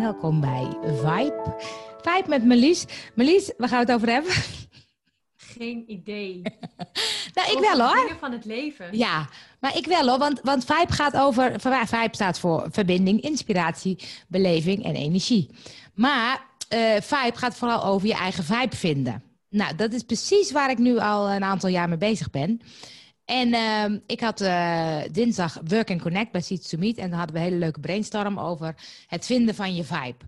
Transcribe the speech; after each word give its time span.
Welkom 0.00 0.40
bij 0.40 0.68
Vibe. 0.82 1.56
Vibe 2.02 2.28
met 2.28 2.44
Melis. 2.44 2.84
Melis, 3.14 3.52
waar 3.56 3.68
gaan 3.68 3.84
we 3.84 3.92
het 3.92 3.94
over 3.94 4.12
hebben? 4.12 4.32
Geen 5.36 5.84
idee. 5.86 6.42
nou, 7.34 7.50
ik 7.50 7.56
Over 7.56 7.76
wel 7.76 7.86
hoor. 7.86 7.96
Dingen 7.96 8.18
van 8.18 8.32
het 8.32 8.44
leven. 8.44 8.98
Ja, 8.98 9.28
maar 9.58 9.76
ik 9.76 9.86
wel 9.86 10.08
hoor, 10.08 10.18
want, 10.18 10.40
want 10.42 10.64
Vibe 10.64 10.92
gaat 10.92 11.16
over. 11.16 11.60
Vibe 11.60 12.08
staat 12.10 12.38
voor 12.38 12.66
verbinding, 12.70 13.20
inspiratie, 13.20 13.98
beleving 14.28 14.84
en 14.84 14.94
energie. 14.94 15.50
Maar 15.94 16.46
eh 16.68 17.00
Vibe 17.00 17.36
gaat 17.38 17.56
vooral 17.56 17.84
over 17.84 18.08
je 18.08 18.14
eigen 18.14 18.44
vibe 18.44 18.76
vinden. 18.76 19.22
Nou, 19.48 19.76
dat 19.76 19.92
is 19.92 20.02
precies 20.02 20.52
waar 20.52 20.70
ik 20.70 20.78
nu 20.78 20.98
al 20.98 21.30
een 21.30 21.44
aantal 21.44 21.68
jaar 21.68 21.88
mee 21.88 21.98
bezig 21.98 22.30
ben. 22.30 22.60
En 23.30 23.52
ehm, 23.52 23.98
ik 24.06 24.20
had 24.20 24.40
eh, 24.40 25.02
dinsdag 25.12 25.60
Work 25.64 25.90
and 25.90 26.02
Connect 26.02 26.32
bij 26.32 26.40
Seeds 26.40 26.68
to 26.68 26.78
Meet. 26.78 26.98
En 26.98 27.10
dan 27.10 27.18
hadden 27.18 27.36
we 27.36 27.42
een 27.42 27.48
hele 27.48 27.58
leuke 27.58 27.80
brainstorm 27.80 28.38
over 28.38 28.74
het 29.06 29.26
vinden 29.26 29.54
van 29.54 29.74
je 29.74 29.84
vibe. 29.84 30.24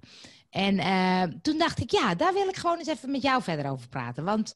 En 0.51 0.79
eh, 0.79 1.23
toen 1.43 1.59
dacht 1.59 1.81
ik, 1.81 1.91
ja, 1.91 2.15
daar 2.15 2.33
wil 2.33 2.49
ik 2.49 2.57
gewoon 2.57 2.79
eens 2.79 2.89
even 2.89 3.11
met 3.11 3.23
jou 3.23 3.43
verder 3.43 3.71
over 3.71 3.89
praten. 3.89 4.25
Want 4.25 4.55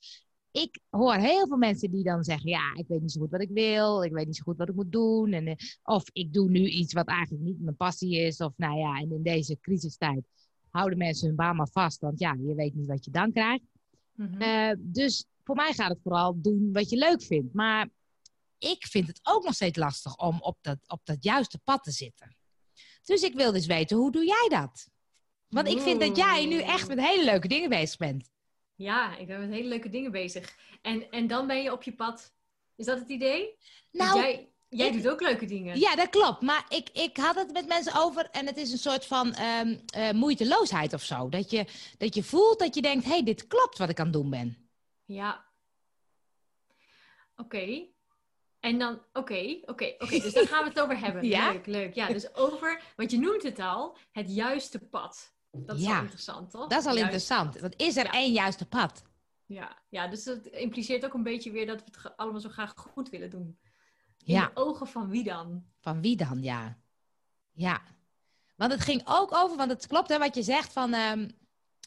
ik 0.51 0.81
hoor 0.91 1.15
heel 1.15 1.47
veel 1.47 1.57
mensen 1.57 1.91
die 1.91 2.05
dan 2.05 2.25
zeggen: 2.25 2.51
Ja, 2.51 2.75
ik 2.75 2.85
weet 2.89 3.01
niet 3.01 3.13
zo 3.13 3.21
goed 3.21 3.31
wat 3.31 3.41
ik 3.43 3.51
wil, 3.51 4.03
ik 4.03 4.13
weet 4.13 4.27
niet 4.27 4.37
zo 4.37 4.43
goed 4.43 4.57
wat 4.57 4.69
ik 4.69 4.75
moet 4.75 4.93
doen. 4.93 5.33
En, 5.33 5.47
eh, 5.47 5.55
of 5.83 6.05
ik 6.13 6.33
doe 6.33 6.51
nu 6.51 6.69
iets 6.69 6.93
wat 6.93 7.07
eigenlijk 7.07 7.45
niet 7.45 7.61
mijn 7.61 7.77
passie 7.77 8.17
is. 8.17 8.41
Of 8.41 8.53
nou 8.57 8.79
ja, 8.79 8.97
en 8.99 9.13
in 9.13 9.23
deze 9.23 9.59
crisistijd 9.61 10.25
houden 10.71 10.99
mensen 10.99 11.27
hun 11.27 11.37
baan 11.37 11.57
maar 11.57 11.69
vast, 11.73 12.01
want 12.01 12.19
ja, 12.19 12.37
je 12.47 12.55
weet 12.55 12.75
niet 12.75 12.87
wat 12.87 13.05
je 13.05 13.11
dan 13.11 13.33
krijgt. 13.33 13.65
Mhm. 14.13 14.41
Eh, 14.41 14.77
dus 14.79 15.27
voor 15.45 15.57
mij 15.57 15.73
gaat 15.73 15.91
het 15.91 16.03
vooral 16.03 16.41
doen 16.41 16.73
wat 16.73 16.91
je 16.91 16.97
leuk 16.97 17.23
vindt. 17.23 17.55
Maar 17.55 17.89
ik 18.59 18.87
vind 18.87 19.07
het 19.07 19.21
ook 19.23 19.45
nog 19.45 19.55
steeds 19.55 19.79
lastig 19.79 20.17
om 20.17 20.41
op 20.41 20.59
dat, 20.61 20.79
op 20.87 21.01
dat 21.05 21.25
juiste 21.25 21.59
pad 21.59 21.83
te 21.83 21.91
zitten. 21.91 22.37
Dus 23.05 23.23
ik 23.23 23.35
wil 23.35 23.53
dus 23.53 23.67
weten, 23.67 23.97
hoe 23.97 24.13
doe 24.13 24.25
jij 24.25 24.47
dat? 24.49 24.89
Want 25.49 25.69
ik 25.69 25.81
vind 25.81 26.01
dat 26.01 26.17
jij 26.17 26.47
nu 26.47 26.61
echt 26.61 26.89
met 26.89 27.01
hele 27.01 27.25
leuke 27.25 27.49
dingen 27.49 27.69
bezig 27.69 27.97
bent. 27.97 28.31
Ja, 28.75 29.17
ik 29.17 29.27
ben 29.27 29.41
met 29.41 29.51
hele 29.51 29.69
leuke 29.69 29.89
dingen 29.89 30.11
bezig. 30.11 30.57
En, 30.83 31.11
en 31.11 31.27
dan 31.27 31.47
ben 31.47 31.63
je 31.63 31.73
op 31.73 31.83
je 31.83 31.93
pad. 31.93 32.35
Is 32.77 32.87
dat 32.87 32.99
het 32.99 33.09
idee? 33.09 33.57
Nou, 33.91 34.19
jij, 34.21 34.53
jij 34.69 34.87
ik- 34.87 34.93
doet 34.93 35.09
ook 35.09 35.21
leuke 35.21 35.47
dingen. 35.47 35.79
Ja, 35.79 35.97
dat 35.97 36.09
klopt. 36.09 36.41
Maar 36.41 36.67
ik, 36.69 36.89
ik 36.91 37.17
had 37.17 37.35
het 37.35 37.53
met 37.53 37.67
mensen 37.67 37.95
over 37.95 38.31
en 38.31 38.47
het 38.47 38.57
is 38.57 38.73
een 38.73 38.79
soort 38.79 39.07
van 39.07 39.35
eh, 39.35 40.11
moeiteloosheid 40.13 40.93
of 40.93 41.03
zo. 41.03 41.29
Dat 41.29 41.51
je, 41.51 41.67
dat 41.99 42.15
je 42.15 42.23
voelt 42.23 42.59
dat 42.59 42.75
je 42.75 42.83
denkt, 42.83 43.05
hé, 43.05 43.11
hey, 43.11 43.23
dit 43.23 43.47
klopt 43.47 43.79
wat 43.79 43.89
ik 43.89 43.99
aan 43.99 44.05
het 44.05 44.15
doen 44.15 44.31
ben. 44.31 44.71
Ja. 45.05 45.45
Oké. 47.37 47.87
En 48.67 48.79
dan, 48.79 49.03
oké, 49.13 49.59
oké, 49.65 49.95
oké. 49.99 50.19
Dus 50.21 50.33
daar 50.33 50.47
gaan 50.47 50.63
we 50.63 50.69
het 50.69 50.81
over 50.81 50.99
hebben. 50.99 51.25
Ja? 51.37 51.53
Leuk, 51.53 51.67
leuk. 51.67 51.95
Ja, 51.95 52.07
dus 52.09 52.35
over, 52.35 52.83
want 52.97 53.11
je 53.11 53.19
noemt 53.19 53.43
het 53.43 53.59
al, 53.59 53.97
het 54.13 54.35
juiste 54.35 54.79
pad. 54.79 55.35
Dat 55.51 55.77
is 55.77 55.83
Ja. 55.85 55.93
wel 55.93 56.01
interessant, 56.03 56.51
toch? 56.51 56.69
Dat 56.69 56.81
is 56.81 56.87
al 56.87 56.97
Juiste 56.97 57.03
interessant. 57.03 57.51
pad. 57.53 57.61
Want 57.61 57.75
is 57.77 57.97
er 57.97 58.05
Ja. 58.05 58.13
één 58.13 58.33
juiste 58.33 58.67
pad? 58.67 59.03
Ja, 59.47 59.77
ja, 59.89 60.09
dus 60.09 60.25
dat 60.25 60.47
impliceert 60.47 61.05
ook 61.05 61.15
een 61.15 61.23
beetje 61.23 61.51
weer 61.51 61.67
dat 61.67 61.79
we 61.85 61.85
het 62.03 62.17
allemaal 62.17 62.41
zo 62.41 62.49
graag 62.49 62.73
goed 62.77 63.09
willen 63.11 63.31
doen. 63.31 63.59
In 64.25 64.35
Ja. 64.35 64.47
de 64.47 64.51
ogen 64.61 64.87
van 64.87 65.09
wie 65.09 65.25
dan? 65.25 65.65
Van 65.81 66.01
wie 66.01 66.17
dan, 66.17 66.43
ja. 66.43 66.79
Ja. 67.53 67.83
Want 68.57 68.73
het 68.73 68.81
ging 68.81 69.03
ook 69.05 69.35
over, 69.35 69.57
want 69.57 69.71
het 69.71 69.87
klopt 69.87 70.09
hè, 70.09 70.19
wat 70.19 70.35
je 70.35 70.43
zegt 70.43 70.73
van... 70.73 70.93
ehm, 70.93 71.29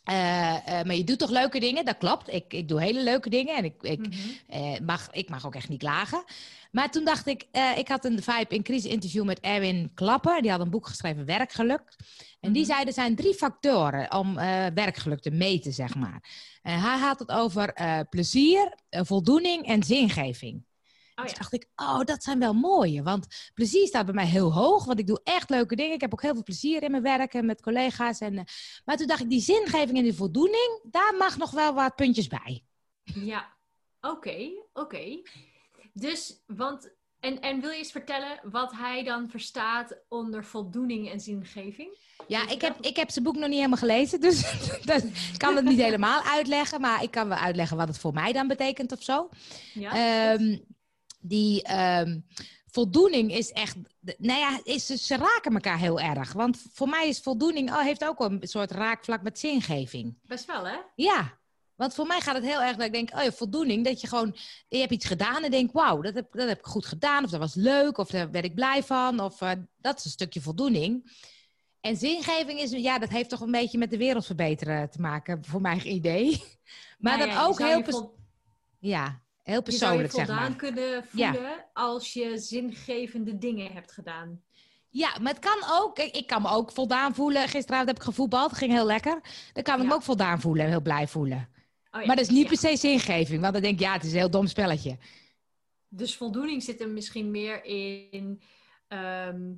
eh, 0.03 0.55
eh, 0.79 0.85
maar 0.85 0.95
je 0.95 1.03
doet 1.03 1.19
toch 1.19 1.29
leuke 1.29 1.59
dingen? 1.59 1.85
Dat 1.85 1.97
klopt. 1.97 2.33
Ik, 2.33 2.53
ik 2.53 2.67
doe 2.67 2.81
hele 2.81 3.03
leuke 3.03 3.29
dingen 3.29 3.55
en 3.55 3.63
ik, 3.63 3.73
ik, 3.81 3.99
Mhm. 3.99 4.17
Eh, 4.47 4.79
mag, 4.85 5.07
ik 5.11 5.29
mag 5.29 5.45
ook 5.45 5.55
echt 5.55 5.69
niet 5.69 5.79
klagen. 5.79 6.23
Maar 6.71 6.91
toen 6.91 7.05
dacht 7.05 7.27
ik, 7.27 7.45
ik 7.77 7.87
had 7.87 8.05
een 8.05 8.23
Vibe 8.23 8.55
in 8.55 8.63
crisis 8.63 8.91
interview 8.91 9.23
met 9.25 9.39
Erwin 9.39 9.91
Klapper. 9.93 10.41
Die 10.41 10.51
had 10.51 10.59
een 10.59 10.69
boek 10.69 10.87
geschreven, 10.87 11.25
Werkgeluk. 11.25 11.95
En 12.39 12.51
die 12.51 12.63
Mhm. 12.63 12.71
zei, 12.71 12.85
er 12.85 12.93
zijn 12.93 13.15
drie 13.15 13.33
factoren 13.33 14.13
om 14.13 14.33
werkgeluk 14.73 15.19
te 15.19 15.31
meten, 15.31 15.73
zeg 15.73 15.95
maar. 15.95 16.23
En 16.61 16.79
hij 16.79 16.97
had 16.97 17.19
het 17.19 17.31
over 17.31 17.73
plezier, 18.09 18.73
voldoening 18.89 19.65
en 19.67 19.83
zingeving. 19.83 20.63
Oh 21.19 21.25
Dus 21.25 21.31
ja. 21.31 21.37
dacht 21.37 21.53
ik, 21.53 21.67
oh, 21.75 21.99
dat 22.03 22.23
zijn 22.23 22.39
wel 22.39 22.53
mooie. 22.53 23.03
Want 23.03 23.27
plezier 23.53 23.87
staat 23.87 24.05
bij 24.05 24.13
mij 24.13 24.25
heel 24.25 24.53
hoog. 24.53 24.85
Want 24.85 24.99
ik 24.99 25.07
doe 25.07 25.21
echt 25.23 25.49
leuke 25.49 25.75
dingen. 25.75 25.93
Ik 25.93 26.01
heb 26.01 26.13
ook 26.13 26.21
heel 26.21 26.33
veel 26.33 26.43
plezier 26.43 26.83
in 26.83 26.91
mijn 26.91 27.03
werk 27.03 27.33
en 27.33 27.45
met 27.45 27.61
collega's. 27.61 28.19
En, 28.19 28.37
eh, 28.37 28.43
maar 28.85 28.97
toen 28.97 29.07
dacht 29.07 29.21
ik, 29.21 29.29
die 29.29 29.41
zingeving 29.41 29.97
en 29.97 30.03
die 30.03 30.13
voldoening, 30.13 30.79
daar 30.83 31.15
mag 31.17 31.37
nog 31.37 31.51
wel 31.51 31.73
wat 31.73 31.95
puntjes 31.95 32.27
bij. 32.27 32.63
Ja, 33.03 33.53
oké, 34.01 34.49
oké. 34.73 35.21
Dus, 35.93 36.43
want, 36.47 36.91
en, 37.19 37.39
en 37.39 37.61
wil 37.61 37.69
je 37.69 37.77
eens 37.77 37.91
vertellen 37.91 38.39
wat 38.43 38.71
hij 38.71 39.03
dan 39.03 39.29
verstaat 39.29 39.97
onder 40.07 40.43
voldoening 40.45 41.11
en 41.11 41.19
zingeving? 41.19 41.97
Ja, 42.27 42.49
ik 42.49 42.61
heb, 42.61 42.77
ik 42.81 42.95
heb 42.95 43.09
zijn 43.09 43.25
boek 43.25 43.35
nog 43.35 43.47
niet 43.47 43.55
helemaal 43.55 43.77
gelezen, 43.77 44.21
dus 44.21 44.41
ik 45.33 45.37
kan 45.37 45.55
het 45.55 45.65
niet 45.65 45.79
helemaal 45.79 46.21
uitleggen. 46.21 46.81
Maar 46.81 47.03
ik 47.03 47.11
kan 47.11 47.27
wel 47.27 47.37
uitleggen 47.37 47.77
wat 47.77 47.87
het 47.87 47.99
voor 47.99 48.13
mij 48.13 48.33
dan 48.33 48.47
betekent 48.47 48.91
of 48.91 49.03
zo. 49.03 49.29
Ja, 49.73 49.91
Ehm, 50.33 50.57
die 51.19 51.63
ehm, 51.63 52.19
voldoening 52.65 53.33
is 53.33 53.51
echt, 53.51 53.75
nou 54.17 54.39
ja, 54.39 54.59
is, 54.63 54.85
ze 54.85 55.17
raken 55.17 55.53
elkaar 55.53 55.77
heel 55.77 55.99
erg. 55.99 56.33
Want 56.33 56.65
voor 56.73 56.89
mij 56.89 57.07
is 57.07 57.19
voldoening, 57.19 57.69
oh, 57.69 57.81
heeft 57.81 58.05
ook 58.05 58.19
een 58.19 58.39
soort 58.41 58.71
raakvlak 58.71 59.21
met 59.21 59.39
zingeving. 59.39 60.17
best 60.21 60.45
wel 60.45 60.67
hè? 60.67 60.77
Ja, 60.95 61.37
want 61.75 61.93
voor 61.93 62.07
mij 62.07 62.21
gaat 62.21 62.35
het 62.35 62.43
heel 62.43 62.61
erg 62.61 62.75
dat 62.75 62.85
ik 62.85 62.93
denk, 62.93 63.09
oh 63.15 63.23
ja, 63.23 63.31
voldoening. 63.31 63.85
Dat 63.85 64.01
je 64.01 64.07
gewoon, 64.07 64.35
je 64.67 64.77
hebt 64.77 64.91
iets 64.91 65.05
gedaan 65.05 65.43
en 65.43 65.51
denk, 65.51 65.71
wauw, 65.71 66.01
dat 66.01 66.13
heb, 66.13 66.31
dat 66.31 66.47
heb 66.47 66.59
ik 66.59 66.65
goed 66.65 66.85
gedaan. 66.85 67.23
Of 67.23 67.29
dat 67.29 67.39
was 67.39 67.55
leuk, 67.55 67.97
of 67.97 68.09
daar 68.09 68.31
werd 68.31 68.45
ik 68.45 68.55
blij 68.55 68.83
van. 68.83 69.19
Of 69.19 69.41
eh, 69.41 69.51
dat 69.77 69.97
is 69.97 70.05
een 70.05 70.11
stukje 70.11 70.41
voldoening. 70.41 71.11
En 71.81 71.97
zingeving 71.97 72.59
is, 72.59 72.71
ja, 72.71 72.99
dat 72.99 73.09
heeft 73.09 73.29
toch 73.29 73.39
een 73.39 73.51
beetje 73.51 73.77
met 73.77 73.89
de 73.89 73.97
wereld 73.97 74.25
verbeteren 74.25 74.89
te 74.89 75.01
maken, 75.01 75.45
voor 75.45 75.61
mijn 75.61 75.87
idee. 75.87 76.43
Maar 76.99 77.17
Nou 77.17 77.29
ja, 77.29 77.41
je 77.41 77.47
ook 77.47 77.59
heel, 77.59 77.83
vol- 77.83 78.15
ja, 78.79 79.21
heel 79.49 79.61
Je 79.65 79.71
zou 79.71 79.93
je 79.93 79.99
persoonlijk, 80.01 80.11
zeg 80.11 80.25
voldaan 80.25 80.49
maar. 80.49 80.55
kunnen 80.59 81.05
Ja. 81.11 81.31
voelen 81.33 81.65
als 81.73 82.13
je 82.13 82.37
zingevende 82.37 83.37
dingen 83.37 83.71
hebt 83.71 83.91
gedaan. 83.91 84.41
Ja, 84.89 85.17
maar 85.21 85.33
het 85.33 85.41
kan 85.41 85.57
ook. 85.71 85.99
Ik, 85.99 86.27
kan 86.27 86.41
me 86.41 86.49
ook 86.49 86.71
voldaan 86.71 87.15
voelen. 87.15 87.47
Gisteravond 87.47 87.87
heb 87.87 87.97
ik 87.97 88.03
gevoetbald, 88.03 88.53
ging 88.53 88.71
heel 88.71 88.85
lekker. 88.85 89.21
Dan 89.53 89.63
kan 89.63 89.75
ik 89.75 89.81
Ja. 89.81 89.87
me 89.87 89.93
ook 89.93 90.03
voldaan 90.03 90.41
voelen 90.41 90.63
en 90.63 90.69
heel 90.69 90.81
blij 90.81 91.07
voelen. 91.07 91.49
Oh 91.91 91.99
ja, 92.01 92.07
Maar 92.07 92.15
dat 92.15 92.25
is 92.25 92.31
niet 92.31 92.47
per 92.47 92.57
se 92.57 92.77
zingeving, 92.77 93.41
want 93.41 93.53
dan 93.53 93.61
denk 93.61 93.73
ik, 93.73 93.79
ja, 93.79 93.93
het 93.93 94.03
is 94.03 94.11
een 94.11 94.17
heel 94.17 94.29
dom 94.29 94.47
spelletje. 94.47 94.97
Dus 95.87 96.15
voldoening 96.15 96.63
zit 96.63 96.81
er 96.81 96.89
misschien 96.89 97.31
meer 97.31 97.63
in 97.65 98.41
ehm, 98.87 99.51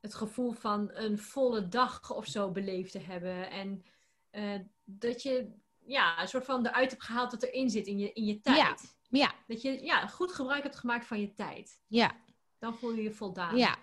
het 0.00 0.14
gevoel 0.14 0.52
van 0.52 0.90
een 0.92 1.18
volle 1.18 1.68
dag 1.68 2.14
of 2.14 2.26
zo 2.26 2.50
beleefd 2.50 2.92
te 2.92 2.98
hebben. 3.00 3.50
En 3.50 3.84
eh, 4.30 4.54
dat 4.84 5.22
je 5.22 5.50
ja, 5.86 6.20
een 6.22 6.28
soort 6.28 6.44
van 6.44 6.66
eruit 6.66 6.90
hebt 6.90 7.02
gehaald 7.04 7.30
wat 7.30 7.42
erin 7.42 7.70
zit 7.70 7.86
in 7.86 7.98
je, 7.98 8.12
in 8.12 8.24
je 8.24 8.40
tijd. 8.40 8.96
Ja. 9.12 9.18
Ja, 9.20 9.32
Dat 9.46 9.62
je 9.62 9.84
ja, 9.84 10.06
goed 10.06 10.32
gebruik 10.32 10.62
hebt 10.62 10.76
gemaakt 10.76 11.06
van 11.06 11.20
je 11.20 11.34
tijd. 11.34 11.80
ja, 11.86 12.12
Dan 12.58 12.74
voel 12.74 12.92
je 12.92 13.02
je 13.02 13.10
voldaan. 13.12 13.56
ja. 13.56 13.76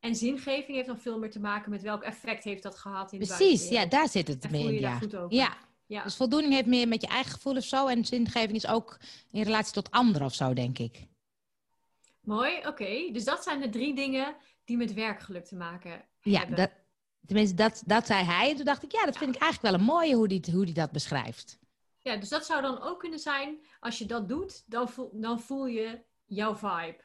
En 0.00 0.14
zingeving 0.16 0.76
heeft 0.76 0.86
dan 0.86 0.98
veel 0.98 1.18
meer 1.18 1.30
te 1.30 1.40
maken 1.40 1.70
met 1.70 1.82
welk 1.82 2.02
effect 2.02 2.44
heeft 2.44 2.62
dat 2.62 2.76
gehad 2.78 3.12
in 3.12 3.18
de 3.20 3.26
Precies, 3.26 3.42
ja, 3.44 3.48
buitenwereld. 3.48 3.90
daar 3.90 4.08
zit 4.08 4.28
het 4.28 4.44
En 4.44 4.50
mee 4.50 4.60
voel 4.60 4.70
je 4.70 4.76
in, 4.76 4.82
daar 4.82 4.92
ja. 4.92 4.98
goed 4.98 5.16
over. 5.16 5.36
Ja, 5.36 5.56
Ja. 5.86 6.02
dus 6.02 6.16
voldoening 6.16 6.52
heeft 6.52 6.66
meer 6.66 6.88
met 6.88 7.00
je 7.00 7.06
eigen 7.06 7.32
gevoel 7.32 7.56
of 7.56 7.64
zo. 7.64 7.86
En 7.86 8.04
zingeving 8.04 8.52
is 8.52 8.66
ook 8.66 8.98
in 9.30 9.42
relatie 9.42 9.72
tot 9.72 9.90
anderen 9.90 10.26
of 10.26 10.34
zo, 10.34 10.54
denk 10.54 10.78
ik. 10.78 11.06
Mooi, 12.20 12.66
oké. 12.66 13.08
Dus 13.12 13.24
dat 13.24 13.42
zijn 13.42 13.60
de 13.60 13.68
drie 13.68 13.94
dingen 13.94 14.34
die 14.64 14.76
met 14.76 14.94
werkgeluk 14.94 15.44
te 15.44 15.56
maken 15.56 16.04
Ja, 16.20 16.38
hebben. 16.38 16.56
dat, 16.56 16.70
tenminste, 17.26 17.54
dat, 17.54 17.82
dat 17.86 18.06
zei 18.06 18.24
hij. 18.24 18.50
En 18.50 18.56
toen 18.56 18.64
dacht 18.64 18.82
ik, 18.82 18.92
ja, 18.92 19.04
dat 19.04 19.16
vind 19.18 19.34
ik 19.34 19.40
eigenlijk 19.40 19.72
wel 19.72 19.80
een 19.80 19.94
mooie 19.94 20.14
hoe 20.14 20.28
die, 20.28 20.42
hoe 20.52 20.64
die 20.64 20.74
dat 20.74 20.90
beschrijft. 20.90 21.58
Ja, 22.06 22.16
dus 22.16 22.28
dat 22.28 22.46
zou 22.46 22.62
dan 22.62 22.82
ook 22.82 22.98
kunnen 22.98 23.18
zijn, 23.18 23.58
als 23.80 23.98
je 23.98 24.06
dat 24.06 24.28
doet, 24.28 24.62
dan 24.66 24.88
voel, 24.88 25.10
dan 25.12 25.40
voel 25.40 25.66
je 25.66 26.02
jouw 26.26 26.56
vibe. 26.56 26.96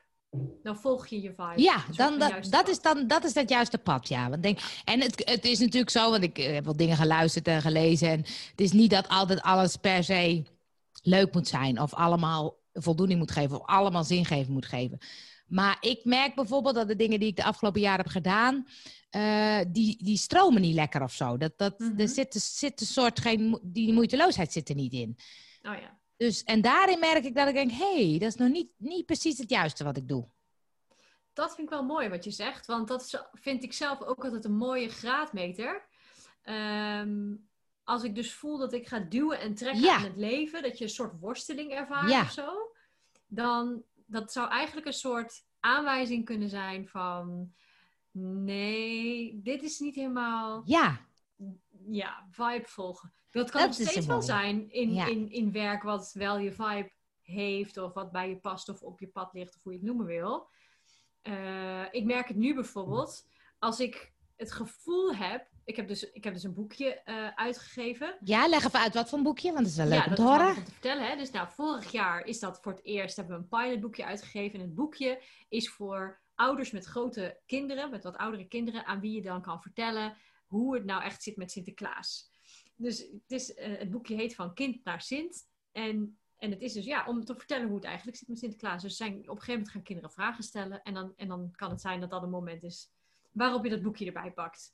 Dan 0.63 0.77
volg 0.77 1.07
je 1.07 1.21
je 1.21 1.33
vibe. 1.33 1.61
Ja, 1.61 1.83
dan, 1.95 2.19
dat, 2.19 2.31
dat, 2.31 2.49
pad. 2.49 2.67
is 2.67 2.81
dan, 2.81 3.07
dat 3.07 3.23
is 3.23 3.33
dat 3.33 3.49
juiste 3.49 3.77
pad, 3.77 4.07
ja. 4.07 4.29
Want 4.29 4.43
denk, 4.43 4.59
en 4.85 5.01
het, 5.01 5.21
het 5.25 5.45
is 5.45 5.59
natuurlijk 5.59 5.91
zo, 5.91 6.09
want 6.11 6.23
ik 6.23 6.37
eh, 6.37 6.53
heb 6.53 6.63
wel 6.63 6.75
dingen 6.75 6.97
geluisterd 6.97 7.47
en 7.47 7.61
gelezen. 7.61 8.09
En 8.09 8.19
het 8.51 8.61
is 8.61 8.71
niet 8.71 8.91
dat 8.91 9.07
altijd 9.07 9.41
alles 9.41 9.75
per 9.75 10.03
se 10.03 10.43
leuk 11.01 11.33
moet 11.33 11.47
zijn. 11.47 11.81
Of 11.81 11.93
allemaal 11.93 12.57
voldoening 12.73 13.19
moet 13.19 13.31
geven. 13.31 13.59
Of 13.59 13.65
allemaal 13.65 14.03
zingeving 14.03 14.47
moet 14.47 14.65
geven. 14.65 14.99
Maar 15.51 15.77
ik 15.79 16.05
merk 16.05 16.35
bijvoorbeeld 16.35 16.75
dat 16.75 16.87
de 16.87 16.95
dingen 16.95 17.19
die 17.19 17.29
ik 17.29 17.35
de 17.35 17.43
afgelopen 17.43 17.81
jaren 17.81 18.03
heb 18.03 18.11
gedaan... 18.13 18.67
eh, 19.09 19.59
die, 19.67 20.03
die 20.03 20.17
stromen 20.17 20.61
niet 20.61 20.73
lekker 20.75 21.01
of 21.03 21.13
zo. 21.13 21.37
Dat, 21.37 21.57
dat, 21.57 21.79
Mhm. 21.79 21.99
Er 21.99 22.07
zit, 22.07 22.33
zit 22.33 22.81
een 22.81 22.87
soort, 22.87 23.19
geen, 23.19 23.59
die 23.63 23.93
moeiteloosheid 23.93 24.51
zit 24.51 24.69
er 24.69 24.75
niet 24.75 24.93
in. 24.93 25.17
Oh 25.63 25.75
ja. 25.79 25.99
Dus, 26.17 26.43
en 26.43 26.61
daarin 26.61 26.99
merk 26.99 27.23
ik 27.23 27.35
dat 27.35 27.47
ik 27.47 27.53
denk, 27.53 27.71
hé, 27.71 28.09
hey, 28.09 28.19
dat 28.19 28.27
is 28.29 28.35
nog 28.35 28.49
niet, 28.49 28.69
niet 28.77 29.05
precies 29.05 29.37
het 29.37 29.49
juiste 29.49 29.83
wat 29.83 29.97
ik 29.97 30.07
doe. 30.07 30.27
Dat 31.33 31.55
vind 31.55 31.67
ik 31.67 31.73
wel 31.73 31.83
mooi 31.83 32.09
wat 32.09 32.23
je 32.23 32.31
zegt, 32.31 32.65
want 32.65 32.87
dat 32.87 33.29
vind 33.33 33.63
ik 33.63 33.73
zelf 33.73 34.01
ook 34.01 34.23
altijd 34.23 34.45
een 34.45 34.55
mooie 34.57 34.89
graadmeter. 34.89 35.85
Ehm, 36.41 37.33
als 37.83 38.03
ik 38.03 38.15
dus 38.15 38.33
voel 38.33 38.57
dat 38.57 38.73
ik 38.73 38.87
ga 38.87 38.99
duwen 38.99 39.39
en 39.39 39.53
trekken 39.53 39.81
Ja. 39.81 39.95
aan 39.95 40.03
het 40.03 40.17
leven, 40.17 40.61
dat 40.63 40.77
je 40.77 40.83
een 40.83 40.89
soort 40.89 41.19
worsteling 41.19 41.71
ervaart 41.71 42.09
Ja. 42.09 42.21
of 42.21 42.31
zo, 42.31 42.49
dan 43.27 43.83
dat 44.11 44.31
zou 44.31 44.49
eigenlijk 44.49 44.87
een 44.87 44.93
soort 44.93 45.45
aanwijzing 45.59 46.25
kunnen 46.25 46.49
zijn 46.49 46.87
van 46.87 47.53
nee, 48.11 49.39
dit 49.43 49.63
is 49.63 49.79
niet 49.79 49.95
helemaal 49.95 50.61
Ja, 50.65 50.99
ja, 51.87 52.27
vibe 52.29 52.67
volgen. 52.67 53.13
Dat 53.31 53.49
kan 53.49 53.61
nog 53.61 53.73
steeds 53.73 54.05
wel 54.05 54.21
zijn 54.21 54.71
in, 54.71 54.95
in, 54.95 55.31
in 55.31 55.51
werk 55.51 55.83
wat 55.83 56.11
wel 56.13 56.37
je 56.37 56.51
vibe 56.51 56.91
heeft, 57.21 57.77
of 57.77 57.93
wat 57.93 58.11
bij 58.11 58.29
je 58.29 58.37
past, 58.37 58.69
of 58.69 58.81
op 58.81 58.99
je 58.99 59.07
pad 59.07 59.33
ligt, 59.33 59.55
of 59.55 59.63
hoe 59.63 59.71
je 59.71 59.77
het 59.77 59.87
noemen 59.87 60.05
wil. 60.05 60.49
Uh, 61.23 61.85
ik 61.91 62.05
merk 62.05 62.27
het 62.27 62.37
nu 62.37 62.53
bijvoorbeeld, 62.53 63.27
als 63.59 63.79
ik 63.79 64.13
het 64.35 64.51
gevoel 64.51 65.15
heb. 65.15 65.47
Ik 65.65 65.75
heb 65.75 65.87
dus, 65.87 66.11
ik 66.11 66.23
heb 66.23 66.33
dus 66.33 66.43
een 66.43 66.53
boekje 66.53 67.01
uh, 67.05 67.27
uitgegeven. 67.35 68.17
Ja, 68.23 68.47
leg 68.47 68.65
even 68.65 68.79
uit 68.79 68.93
wat 68.93 69.09
voor 69.09 69.17
een 69.17 69.23
boekje, 69.23 69.47
want 69.51 69.59
het 69.59 69.69
is 69.69 69.75
wel 69.75 69.87
leuk 69.87 70.03
ja, 70.03 70.05
om 70.05 70.15
te 70.15 70.21
horen. 70.21 70.45
Ja, 70.45 70.55
om 70.55 70.63
te 70.63 70.71
vertellen. 70.71 71.09
Hè. 71.09 71.15
Dus 71.15 71.31
nou, 71.31 71.47
vorig 71.51 71.91
jaar 71.91 72.25
is 72.25 72.39
dat 72.39 72.59
voor 72.61 72.71
het 72.71 72.83
eerst, 72.83 73.15
hebben 73.15 73.35
we 73.35 73.41
een 73.41 73.47
pilotboekje 73.47 74.05
uitgegeven. 74.05 74.59
En 74.59 74.65
het 74.65 74.75
boekje 74.75 75.21
is 75.49 75.69
voor 75.69 76.19
ouders 76.35 76.71
met 76.71 76.85
grote 76.85 77.39
kinderen, 77.45 77.89
met 77.89 78.03
wat 78.03 78.17
oudere 78.17 78.47
kinderen, 78.47 78.85
aan 78.85 78.99
wie 78.99 79.15
je 79.15 79.21
dan 79.21 79.41
kan 79.41 79.61
vertellen 79.61 80.17
hoe 80.45 80.75
het 80.75 80.85
nou 80.85 81.03
echt 81.03 81.23
zit 81.23 81.37
met 81.37 81.51
Sinterklaas. 81.51 82.29
Dus 82.75 82.99
het, 82.99 83.31
is, 83.31 83.49
uh, 83.49 83.77
het 83.77 83.91
boekje 83.91 84.15
heet 84.15 84.35
Van 84.35 84.53
Kind 84.53 84.83
naar 84.83 85.01
Sint. 85.01 85.49
En 85.71 86.15
en 86.41 86.51
het 86.51 86.61
is 86.61 86.73
dus 86.73 86.85
ja, 86.85 87.05
om 87.07 87.25
te 87.25 87.35
vertellen 87.35 87.67
hoe 87.67 87.75
het 87.75 87.85
eigenlijk 87.85 88.17
zit 88.17 88.27
met 88.27 88.39
Sinterklaas. 88.39 88.81
Dus 88.81 88.97
zijn, 88.97 89.13
op 89.13 89.19
een 89.19 89.27
gegeven 89.27 89.53
moment 89.53 89.69
gaan 89.69 89.83
kinderen 89.83 90.11
vragen 90.11 90.43
stellen. 90.43 90.81
En 90.81 90.93
dan, 90.93 91.13
en 91.15 91.27
dan 91.27 91.51
kan 91.55 91.69
het 91.69 91.81
zijn 91.81 91.99
dat 91.99 92.09
dat 92.09 92.23
een 92.23 92.29
moment 92.29 92.63
is 92.63 92.91
waarop 93.31 93.63
je 93.63 93.69
dat 93.69 93.81
boekje 93.81 94.05
erbij 94.05 94.31
pakt. 94.31 94.73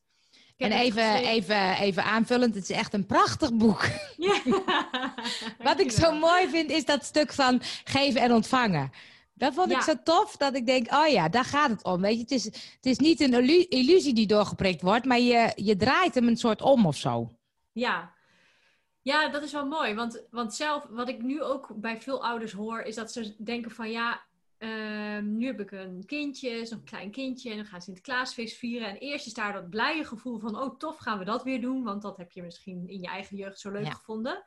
En 0.57 0.71
even, 0.71 1.15
even, 1.15 1.77
even 1.77 2.03
aanvullend, 2.03 2.55
het 2.55 2.69
is 2.69 2.75
echt 2.75 2.93
een 2.93 3.05
prachtig 3.05 3.53
boek. 3.53 3.85
Ja. 4.17 4.41
Wat 5.63 5.79
ik 5.79 5.91
zo 5.91 6.11
mooi 6.11 6.49
vind, 6.49 6.71
is 6.71 6.85
dat 6.85 7.05
stuk 7.05 7.33
van 7.33 7.61
geven 7.83 8.21
en 8.21 8.31
ontvangen. 8.31 8.91
Dat 9.33 9.53
vond 9.53 9.71
ik 9.71 9.81
zo 9.81 9.93
tof, 10.03 10.37
dat 10.37 10.55
ik 10.55 10.65
denk, 10.65 10.93
oh 10.93 11.07
ja, 11.07 11.29
daar 11.29 11.45
gaat 11.45 11.69
het 11.69 11.83
om. 11.83 12.01
Weet 12.01 12.15
je, 12.15 12.21
het 12.21 12.31
is, 12.31 12.43
het 12.45 12.85
is 12.85 12.97
niet 12.97 13.19
een 13.19 13.69
illusie 13.69 14.13
die 14.13 14.27
doorgeprikt 14.27 14.81
wordt, 14.81 15.05
maar 15.05 15.19
je, 15.19 15.51
je 15.55 15.75
draait 15.75 16.15
hem 16.15 16.27
een 16.27 16.37
soort 16.37 16.61
om 16.61 16.85
of 16.85 16.95
zo. 16.95 17.31
Ja, 17.71 18.13
ja, 19.01 19.29
dat 19.29 19.43
is 19.43 19.51
wel 19.51 19.65
mooi. 19.65 19.93
Want, 19.93 20.23
want 20.31 20.53
zelf, 20.53 20.85
wat 20.89 21.09
ik 21.09 21.21
nu 21.21 21.43
ook 21.43 21.71
bij 21.75 22.01
veel 22.01 22.25
ouders 22.25 22.51
hoor, 22.51 22.81
is 22.81 22.95
dat 22.95 23.11
ze 23.11 23.35
denken 23.37 23.71
van 23.71 23.91
ja, 23.91 24.21
ehm, 24.57 25.37
nu 25.37 25.45
heb 25.45 25.59
ik 25.59 25.71
een 25.71 26.03
kindje, 26.05 26.65
zo'n 26.65 26.83
klein 26.83 27.11
kindje, 27.11 27.49
en 27.49 27.55
dan 27.55 27.65
gaan 27.65 27.81
Sinterklaasfeest 27.81 28.57
vieren. 28.57 28.87
En 28.87 28.97
eerst 28.97 29.25
is 29.25 29.33
daar 29.33 29.53
dat 29.53 29.69
blije 29.69 30.03
gevoel 30.03 30.39
van, 30.39 30.55
oh 30.55 30.77
tof, 30.77 30.97
gaan 30.97 31.19
we 31.19 31.25
dat 31.25 31.43
weer 31.43 31.61
doen, 31.61 31.83
want 31.83 32.01
dat 32.01 32.17
heb 32.17 32.31
je 32.31 32.43
misschien 32.43 32.87
in 32.87 33.01
je 33.01 33.07
eigen 33.07 33.37
jeugd 33.37 33.59
zo 33.59 33.71
leuk 33.71 33.93
gevonden. 33.93 34.43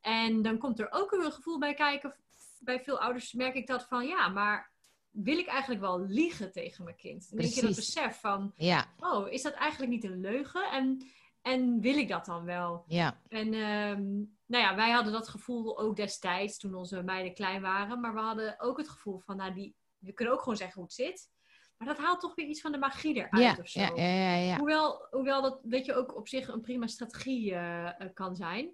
En 0.00 0.42
dan 0.42 0.58
komt 0.58 0.78
er 0.78 0.88
ook 0.90 1.12
een 1.12 1.32
gevoel 1.32 1.58
bij 1.58 1.74
kijken, 1.74 2.16
bij 2.58 2.80
veel 2.80 3.00
ouders 3.00 3.32
merk 3.32 3.54
ik 3.54 3.66
dat 3.66 3.84
van, 3.84 4.06
ja, 4.06 4.28
maar 4.28 4.72
wil 5.10 5.38
ik 5.38 5.46
eigenlijk 5.46 5.80
wel 5.80 6.06
liegen 6.06 6.52
tegen 6.52 6.84
mijn 6.84 6.96
kind? 6.96 7.28
Dan 7.30 7.38
denk 7.38 7.52
je 7.52 7.60
dat 7.60 7.74
besef 7.74 8.20
van, 8.20 8.52
ja. 8.56 8.94
oh, 8.98 9.30
is 9.30 9.42
dat 9.42 9.52
eigenlijk 9.52 9.92
niet 9.92 10.04
een 10.04 10.20
leugen? 10.20 10.70
En 10.70 11.02
en 11.42 11.80
wil 11.80 11.96
ik 11.96 12.08
dat 12.08 12.24
dan 12.24 12.44
wel? 12.44 12.84
Ja. 12.86 13.20
En 13.28 13.54
um, 13.54 14.37
nou 14.48 14.64
ja, 14.64 14.74
wij 14.74 14.90
hadden 14.90 15.12
dat 15.12 15.28
gevoel 15.28 15.78
ook 15.78 15.96
destijds 15.96 16.58
toen 16.58 16.74
onze 16.74 17.02
meiden 17.02 17.34
klein 17.34 17.62
waren. 17.62 18.00
Maar 18.00 18.14
we 18.14 18.20
hadden 18.20 18.60
ook 18.60 18.78
het 18.78 18.88
gevoel 18.88 19.18
van, 19.18 19.36
nou, 19.36 19.54
die, 19.54 19.74
we 19.98 20.12
kunnen 20.12 20.34
ook 20.34 20.40
gewoon 20.40 20.56
zeggen 20.56 20.76
hoe 20.76 20.84
het 20.84 20.94
zit. 20.94 21.28
Maar 21.76 21.88
dat 21.88 21.98
haalt 21.98 22.20
toch 22.20 22.34
weer 22.34 22.46
iets 22.46 22.60
van 22.60 22.72
de 22.72 22.78
magie 22.78 23.14
eruit 23.14 23.42
ja, 23.42 23.56
of 23.60 23.68
zo. 23.68 23.80
Ja, 23.80 23.92
ja, 23.94 24.34
ja, 24.34 24.56
Hoewel, 24.56 25.06
hoewel 25.10 25.42
dat, 25.42 25.60
weet 25.62 25.86
je, 25.86 25.94
ook 25.94 26.16
op 26.16 26.28
zich 26.28 26.48
een 26.48 26.60
prima 26.60 26.86
strategie 26.86 27.50
uh, 27.50 27.90
kan 28.14 28.36
zijn. 28.36 28.64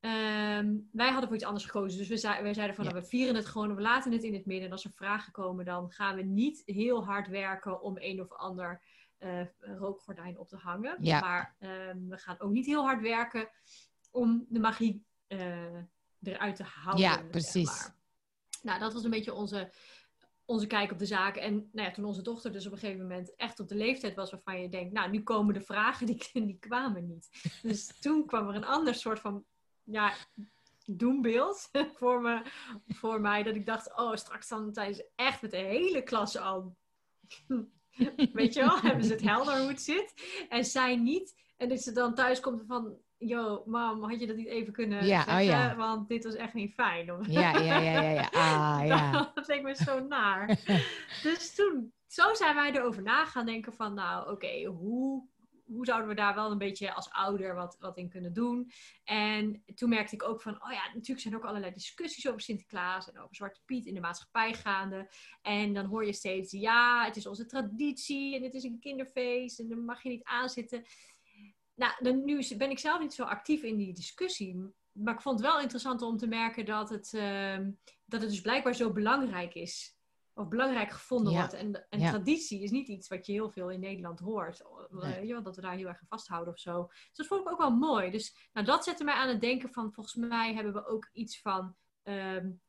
Um, 0.00 0.88
wij 0.92 1.08
hadden 1.08 1.26
voor 1.26 1.34
iets 1.34 1.44
anders 1.44 1.64
gekozen. 1.64 1.98
Dus 1.98 2.08
we, 2.08 2.16
zei, 2.16 2.42
wij 2.42 2.54
zeiden 2.54 2.76
van, 2.76 2.84
nou, 2.84 2.96
we 2.96 3.06
vieren 3.06 3.34
het 3.34 3.46
gewoon, 3.46 3.74
we 3.74 3.82
laten 3.82 4.12
het 4.12 4.22
in 4.22 4.34
het 4.34 4.46
midden. 4.46 4.66
En 4.66 4.72
als 4.72 4.84
er 4.84 4.90
vragen 4.90 5.32
komen, 5.32 5.64
dan 5.64 5.90
gaan 5.90 6.16
we 6.16 6.22
niet 6.22 6.62
heel 6.64 7.04
hard 7.04 7.28
werken 7.28 7.80
om 7.82 7.96
een 7.98 8.20
of 8.20 8.32
ander 8.32 8.82
uh, 9.18 9.40
rookgordijn 9.58 10.38
op 10.38 10.48
te 10.48 10.56
hangen. 10.56 10.96
Maar 11.00 11.56
ehm, 11.58 12.08
we 12.08 12.18
gaan 12.18 12.40
ook 12.40 12.50
niet 12.50 12.66
heel 12.66 12.82
hard 12.82 13.00
werken 13.00 13.50
om 14.14 14.46
de 14.48 14.60
magie 14.60 15.04
uh, 15.28 15.78
eruit 16.22 16.56
te 16.56 16.62
houden. 16.62 17.04
Ja, 17.04 17.22
precies. 17.30 17.90
Nou, 18.62 18.80
dat 18.80 18.92
was 18.92 19.04
een 19.04 19.10
beetje 19.10 19.34
onze, 19.34 19.72
onze 20.44 20.66
kijk 20.66 20.92
op 20.92 20.98
de 20.98 21.06
zaken. 21.06 21.42
En 21.42 21.54
nou 21.72 21.88
ja, 21.88 21.94
toen 21.94 22.04
onze 22.04 22.22
dochter 22.22 22.52
dus 22.52 22.66
op 22.66 22.72
een 22.72 22.78
gegeven 22.78 23.02
moment 23.02 23.34
echt 23.36 23.60
op 23.60 23.68
de 23.68 23.74
leeftijd 23.74 24.14
was 24.14 24.30
waarvan 24.30 24.60
je 24.60 24.68
denkt, 24.68 24.92
nou, 24.92 25.10
nu 25.10 25.22
komen 25.22 25.54
de 25.54 25.60
vragen, 25.60 26.06
die, 26.06 26.30
die 26.46 26.58
kwamen 26.60 27.06
niet. 27.06 27.28
Dus 27.62 27.98
toen 28.00 28.26
kwam 28.26 28.48
er 28.48 28.54
een 28.54 28.64
ander 28.64 28.94
soort 28.94 29.20
van, 29.20 29.44
ja, 29.82 30.12
doembeeld 30.86 31.68
voor, 31.98 32.20
me, 32.20 32.42
voor 32.88 33.20
mij. 33.20 33.42
Dat 33.42 33.54
ik 33.54 33.66
dacht, 33.66 33.96
oh, 33.96 34.14
straks 34.14 34.48
dan 34.48 34.72
zijn 34.72 34.94
ze 34.94 35.08
echt 35.14 35.42
met 35.42 35.50
de 35.50 35.56
hele 35.56 36.02
klas 36.02 36.36
al 36.36 36.76
Weet 38.32 38.54
je 38.54 38.60
wel, 38.60 38.80
hebben 38.80 39.04
ze 39.04 39.12
het 39.12 39.22
helder 39.22 39.58
hoe 39.58 39.68
het 39.68 39.82
zit. 39.82 40.14
En 40.48 40.64
zij 40.64 40.96
niet. 40.96 41.34
En 41.56 41.68
dat 41.68 41.80
ze 41.80 41.92
dan 41.92 42.14
thuis 42.14 42.40
komt 42.40 42.62
van... 42.66 42.96
Yo, 43.18 43.62
mam, 43.66 44.02
had 44.02 44.20
je 44.20 44.26
dat 44.26 44.36
niet 44.36 44.46
even 44.46 44.72
kunnen 44.72 45.06
ja, 45.06 45.22
zeggen? 45.22 45.34
Oh 45.34 45.44
ja. 45.44 45.76
Want 45.76 46.08
dit 46.08 46.24
was 46.24 46.34
echt 46.34 46.54
niet 46.54 46.74
fijn. 46.74 47.06
Ja, 47.06 47.58
ja, 47.58 47.78
ja, 47.78 48.00
ja. 48.00 48.10
ja. 48.10 48.28
Ah, 48.78 48.86
ja. 48.86 49.30
dat 49.34 49.46
leek 49.46 49.62
me 49.62 49.74
zo 49.74 50.00
naar. 50.00 50.46
dus 51.22 51.54
toen, 51.54 51.92
zo 52.06 52.34
zijn 52.34 52.54
wij 52.54 52.72
erover 52.72 53.02
na 53.02 53.24
gaan 53.24 53.46
denken 53.46 53.72
van... 53.72 53.94
Nou, 53.94 54.30
oké, 54.30 54.64
hoe 54.64 55.28
hoe 55.64 55.84
zouden 55.84 56.08
we 56.08 56.14
daar 56.14 56.34
wel 56.34 56.50
een 56.50 56.58
beetje 56.58 56.92
als 56.92 57.10
ouder 57.10 57.54
wat, 57.54 57.76
wat 57.78 57.96
in 57.96 58.08
kunnen 58.08 58.32
doen? 58.32 58.70
En 59.04 59.62
toen 59.74 59.88
merkte 59.88 60.14
ik 60.14 60.22
ook 60.22 60.42
van, 60.42 60.64
oh 60.64 60.72
ja, 60.72 60.86
natuurlijk 60.86 61.20
zijn 61.20 61.34
er 61.34 61.40
ook 61.40 61.46
allerlei 61.46 61.72
discussies 61.72 62.28
over 62.28 62.40
Sinterklaas 62.40 63.10
en 63.10 63.20
over 63.20 63.36
Zwarte 63.36 63.60
Piet 63.64 63.86
in 63.86 63.94
de 63.94 64.00
maatschappij 64.00 64.54
gaande. 64.54 65.10
En 65.42 65.74
dan 65.74 65.84
hoor 65.84 66.06
je 66.06 66.12
steeds, 66.12 66.52
ja, 66.52 67.04
het 67.04 67.16
is 67.16 67.26
onze 67.26 67.46
traditie 67.46 68.36
en 68.36 68.42
het 68.42 68.54
is 68.54 68.64
een 68.64 68.80
kinderfeest 68.80 69.60
en 69.60 69.68
dan 69.68 69.84
mag 69.84 70.02
je 70.02 70.08
niet 70.08 70.24
aanzitten. 70.24 70.84
Nou, 71.74 72.14
nu 72.24 72.56
ben 72.56 72.70
ik 72.70 72.78
zelf 72.78 73.00
niet 73.00 73.14
zo 73.14 73.22
actief 73.22 73.62
in 73.62 73.76
die 73.76 73.94
discussie. 73.94 74.72
Maar 74.92 75.14
ik 75.14 75.20
vond 75.20 75.38
het 75.38 75.48
wel 75.48 75.60
interessant 75.60 76.02
om 76.02 76.16
te 76.16 76.26
merken 76.26 76.64
dat 76.64 76.90
het, 76.90 77.14
ehm, 77.14 77.70
dat 78.04 78.20
het 78.20 78.30
dus 78.30 78.40
blijkbaar 78.40 78.74
zo 78.74 78.92
belangrijk 78.92 79.54
is 79.54 79.96
of 80.34 80.48
belangrijk 80.48 80.90
gevonden 80.90 81.32
wordt. 81.32 81.52
En, 81.52 81.86
en 81.88 82.00
traditie 82.00 82.62
is 82.62 82.70
niet 82.70 82.88
iets 82.88 83.08
wat 83.08 83.26
je 83.26 83.32
heel 83.32 83.50
veel 83.50 83.70
in 83.70 83.80
Nederland 83.80 84.20
hoort. 84.20 84.62
Nee. 84.90 85.42
dat 85.42 85.56
we 85.56 85.62
daar 85.62 85.76
heel 85.76 85.88
erg 85.88 86.00
aan 86.00 86.06
vasthouden 86.08 86.52
of 86.52 86.60
zo. 86.60 86.86
Dus 86.86 87.16
dat 87.16 87.26
vond 87.26 87.40
ik 87.40 87.50
ook 87.50 87.58
wel 87.58 87.70
mooi. 87.70 88.10
Dus 88.10 88.48
nou, 88.52 88.66
dat 88.66 88.84
zette 88.84 89.04
mij 89.04 89.14
aan 89.14 89.28
het 89.28 89.40
denken 89.40 89.70
van... 89.70 89.92
volgens 89.92 90.14
mij 90.14 90.54
hebben 90.54 90.72
we 90.72 90.86
ook 90.86 91.10
iets 91.12 91.40
van 91.40 91.76
um, 92.02 92.60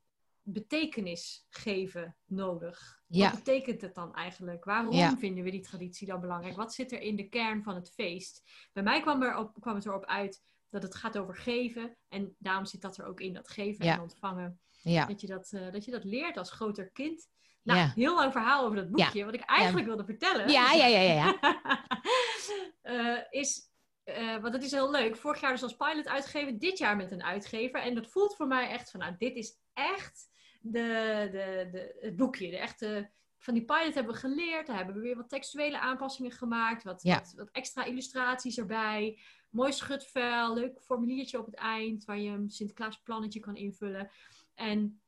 betekenis 0.48 1.46
geven 1.50 2.18
nodig. 2.26 3.04
Wat 3.08 3.32
betekent 3.32 3.82
het 3.82 3.96
dan 3.96 4.14
eigenlijk? 4.14 4.64
Waarom 4.64 5.18
vinden 5.18 5.44
we 5.44 5.52
die 5.52 5.62
traditie 5.62 6.08
dan 6.08 6.20
belangrijk? 6.22 6.56
Wat 6.56 6.74
zit 6.74 6.92
er 6.92 7.02
in 7.02 7.16
de 7.16 7.30
kern 7.30 7.64
van 7.64 7.76
het 7.76 7.92
feest? 7.94 8.44
Bij 8.74 8.84
mij 8.84 9.02
kwam, 9.02 9.22
er 9.22 9.38
op, 9.38 9.58
kwam 9.60 9.76
het 9.76 9.86
erop 9.86 10.06
uit 10.06 10.44
dat 10.70 10.84
het 10.84 10.96
gaat 10.96 11.18
over 11.18 11.36
geven. 11.36 11.98
En 12.08 12.36
daarom 12.40 12.66
zit 12.66 12.82
dat 12.82 12.98
er 12.98 13.06
ook 13.06 13.20
in, 13.20 13.34
dat 13.34 13.50
geven 13.50 13.86
en 13.86 14.02
ontvangen. 14.02 14.60
Dat, 14.84 15.22
je 15.22 15.28
dat, 15.28 15.52
uh, 15.52 15.72
dat 15.72 15.86
je 15.86 15.92
dat 15.92 16.04
leert 16.04 16.38
als 16.38 16.52
groter 16.52 16.92
kind. 16.92 17.28
Nou, 17.62 17.80
ja. 17.80 17.92
heel 17.96 18.16
lang 18.16 18.32
verhaal 18.32 18.64
over 18.64 18.76
dat 18.76 18.92
boekje. 18.92 19.26
Wat 19.26 19.34
ik 19.34 19.42
eigenlijk 19.42 19.88
wilde 19.88 20.06
vertellen. 20.06 20.50
Ja, 20.50 20.72
ja, 20.72 20.86
ja, 20.86 21.00
ja. 21.00 21.14
ja. 21.14 21.38
uh, 22.84 23.22
is, 23.42 23.70
uh, 24.06 24.38
want 24.38 24.54
dat 24.54 24.64
is 24.64 24.72
heel 24.72 24.92
leuk. 24.92 25.16
Vorig 25.16 25.42
jaar 25.42 25.52
dus 25.52 25.64
als 25.64 25.76
pilot 25.76 26.08
uitgegeven. 26.08 26.60
Dit 26.60 26.78
jaar 26.78 26.96
met 26.96 27.12
een 27.12 27.24
uitgever. 27.24 27.82
En 27.82 27.96
dat 27.96 28.08
voelt 28.08 28.36
voor 28.36 28.48
mij 28.48 28.70
echt 28.70 28.92
van, 28.92 29.00
nou, 29.00 29.16
dit 29.18 29.36
is 29.36 29.60
echt 29.74 30.28
de, 30.72 31.28
de, 31.32 31.70
de, 31.72 31.98
het 32.00 32.16
boekje. 32.16 32.50
De 32.50 32.58
echte, 32.58 33.10
van 33.38 33.54
die 33.54 33.66
pilot 33.66 33.94
hebben 33.94 34.14
we 34.14 34.20
geleerd. 34.20 34.68
Daar 34.68 34.76
hebben 34.76 34.96
we 34.96 35.02
weer 35.02 35.16
wat 35.16 35.30
textuele 35.30 35.80
aanpassingen 35.80 36.32
gemaakt. 36.32 36.84
Wat, 36.84 37.04
wat, 37.04 37.34
wat, 37.36 37.50
extra 37.52 37.84
illustraties 37.84 38.58
erbij. 38.58 39.20
Mooi 39.50 39.74
schutvel. 39.74 40.54
Leuk 40.54 40.82
formuliertje 40.82 41.40
op 41.40 41.46
het 41.46 41.56
eind. 41.56 42.06
Waar 42.06 42.20
je 42.20 42.30
een 42.30 42.50
Sinterklaas 42.50 43.02
plannetje 43.02 43.40
kan 43.40 43.56
invullen. 43.56 44.10
En 44.56 45.02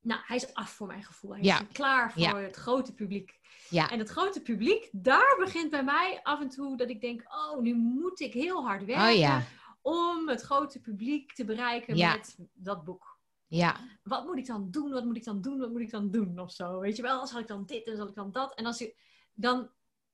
nou, 0.00 0.20
hij 0.24 0.36
is 0.36 0.54
af 0.54 0.70
voor 0.70 0.86
mijn 0.86 1.04
gevoel. 1.04 1.34
Hij 1.34 1.40
is 1.40 1.62
klaar 1.72 2.12
voor 2.12 2.38
het 2.38 2.56
grote 2.56 2.94
publiek. 2.94 3.38
Ja. 3.68 3.90
En 3.90 3.98
het 3.98 4.08
grote 4.08 4.42
publiek, 4.42 4.88
daar 4.92 5.36
begint 5.38 5.70
bij 5.70 5.84
mij 5.84 6.20
af 6.22 6.40
en 6.40 6.48
toe 6.48 6.76
dat 6.76 6.90
ik 6.90 7.00
denk: 7.00 7.22
oh, 7.28 7.60
nu 7.60 7.74
moet 7.74 8.20
ik 8.20 8.32
heel 8.32 8.66
hard 8.66 8.84
werken 8.84 9.28
oh, 9.28 9.40
om 9.82 10.28
het 10.28 10.42
grote 10.42 10.80
publiek 10.80 11.32
te 11.32 11.44
bereiken 11.44 11.96
met 11.96 12.36
dat 12.52 12.84
boek. 12.84 13.17
Ja. 13.48 13.76
Wat 14.02 14.24
moet 14.24 14.38
ik 14.38 14.46
dan 14.46 14.70
doen? 14.70 14.90
Wat 14.90 15.04
moet 15.04 15.16
ik 15.16 15.24
dan 15.24 15.40
doen? 15.40 15.58
Wat 15.58 15.70
moet 15.70 15.80
ik 15.80 15.90
dan 15.90 16.10
doen? 16.10 16.38
Of 16.38 16.52
zo. 16.52 16.80
Weet 16.80 16.96
je 16.96 17.02
wel, 17.02 17.26
zal 17.26 17.40
ik 17.40 17.46
dan 17.46 17.66
dit 17.66 17.86
en 17.86 17.96
zal 17.96 18.08
ik 18.08 18.14
dan 18.14 18.32
dat? 18.32 18.54
En 18.54 18.66
als 18.66 18.80
ik 18.80 18.96
dan, 19.34 19.70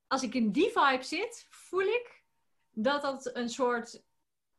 als 0.06 0.22
ik 0.22 0.34
in 0.34 0.52
die 0.52 0.70
vibe 0.74 1.02
zit, 1.04 1.46
voel 1.50 1.80
ik 1.86 2.22
dat 2.70 3.02
dat 3.02 3.30
een 3.36 3.48
soort 3.48 4.02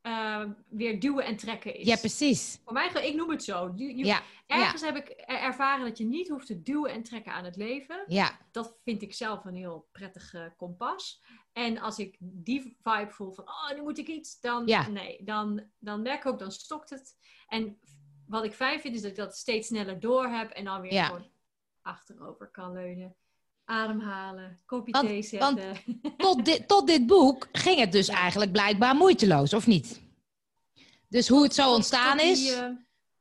uh, 0.01 0.44
weer 0.70 1.00
duwen 1.00 1.25
en 1.25 1.36
trekken 1.36 1.75
is. 1.75 1.86
Ja, 1.86 1.96
precies. 1.96 2.60
Voor 2.63 2.74
mij, 2.74 2.88
ik 2.88 3.15
noem 3.15 3.29
het 3.29 3.44
zo. 3.44 3.74
ja. 3.75 4.22
Ergens 4.48 4.82
heb 4.82 4.96
ik 4.96 5.10
ervaren 5.25 5.86
dat 5.86 5.98
je 5.98 6.05
niet 6.05 6.29
hoeft 6.29 6.48
te 6.48 6.62
duwen 6.62 6.91
en 6.91 7.03
trekken 7.03 7.34
aan 7.34 7.46
het 7.46 7.55
leven. 7.55 8.03
Ja. 8.08 8.39
Dat 8.51 8.77
vind 8.84 9.01
ik 9.01 9.13
zelf 9.13 9.46
een 9.46 9.55
heel 9.55 9.88
prettig 9.91 10.34
kompas. 10.58 11.24
En 11.53 11.77
als 11.79 12.00
ik 12.00 12.15
die 12.20 12.77
vibe 12.82 13.12
voel 13.12 13.32
van, 13.32 13.44
oh, 13.48 13.72
nu 13.75 13.82
moet 13.82 13.98
ik 13.98 14.08
iets, 14.08 14.39
dan, 14.39 14.67
ja. 14.67 14.88
nee, 14.88 15.24
dan, 15.24 15.63
dan 15.79 16.01
merk 16.01 16.20
ik 16.20 16.25
ook, 16.25 16.39
dan 16.39 16.51
stokt 16.51 16.89
het. 16.89 17.15
En 17.48 17.79
wat 18.27 18.44
ik 18.44 18.53
fijn 18.53 18.79
vind, 18.79 18.96
is 18.96 19.01
dat 19.01 19.12
ik 19.12 19.17
dat 19.17 19.36
steeds 19.38 19.67
sneller 19.67 20.00
door 20.00 20.27
heb 20.27 20.50
en 20.51 20.63
dan 20.65 20.82
weer 20.82 21.03
gewoon 21.03 21.27
achterover 21.82 22.48
kan 22.51 22.74
leunen. 22.74 23.15
Ademhalen, 23.65 24.60
kopje 24.65 24.91
Want- 24.91 25.08
thee 25.08 25.22
zetten. 25.24 25.75
Tot 26.17 26.46
dit, 26.46 26.67
tot 26.67 26.88
dit 26.88 27.05
boek 27.08 27.48
ging 27.51 27.79
het 27.79 27.91
dus 27.91 28.08
eigenlijk 28.08 28.51
blijkbaar 28.51 28.96
moeiteloos, 28.96 29.53
of 29.53 29.67
niet? 29.67 30.01
Dus 31.08 31.27
hoe 31.27 31.44
het 31.44 31.53
zo 31.53 31.74
ontstaan 31.74 32.17
die, 32.17 32.27
is. 32.32 32.51
eh, 32.51 32.67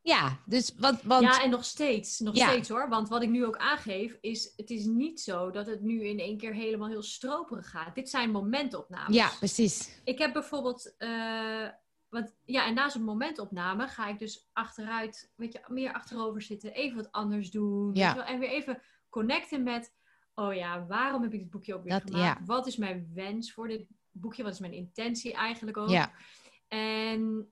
Ja, 0.02 0.38
dus 0.46 0.72
want, 0.78 1.02
want 1.02 1.22
Ja, 1.22 1.42
en 1.42 1.50
nog 1.50 1.64
steeds. 1.64 2.18
Nog 2.18 2.36
Ja. 2.36 2.48
steeds 2.48 2.68
hoor. 2.68 2.88
Want 2.88 3.08
wat 3.08 3.22
ik 3.22 3.28
nu 3.28 3.44
ook 3.46 3.56
aangeef, 3.56 4.16
is 4.20 4.52
het 4.56 4.70
is 4.70 4.84
niet 4.84 5.20
zo 5.20 5.50
dat 5.50 5.66
het 5.66 5.80
nu 5.82 6.04
in 6.06 6.18
één 6.18 6.38
keer 6.38 6.52
helemaal 6.54 6.88
heel 6.88 7.02
stroperig 7.02 7.70
gaat. 7.70 7.94
Dit 7.94 8.10
zijn 8.10 8.30
momentopnames. 8.30 9.16
ja, 9.16 9.30
precies. 9.38 9.88
Ik 10.04 10.18
heb 10.18 10.32
bijvoorbeeld, 10.32 10.94
eh, 10.98 11.66
want, 12.14 12.36
ja, 12.44 12.66
en 12.66 12.74
na 12.74 12.88
zo'n 12.88 13.02
momentopname 13.04 13.88
ga 13.88 14.08
ik 14.08 14.18
dus 14.18 14.48
achteruit, 14.52 15.32
weet 15.36 15.52
je, 15.52 15.60
meer 15.68 15.92
achterover 15.92 16.42
zitten, 16.42 16.72
even 16.72 16.96
wat 16.96 17.12
anders 17.12 17.50
doen. 17.50 17.94
Ja. 17.94 18.14
wel, 18.14 18.24
en 18.24 18.38
weer 18.38 18.48
even 18.48 18.82
connecten 19.08 19.62
met, 19.62 19.94
oh 20.34 20.54
ja, 20.54 20.86
waarom 20.86 21.22
heb 21.22 21.32
ik 21.32 21.40
dit 21.40 21.50
boekje 21.50 21.74
ook 21.74 21.82
weer 21.84 21.92
Dat- 21.92 22.10
gemaakt? 22.10 22.46
Wat 22.46 22.66
is 22.66 22.76
mijn 22.76 23.10
wens 23.14 23.52
voor 23.52 23.68
dit 23.68 23.86
boekje? 24.10 24.42
Wat 24.42 24.52
is 24.52 24.58
mijn 24.60 24.72
intentie 24.72 25.32
eigenlijk 25.32 25.76
ook? 25.76 25.88
Ja, 25.88 26.12
En 26.68 27.48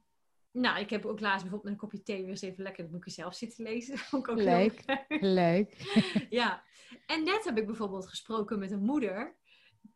nou, 0.53 0.81
ik 0.81 0.91
heb 0.91 1.05
ook 1.07 1.21
laatst 1.21 1.43
bijvoorbeeld 1.43 1.63
met 1.63 1.73
een 1.73 1.89
kopje 1.89 2.03
thee 2.03 2.21
weer 2.21 2.31
eens 2.31 2.41
even 2.43 2.63
lekker 2.63 2.83
het 2.83 2.93
boekje 2.93 3.11
zelf 3.11 3.35
zitten 3.35 3.65
lezen. 3.65 3.99
Vond 4.09 4.27
ik 4.27 4.31
ook 4.33 4.39
Leuk. 4.39 5.07
leuk. 5.21 5.77
Ja, 6.31 6.63
en 7.07 7.25
net 7.25 7.45
heb 7.45 7.59
ik 7.59 7.67
bijvoorbeeld 7.67 8.09
gesproken 8.09 8.59
met 8.59 8.71
een 8.71 8.83
moeder. 8.85 9.37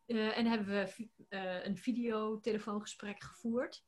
eh, 0.05 0.37
en 0.37 0.45
hebben 0.45 0.67
we 0.67 1.07
eh, 1.29 1.65
een 1.65 1.77
videotelefoongesprek 1.77 3.23
gevoerd. 3.23 3.85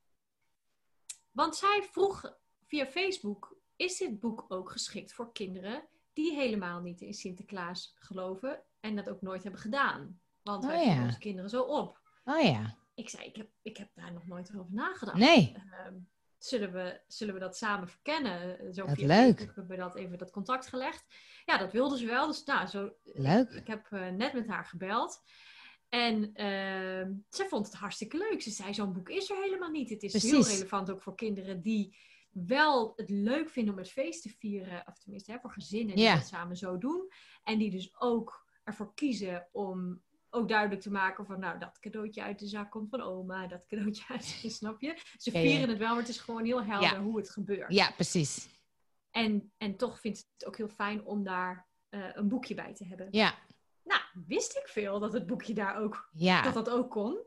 Want 1.31 1.55
zij 1.55 1.88
vroeg 1.91 2.38
via 2.65 2.86
Facebook: 2.86 3.57
is 3.75 3.98
dit 3.98 4.19
boek 4.19 4.45
ook 4.48 4.71
geschikt 4.71 5.13
voor 5.13 5.31
kinderen 5.31 5.88
die 6.13 6.33
helemaal 6.36 6.81
niet 6.81 7.01
in 7.01 7.13
Sinterklaas 7.13 7.95
geloven 8.00 8.63
en 8.79 8.95
dat 8.95 9.09
ook 9.09 9.21
nooit 9.21 9.43
hebben 9.43 9.62
gedaan? 9.62 10.19
Want 10.43 10.65
wij 10.65 10.74
Oh 10.75 10.81
voeden 10.81 11.00
ja. 11.01 11.05
onze 11.07 11.19
kinderen 11.19 11.50
zo 11.50 11.62
op. 11.62 12.01
Oh 12.24 12.41
ja. 12.41 12.77
Ik 12.95 13.09
zei: 13.09 13.25
ik 13.25 13.36
heb, 13.36 13.50
ik 13.62 13.77
heb 13.77 13.89
daar 13.95 14.13
nog 14.13 14.27
nooit 14.27 14.55
over 14.55 14.74
nagedacht. 14.74 15.17
Nee. 15.17 15.55
Ehm, 15.71 15.95
zullen, 16.38 16.71
we, 16.71 17.01
zullen 17.07 17.33
we 17.33 17.39
dat 17.39 17.57
samen 17.57 17.88
verkennen? 17.88 18.74
Zo 18.74 18.86
Wat 18.86 18.95
via 18.95 19.07
leuk. 19.07 19.25
Facebook 19.25 19.55
hebben 19.55 19.77
we 19.77 19.83
dat 19.83 19.95
even 19.95 20.17
dat 20.17 20.31
contact 20.31 20.67
gelegd. 20.67 21.05
Ja, 21.45 21.57
dat 21.57 21.71
wilde 21.71 21.98
ze 21.98 22.05
wel. 22.05 22.27
Dus 22.27 22.43
nou, 22.43 22.67
zo, 22.67 22.91
Leuk. 23.03 23.50
ik 23.50 23.67
heb 23.67 23.88
eh, 23.91 24.09
net 24.09 24.33
met 24.33 24.48
haar 24.48 24.65
gebeld. 24.65 25.24
En 25.89 26.34
ehm, 26.34 27.13
ze 27.29 27.46
vond 27.50 27.65
het 27.65 27.75
hartstikke 27.75 28.17
leuk. 28.17 28.41
Ze 28.41 28.50
zei, 28.50 28.74
zo'n 28.74 28.93
boek 28.93 29.10
is 29.10 29.29
er 29.29 29.41
helemaal 29.41 29.69
niet. 29.69 29.89
Het 29.89 30.03
is 30.03 30.24
heel 30.24 30.43
relevant 30.46 30.91
ook 30.91 31.01
voor 31.01 31.15
kinderen 31.15 31.62
die 31.62 31.98
wel 32.31 32.93
het 32.96 33.10
leuk 33.10 33.50
vinden 33.50 33.74
om 33.74 33.79
het 33.79 33.91
feest 33.91 34.22
te 34.22 34.29
vieren. 34.29 34.84
Of 34.88 35.00
tenminste, 35.00 35.31
hè, 35.31 35.39
voor 35.39 35.51
gezinnen 35.51 35.96
die 35.96 36.10
dat 36.13 36.27
samen 36.27 36.58
zo 36.58 36.77
doen. 36.77 37.12
En 37.43 37.58
die 37.58 37.72
dus 37.72 38.00
ook 38.00 38.48
ervoor 38.63 38.93
kiezen 38.93 39.48
om 39.51 40.01
ook 40.29 40.48
duidelijk 40.50 40.81
te 40.81 40.91
maken 40.91 41.25
van... 41.25 41.39
Nou, 41.39 41.60
dat 41.60 41.79
cadeautje 41.79 42.22
uit 42.24 42.39
de 42.39 42.48
zak 42.48 42.72
komt 42.72 42.89
van 42.89 43.01
oma. 43.01 43.48
Dat 43.48 43.65
cadeautje 43.65 44.03
uit, 44.08 44.25
snap 44.60 44.81
je? 44.81 44.98
Ze 45.17 45.31
Ja, 45.31 45.39
ja. 45.39 45.50
vieren 45.50 45.69
het 45.69 45.77
wel, 45.77 45.89
maar 45.89 45.98
het 46.00 46.10
is 46.10 46.19
gewoon 46.19 46.46
heel 46.46 46.63
helder 46.63 46.91
Ja. 46.91 47.01
hoe 47.01 47.17
het 47.17 47.29
gebeurt. 47.29 47.74
Ja, 47.74 47.91
precies. 47.91 48.48
En, 49.12 49.51
en 49.58 49.75
toch 49.77 50.00
vindt 50.00 50.27
het 50.38 50.46
ook 50.48 50.58
heel 50.58 50.67
fijn 50.69 51.05
om 51.05 51.24
daar 51.24 51.67
eh, 51.89 52.10
een 52.13 52.27
boekje 52.27 52.53
bij 52.55 52.74
te 52.74 52.86
hebben. 52.86 53.08
Ja, 53.12 53.36
Nou, 53.89 54.01
wist 54.27 54.58
ik 54.58 54.67
veel 54.67 55.00
dat 55.00 55.13
het 55.13 55.25
boekje 55.25 55.53
daar 55.53 55.77
ook, 55.81 56.10
ja. 56.12 56.41
dat 56.41 56.53
dat 56.53 56.69
ook 56.69 56.89
kon. 56.89 57.17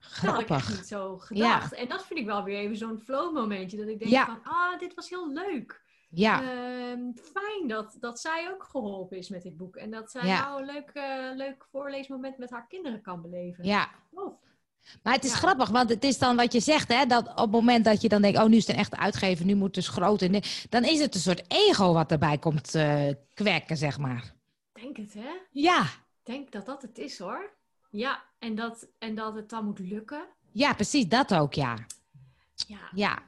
Dat 0.00 0.30
had 0.30 0.40
ik 0.40 0.48
echt 0.48 0.60
Grappig. 0.62 0.68
niet 0.76 0.86
zo 0.88 1.18
gedacht. 1.18 1.72
En 1.74 1.88
dat 1.88 2.06
vind 2.06 2.20
ik 2.20 2.26
wel 2.26 2.44
weer 2.44 2.58
even 2.58 2.76
zo'n 2.76 2.98
flow 2.98 3.34
momentje. 3.34 3.76
Dat 3.76 3.88
ik 3.88 3.98
denk 3.98 4.10
Ja. 4.10 4.24
van, 4.26 4.38
ah, 4.42 4.78
dit 4.78 4.94
was 4.94 5.08
heel 5.08 5.32
leuk. 5.32 5.82
Ja, 6.10 6.40
Ehm, 6.42 7.00
fijn 7.14 7.68
dat, 7.68 7.96
dat 8.00 8.20
zij 8.20 8.50
ook 8.52 8.64
geholpen 8.70 9.16
is 9.16 9.28
met 9.28 9.42
dit 9.42 9.56
boek. 9.56 9.76
En 9.76 9.90
dat 9.90 10.10
zij 10.10 10.22
nou 10.22 10.60
een 10.60 10.66
leuk, 10.66 10.90
eh, 10.94 11.36
leuk 11.36 11.64
voorleesmoment 11.70 12.38
met 12.38 12.50
haar 12.50 12.66
kinderen 12.68 13.00
kan 13.02 13.22
beleven. 13.22 13.64
ja. 13.64 13.88
Tof. 14.14 14.34
Maar 15.02 15.12
het 15.14 15.24
is 15.24 15.30
Ja. 15.30 15.36
grappig, 15.36 15.68
want 15.68 15.90
het 15.90 16.04
is 16.04 16.18
dan 16.18 16.36
wat 16.36 16.52
je 16.52 16.60
zegt, 16.60 16.92
hè, 16.92 17.06
dat 17.06 17.28
op 17.28 17.36
het 17.36 17.50
moment 17.50 17.84
dat 17.84 18.00
je 18.02 18.08
dan 18.08 18.22
denkt, 18.22 18.38
oh, 18.38 18.44
nu 18.46 18.56
is 18.56 18.66
het 18.66 18.74
een 18.76 18.80
echte 18.82 18.96
uitgever, 18.96 19.44
nu 19.44 19.54
moet 19.54 19.64
het 19.66 19.74
dus 19.74 19.88
groot. 19.88 20.22
En 20.22 20.42
dan 20.68 20.84
is 20.84 21.00
het 21.00 21.14
een 21.14 21.20
soort 21.20 21.44
ego 21.48 21.92
wat 21.92 22.10
erbij 22.10 22.38
komt 22.38 22.74
eh 22.74 23.08
kwekken, 23.34 23.76
zeg 23.76 23.98
maar. 23.98 24.36
Denk 24.80 24.96
het, 24.96 25.14
hè? 25.14 25.30
Ja, 25.52 25.86
Denk 26.22 26.52
dat 26.52 26.66
dat 26.66 26.82
het 26.82 26.98
is, 26.98 27.18
hoor. 27.18 27.50
Ja, 27.90 28.22
en 28.38 28.54
dat, 28.54 28.88
en 28.98 29.14
dat 29.14 29.34
het 29.34 29.48
dan 29.48 29.64
moet 29.64 29.78
lukken. 29.78 30.24
ja, 30.52 30.74
precies, 30.74 31.08
dat 31.08 31.34
ook, 31.34 31.54
ja. 31.54 31.76
Ja, 32.66 32.78
Ja. 32.94 33.18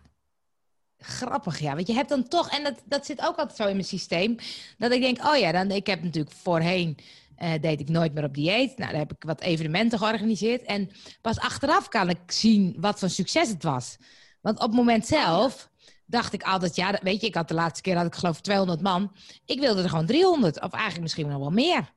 Grappig, 0.99 1.59
ja. 1.59 1.75
Want 1.75 1.87
je 1.87 1.93
hebt 1.93 2.09
dan 2.09 2.29
toch, 2.29 2.51
en 2.51 2.65
dat, 2.65 2.83
dat 2.85 3.07
zit 3.07 3.21
ook 3.21 3.37
altijd 3.37 3.57
zo 3.57 3.67
in 3.67 3.73
mijn 3.73 3.85
systeem, 3.85 4.37
dat 4.79 4.93
ik 4.93 5.01
denk, 5.01 5.25
oh 5.27 5.37
ja, 5.37 5.53
dan, 5.53 5.71
ik 5.71 5.87
heb 5.87 6.03
natuurlijk 6.03 6.35
voorheen, 6.37 6.99
eh, 7.37 7.53
deed 7.61 7.81
ik 7.81 7.89
nooit 7.89 8.15
meer 8.15 8.25
op 8.25 8.35
dieet. 8.35 8.79
Nou, 8.79 8.91
dan 8.91 9.01
heb 9.01 9.13
ik 9.13 9.23
wat 9.23 9.41
evenementen 9.41 9.99
georganiseerd. 9.99 10.63
En 10.63 10.91
pas 11.21 11.39
achteraf 11.39 11.89
kan 11.89 12.09
ik 12.09 12.19
zien 12.27 12.77
wat 12.81 12.99
voor 12.99 13.11
succes 13.11 13.49
het 13.49 13.63
was. 13.63 13.97
Want 14.41 14.57
op 14.59 14.67
het 14.67 14.75
moment 14.77 15.07
zelf 15.07 15.70
dacht 16.11 16.33
ik 16.33 16.43
altijd, 16.43 16.77
ja, 16.77 16.99
weet 17.03 17.21
je, 17.21 17.27
ik 17.27 17.35
had 17.35 17.49
de 17.49 17.55
laatste 17.55 17.83
keer, 17.83 17.97
had 17.97 18.07
ik 18.07 18.15
geloof 18.15 18.41
200 18.41 18.81
man. 18.81 19.13
Ik 19.45 19.61
wilde 19.61 19.83
er 19.83 19.89
gewoon 19.89 20.07
300, 20.07 20.61
of 20.61 20.73
eigenlijk 20.73 21.03
misschien 21.03 21.29
nog 21.29 21.39
wel 21.39 21.51
meer. 21.51 21.93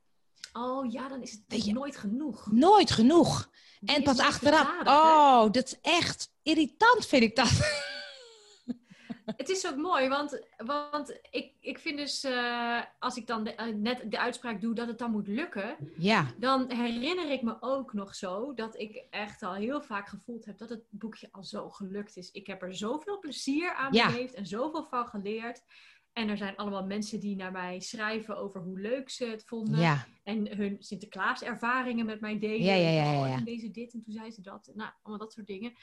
Oh 0.54 0.92
ja, 0.92 1.08
dan 1.08 1.22
is 1.22 1.32
het 1.32 1.42
Weet 1.48 1.66
je- 1.66 1.74
nooit 1.74 1.98
genoeg. 1.98 2.48
Nooit 2.52 2.92
genoeg. 2.92 3.50
Die 3.80 3.96
En 3.96 4.04
pas 4.04 4.20
achteraf, 4.20 4.68
oh, 4.84 5.52
dat 5.52 5.66
is 5.66 5.78
echt 5.82 6.30
irritant, 6.44 7.06
vind 7.06 7.24
ik 7.24 7.36
dat. 7.36 7.52
Het 9.26 9.50
is 9.50 9.68
ook 9.68 9.76
mooi, 9.76 10.08
want, 10.10 10.46
want 10.58 11.20
ik, 11.32 11.52
ik 11.60 11.80
vind 11.80 11.98
dus, 11.98 12.24
eh, 12.24 12.82
als 13.00 13.18
ik 13.18 13.28
dan 13.28 13.44
de- 13.44 13.56
eh, 13.56 13.74
net 13.76 14.12
de 14.12 14.20
uitspraak 14.20 14.62
doe 14.62 14.76
dat 14.76 14.88
het 14.88 14.98
dan 14.98 15.12
moet 15.12 15.28
lukken, 15.28 15.78
Ja, 15.98 16.32
dan 16.38 16.72
herinner 16.72 17.32
ik 17.32 17.42
me 17.42 17.58
ook 17.60 17.94
nog 17.94 18.16
zo 18.16 18.54
dat 18.54 18.80
ik 18.80 19.04
echt 19.10 19.44
al 19.44 19.54
heel 19.54 19.82
vaak 19.82 20.08
gevoeld 20.08 20.46
heb 20.46 20.58
dat 20.58 20.70
het 20.70 20.84
boekje 20.90 21.28
al 21.32 21.44
zo 21.44 21.70
gelukt 21.70 22.18
is. 22.18 22.32
Ik 22.32 22.48
heb 22.48 22.62
er 22.62 22.76
zoveel 22.76 23.20
plezier 23.20 23.74
aan 23.74 23.94
Ja. 23.94 24.08
beleefd 24.12 24.34
en 24.34 24.46
zoveel 24.46 24.84
van 24.84 25.08
geleerd. 25.08 25.62
En 26.14 26.30
er 26.30 26.38
zijn 26.38 26.56
allemaal 26.56 26.86
mensen 26.86 27.20
die 27.20 27.36
naar 27.36 27.52
mij 27.52 27.80
schrijven 27.80 28.38
over 28.38 28.62
hoe 28.62 28.80
leuk 28.80 29.10
ze 29.10 29.26
het 29.26 29.44
vonden. 29.46 29.80
ja, 29.80 30.06
En 30.24 30.58
hun 30.58 30.76
Sinterklaas-ervaringen 30.80 32.06
met 32.06 32.20
mij 32.22 32.40
delen. 32.40 32.64
Ja, 32.66 32.74
ja, 32.74 32.90
ja, 32.90 33.12
ja, 33.12 33.20
Oh, 33.22 33.28
ja. 33.28 33.34
en 33.36 33.44
deze 33.44 33.72
dit 33.72 33.94
en 33.94 34.02
toen 34.02 34.14
zei 34.14 34.32
ze 34.32 34.42
dat. 34.42 34.72
Nou, 34.74 34.92
allemaal 35.02 35.26
dat 35.26 35.34
soort 35.34 35.48
dingen. 35.48 35.74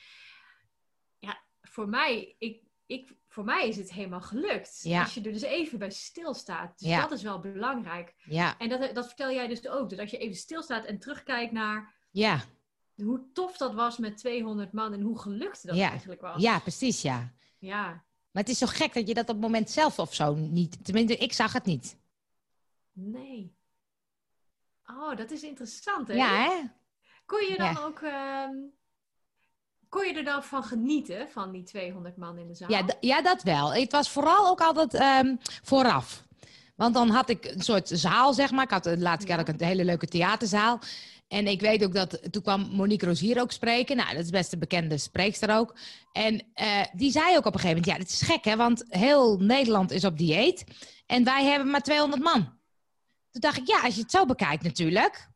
Ja, 1.19 1.41
voor 1.63 1.89
mij, 1.89 2.35
ik, 2.39 2.63
ik, 2.91 3.15
voor 3.29 3.45
mij 3.45 3.69
is 3.69 3.77
het 3.77 3.93
helemaal 3.93 4.21
gelukt. 4.21 4.81
Ja. 4.83 5.03
Als 5.03 5.15
je 5.15 5.21
er 5.23 5.33
dus 5.33 5.43
even 5.43 5.79
bij 5.79 5.91
stilstaat. 5.91 6.79
Dus 6.79 6.89
Ja. 6.89 7.01
dat 7.01 7.11
is 7.13 7.23
wel 7.23 7.41
belangrijk. 7.41 8.15
ja, 8.25 8.59
En 8.59 8.69
dat, 8.69 8.95
dat 8.95 9.07
vertel 9.07 9.31
jij 9.31 9.47
dus 9.49 9.69
ook. 9.69 9.97
Dat 9.97 10.11
je 10.11 10.19
even 10.19 10.37
stilstaat 10.37 10.85
en 10.85 10.99
terugkijkt 10.99 11.53
naar 11.53 11.95
ja. 12.11 12.41
hoe 12.95 13.31
tof 13.33 13.57
dat 13.57 13.75
was 13.75 13.99
met 13.99 14.17
200 14.17 14.73
man. 14.73 14.93
En 14.93 15.01
hoe 15.01 15.19
gelukt 15.19 15.67
dat 15.67 15.79
eigenlijk 15.79 16.21
was. 16.21 16.43
Ja, 16.43 16.59
precies, 16.59 17.03
ja. 17.03 17.33
Ja. 17.59 17.85
Maar 18.31 18.43
het 18.43 18.49
is 18.49 18.59
zo 18.59 18.67
gek 18.67 18.95
dat 18.95 19.09
je 19.09 19.15
dat 19.15 19.29
op 19.29 19.35
het 19.35 19.41
moment 19.45 19.71
zelf 19.71 19.99
of 19.99 20.15
zo 20.15 20.35
niet... 20.35 20.85
Tenminste, 20.85 21.17
ik 21.17 21.33
zag 21.33 21.53
het 21.53 21.65
niet. 21.65 21.97
Nee. 22.93 23.55
Oh, 24.87 25.17
dat 25.17 25.31
is 25.31 25.43
interessant 25.43 26.09
hè? 26.09 26.15
Ja, 26.15 26.29
hè? 26.45 26.63
Kon 27.27 27.47
je 27.47 27.57
dan 27.57 27.77
ook... 27.79 28.01
ehm, 28.01 28.57
kon 29.91 30.07
je 30.07 30.15
er 30.15 30.25
dan 30.25 30.43
van 30.43 30.63
genieten, 30.63 31.29
van 31.29 31.51
die 31.51 31.63
200 31.63 32.17
man 32.17 32.39
in 32.39 32.47
de 32.47 32.55
zaal? 32.55 32.71
Ja, 32.71 32.85
ja, 33.01 33.23
dat 33.23 33.43
wel. 33.43 33.75
Het 33.75 33.93
was 33.93 34.11
vooral 34.11 34.49
ook 34.49 34.61
altijd 34.61 34.95
ehm, 34.95 35.37
vooraf. 35.63 36.25
Want 36.77 36.95
dan 36.95 37.09
had 37.09 37.29
ik 37.29 37.45
een 37.45 37.61
soort 37.61 37.89
zaal, 37.89 38.35
zeg 38.35 38.51
maar. 38.51 38.65
Ik 38.65 38.71
had 38.71 38.85
de 38.85 38.99
laatste 38.99 39.27
keer 39.27 39.49
een 39.49 39.67
hele 39.67 39.85
leuke 39.85 40.07
theaterzaal. 40.07 40.79
En 41.29 41.47
ik 41.47 41.61
weet 41.61 41.85
ook 41.85 41.95
dat... 41.95 42.33
Toen 42.33 42.43
kwam 42.43 42.69
Monique 42.73 43.07
Rozier 43.07 43.41
ook 43.41 43.53
spreken. 43.53 43.97
Nou, 43.97 44.15
dat 44.15 44.25
is 44.25 44.31
best 44.31 44.53
een 44.53 44.59
bekende 44.59 44.99
spreekster 44.99 45.57
ook. 45.57 45.77
En 46.13 46.43
eh, 46.55 46.85
die 46.93 47.11
zei 47.11 47.37
ook 47.37 47.47
op 47.47 47.55
een 47.55 47.61
gegeven 47.61 47.83
moment... 47.83 47.87
Ja, 47.87 47.99
dit 48.05 48.11
is 48.11 48.23
gek, 48.23 48.45
hè? 48.45 48.57
Want 48.57 48.85
heel 48.89 49.39
Nederland 49.39 49.91
is 49.91 50.05
op 50.05 50.19
dieet. 50.19 50.65
En 51.07 51.25
wij 51.25 51.45
hebben 51.45 51.71
maar 51.71 51.83
200 51.83 52.23
man. 52.23 52.59
Toen 53.31 53.41
dacht 53.41 53.59
ik, 53.59 53.67
ja, 53.67 53.81
als 53.81 53.95
je 53.95 54.01
het 54.01 54.11
zo 54.11 54.27
bekijkt 54.27 54.63
natuurlijk... 54.63 55.29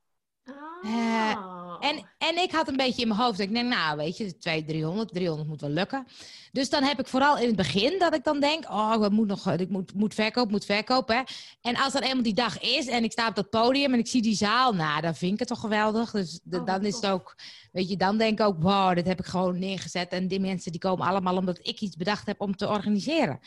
Oh. 0.84 1.76
En, 1.80 2.08
en 2.18 2.36
ik 2.42 2.50
had 2.52 2.68
een 2.68 2.76
beetje 2.76 3.02
in 3.02 3.08
mijn 3.08 3.20
hoofd, 3.20 3.38
ik 3.38 3.52
denk, 3.52 3.68
nou 3.68 3.96
weet 3.96 4.16
je, 4.16 4.38
200, 4.38 4.68
300, 4.68 5.12
300 5.14 5.48
moet 5.48 5.60
wel 5.60 5.70
lukken. 5.70 6.06
Dus 6.52 6.70
dan 6.70 6.82
heb 6.82 6.98
ik 7.00 7.06
vooral 7.06 7.38
in 7.38 7.46
het 7.46 7.56
begin 7.56 7.98
dat 7.98 8.14
ik 8.14 8.24
dan 8.24 8.40
denk, 8.40 8.70
oh, 8.70 8.96
ik 9.04 9.10
moet 9.10 9.26
nog, 9.26 9.50
ik 9.52 9.68
moet, 9.68 9.94
moet 9.94 10.14
verkopen, 10.14 10.50
moet 10.50 10.64
verkopen. 10.64 11.16
Hè. 11.16 11.22
En 11.62 11.76
als 11.76 11.92
dan 11.92 12.02
eenmaal 12.02 12.22
die 12.22 12.34
dag 12.34 12.60
is 12.60 12.86
en 12.86 13.04
ik 13.04 13.12
sta 13.12 13.28
op 13.28 13.34
dat 13.34 13.50
podium 13.50 13.92
en 13.92 13.98
ik 13.98 14.06
zie 14.06 14.22
die 14.22 14.34
zaal, 14.36 14.72
nou, 14.72 15.00
dan 15.00 15.14
vind 15.14 15.32
ik 15.32 15.38
het 15.38 15.48
toch 15.48 15.60
geweldig. 15.60 16.10
Dus 16.10 16.40
de- 16.42 16.58
Oh, 16.58 16.66
dan 16.66 16.84
is 16.84 16.94
het 16.94 17.06
ook, 17.06 17.36
weet 17.72 17.88
je, 17.88 17.96
dan 17.96 18.18
denk 18.18 18.40
ik 18.40 18.46
ook, 18.46 18.62
wow, 18.62 18.94
dit 18.94 19.06
heb 19.06 19.18
ik 19.18 19.26
gewoon 19.26 19.58
neergezet. 19.58 20.08
En 20.12 20.28
die 20.28 20.40
mensen 20.40 20.70
die 20.72 20.80
komen 20.80 21.06
allemaal 21.06 21.36
omdat 21.36 21.58
ik 21.62 21.80
iets 21.80 21.96
bedacht 21.96 22.26
heb 22.26 22.40
om 22.40 22.56
te 22.56 22.68
organiseren. 22.68 23.40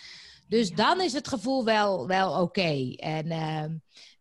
Dus 0.47 0.67
Ja. 0.69 0.75
dan 0.75 1.01
is 1.01 1.13
het 1.13 1.27
gevoel 1.27 1.63
wel, 1.65 2.07
wel 2.07 2.41
oké. 2.41 2.93
En, 2.95 3.31
ehm, 3.31 3.71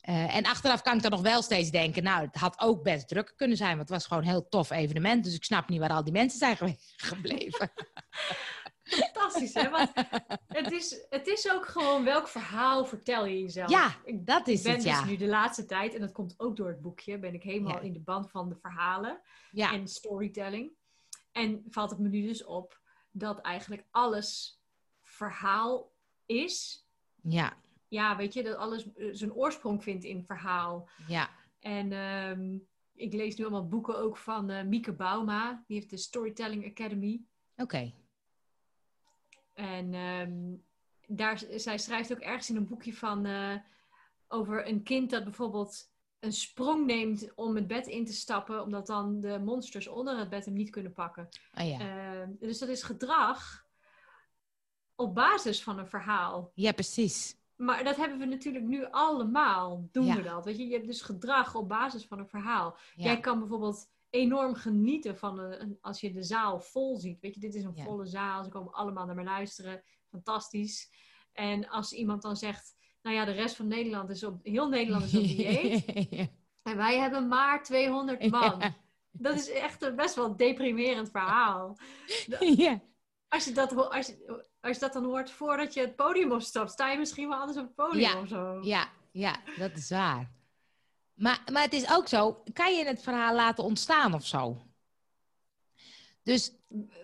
eh, 0.06 0.36
en 0.36 0.44
achteraf 0.44 0.82
kan 0.82 0.96
ik 0.96 1.02
dan 1.02 1.10
nog 1.10 1.20
wel 1.20 1.42
steeds 1.42 1.70
denken, 1.70 2.02
nou, 2.02 2.24
het 2.26 2.34
had 2.36 2.60
ook 2.60 2.82
best 2.82 3.08
druk 3.08 3.32
kunnen 3.36 3.56
zijn, 3.56 3.76
want 3.76 3.80
het 3.80 3.98
was 3.98 4.06
gewoon 4.06 4.22
een 4.22 4.28
heel 4.28 4.48
tof 4.48 4.70
evenement. 4.70 5.24
Dus 5.24 5.34
ik 5.34 5.44
snap 5.44 5.68
niet 5.68 5.80
waar 5.80 5.90
al 5.90 6.04
die 6.04 6.12
mensen 6.12 6.38
zijn 6.38 6.56
gebleven. 6.96 7.70
Fantastisch, 8.82 9.54
hè? 9.54 9.68
Want 9.70 9.92
het 10.48 10.72
is, 10.72 11.06
het 11.10 11.26
is 11.26 11.52
ook 11.52 11.66
gewoon 11.66 12.04
welk 12.04 12.28
verhaal 12.28 12.84
vertel 12.84 13.24
je 13.26 13.40
jezelf. 13.40 13.70
Ja, 13.70 13.94
dat 14.14 14.48
is 14.48 14.58
ik 14.58 14.62
ben 14.62 14.72
het, 14.72 14.82
dus 14.82 14.92
ja. 14.92 15.04
nu 15.04 15.16
de 15.16 15.26
laatste 15.26 15.64
tijd, 15.64 15.94
en 15.94 16.00
dat 16.00 16.12
komt 16.12 16.34
ook 16.36 16.56
door 16.56 16.68
het 16.68 16.80
boekje, 16.80 17.18
ben 17.18 17.34
ik 17.34 17.42
helemaal 17.42 17.76
Ja. 17.76 17.80
in 17.80 17.92
de 17.92 18.00
band 18.00 18.30
van 18.30 18.48
de 18.48 18.56
verhalen 18.56 19.20
Ja, 19.50 19.72
en 19.72 19.88
storytelling. 19.88 20.70
En 21.32 21.64
valt 21.68 21.90
het 21.90 21.98
me 21.98 22.08
nu 22.08 22.26
dus 22.26 22.44
op 22.44 22.80
dat 23.10 23.40
eigenlijk 23.40 23.84
alles 23.90 24.60
verhaal 25.02 25.92
is. 26.26 26.84
ja, 27.22 27.56
Ja, 27.88 28.16
weet 28.16 28.34
je, 28.34 28.42
dat 28.42 28.56
alles 28.56 28.92
eh, 28.92 29.08
zijn 29.12 29.32
oorsprong 29.32 29.82
vindt 29.82 30.04
in 30.04 30.24
verhaal. 30.24 30.88
ja. 31.06 31.30
En 31.60 31.92
ehm, 31.92 32.58
ik 32.94 33.12
lees 33.12 33.36
nu 33.36 33.44
allemaal 33.44 33.68
boeken 33.68 33.98
ook 33.98 34.16
van 34.16 34.50
eh, 34.50 34.64
Mieke 34.64 34.92
Bauma. 34.92 35.64
Die 35.66 35.76
heeft 35.76 35.90
de 35.90 35.96
Storytelling 35.96 36.66
Academy. 36.66 37.20
Oké. 37.56 37.92
En 39.54 39.94
ehm, 39.94 40.54
daar, 41.06 41.42
zij 41.54 41.78
schrijft 41.78 42.12
ook 42.12 42.20
ergens 42.20 42.50
in 42.50 42.56
een 42.56 42.66
boekje 42.66 42.94
van 42.94 43.26
eh, 43.26 43.54
over 44.28 44.68
een 44.68 44.82
kind 44.82 45.10
dat 45.10 45.24
bijvoorbeeld 45.24 45.90
een 46.20 46.32
sprong 46.32 46.86
neemt 46.86 47.34
om 47.34 47.56
het 47.56 47.66
bed 47.66 47.86
in 47.86 48.04
te 48.04 48.12
stappen, 48.12 48.62
omdat 48.62 48.86
dan 48.86 49.20
de 49.20 49.38
monsters 49.38 49.88
onder 49.88 50.18
het 50.18 50.28
bed 50.28 50.44
hem 50.44 50.54
niet 50.54 50.70
kunnen 50.70 50.92
pakken. 50.92 51.28
Oh 51.58 51.68
ja. 51.68 51.78
Ehm, 51.78 52.30
dus 52.38 52.58
dat 52.58 52.68
is 52.68 52.82
gedrag 52.82 53.66
op 54.94 55.14
basis 55.14 55.62
van 55.62 55.78
een 55.78 55.88
verhaal. 55.88 56.50
Ja, 56.54 56.72
precies. 56.72 57.36
Maar 57.56 57.84
dat 57.84 57.96
hebben 57.96 58.18
we 58.18 58.24
natuurlijk 58.24 58.64
nu 58.64 58.86
allemaal, 58.90 59.88
doen 59.92 60.04
Ja. 60.06 60.16
we 60.16 60.22
dat. 60.22 60.44
Weet 60.44 60.56
je? 60.56 60.66
je 60.66 60.74
hebt 60.74 60.86
dus 60.86 61.02
gedrag 61.02 61.54
op 61.54 61.68
basis 61.68 62.06
van 62.06 62.18
een 62.18 62.28
verhaal. 62.28 62.76
Ja. 62.94 63.04
Jij 63.04 63.20
kan 63.20 63.38
bijvoorbeeld 63.38 63.90
enorm 64.10 64.54
genieten 64.54 65.16
van 65.16 65.38
een, 65.38 65.78
als 65.80 66.00
je 66.00 66.12
de 66.12 66.22
zaal 66.22 66.60
vol 66.60 66.96
ziet. 66.96 67.20
Weet 67.20 67.34
je, 67.34 67.40
dit 67.40 67.54
is 67.54 67.64
een 67.64 67.72
Ja. 67.74 67.84
volle 67.84 68.06
zaal, 68.06 68.44
ze 68.44 68.50
komen 68.50 68.72
allemaal 68.72 69.06
naar 69.06 69.14
me 69.14 69.22
luisteren. 69.22 69.82
Fantastisch. 70.10 70.90
En 71.32 71.68
als 71.68 71.92
iemand 71.92 72.22
dan 72.22 72.36
zegt, 72.36 72.74
nou 73.02 73.16
ja, 73.16 73.24
de 73.24 73.32
rest 73.32 73.56
van 73.56 73.66
Nederland 73.68 74.10
is 74.10 74.24
op, 74.24 74.40
heel 74.42 74.68
Nederland 74.68 75.04
is 75.04 75.14
op 75.16 75.22
dieet. 75.36 75.84
en 76.62 76.76
wij 76.76 76.98
hebben 76.98 77.28
maar 77.28 77.62
200 77.62 78.30
man. 78.30 78.74
Dat 79.12 79.34
is 79.34 79.50
echt 79.50 79.82
een 79.82 79.96
best 79.96 80.14
wel 80.14 80.36
deprimerend 80.36 81.10
verhaal. 81.10 81.78
ja. 82.56 82.80
Als 83.28 83.44
je, 83.44 83.52
dat, 83.52 83.76
als, 83.90 84.06
je, 84.06 84.46
als 84.66 84.74
je 84.76 84.82
dat 84.82 84.92
dan 84.92 85.04
hoort 85.04 85.30
voordat 85.30 85.74
je 85.74 85.80
het 85.80 85.96
podium 85.96 86.32
opstapt, 86.32 86.70
sta 86.70 86.90
je 86.90 86.98
misschien 86.98 87.28
wel 87.28 87.38
anders 87.38 87.58
op 87.58 87.64
het 87.64 87.74
podium 87.74 88.00
Ja. 88.02 88.20
of 88.20 88.28
zo. 88.28 88.60
Ja, 88.62 88.88
ja, 89.12 89.36
dat 89.56 89.76
is 89.76 89.90
waar. 89.90 90.30
Maar, 91.14 91.40
maar 91.52 91.62
het 91.62 91.72
is 91.72 91.90
ook 91.90 92.08
zo, 92.08 92.42
kan 92.52 92.76
je 92.76 92.84
het 92.84 93.02
verhaal 93.02 93.34
laten 93.34 93.64
ontstaan 93.64 94.14
of 94.14 94.26
zo? 94.26 94.62
Dus 96.22 96.52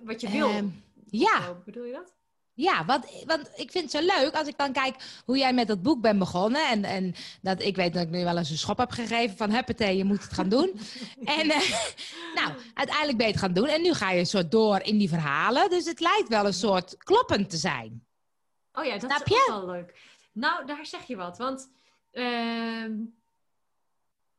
Wat 0.02 0.20
je 0.20 0.30
wil. 0.30 0.48
ehm, 0.48 0.68
ja, 1.10 1.42
Zo, 1.42 1.62
bedoel 1.64 1.84
je 1.84 1.92
dat? 1.92 2.14
Ja 2.54 2.84
want, 2.84 3.24
want 3.26 3.50
ik 3.56 3.70
vind 3.70 3.92
het 3.92 4.02
zo 4.02 4.20
leuk 4.20 4.34
als 4.34 4.48
ik 4.48 4.58
dan 4.58 4.72
kijk 4.72 5.22
hoe 5.24 5.38
jij 5.38 5.54
met 5.54 5.66
dat 5.66 5.82
boek 5.82 6.00
bent 6.00 6.18
begonnen. 6.18 6.68
En, 6.68 6.84
en 6.84 7.14
dat 7.42 7.62
ik 7.62 7.76
weet 7.76 7.92
dat 7.94 8.02
ik 8.02 8.10
nu 8.10 8.24
wel 8.24 8.38
eens 8.38 8.50
een 8.50 8.58
schop 8.58 8.78
heb 8.78 8.90
gegeven 8.90 9.36
van 9.36 9.50
huppatee, 9.50 9.96
je 9.96 10.04
moet 10.04 10.22
het 10.22 10.32
gaan 10.32 10.48
doen. 10.48 10.80
en 11.38 11.50
eh, 11.50 11.70
nou, 12.38 12.52
uiteindelijk 12.74 13.16
ben 13.18 13.26
je 13.26 13.32
het 13.32 13.40
gaan 13.40 13.52
doen. 13.52 13.66
En 13.68 13.82
nu 13.82 13.92
ga 13.94 14.10
je 14.10 14.18
een 14.18 14.26
soort 14.26 14.50
door 14.50 14.80
in 14.80 14.98
die 14.98 15.08
verhalen. 15.08 15.70
Dus 15.70 15.84
het 15.84 16.00
lijkt 16.00 16.28
wel 16.28 16.46
een 16.46 16.52
soort 16.54 16.96
kloppend 16.96 17.50
te 17.50 17.56
zijn. 17.56 18.06
Oh 18.72 18.84
ja, 18.84 18.98
dat 18.98 19.10
Snap 19.10 19.26
is 19.26 19.32
ook 19.32 19.46
wel 19.48 19.66
leuk. 19.66 20.00
Nou, 20.32 20.66
daar 20.66 20.86
zeg 20.86 21.02
je 21.06 21.16
wat. 21.16 21.38
Want 21.38 21.70
ehm, 22.10 22.92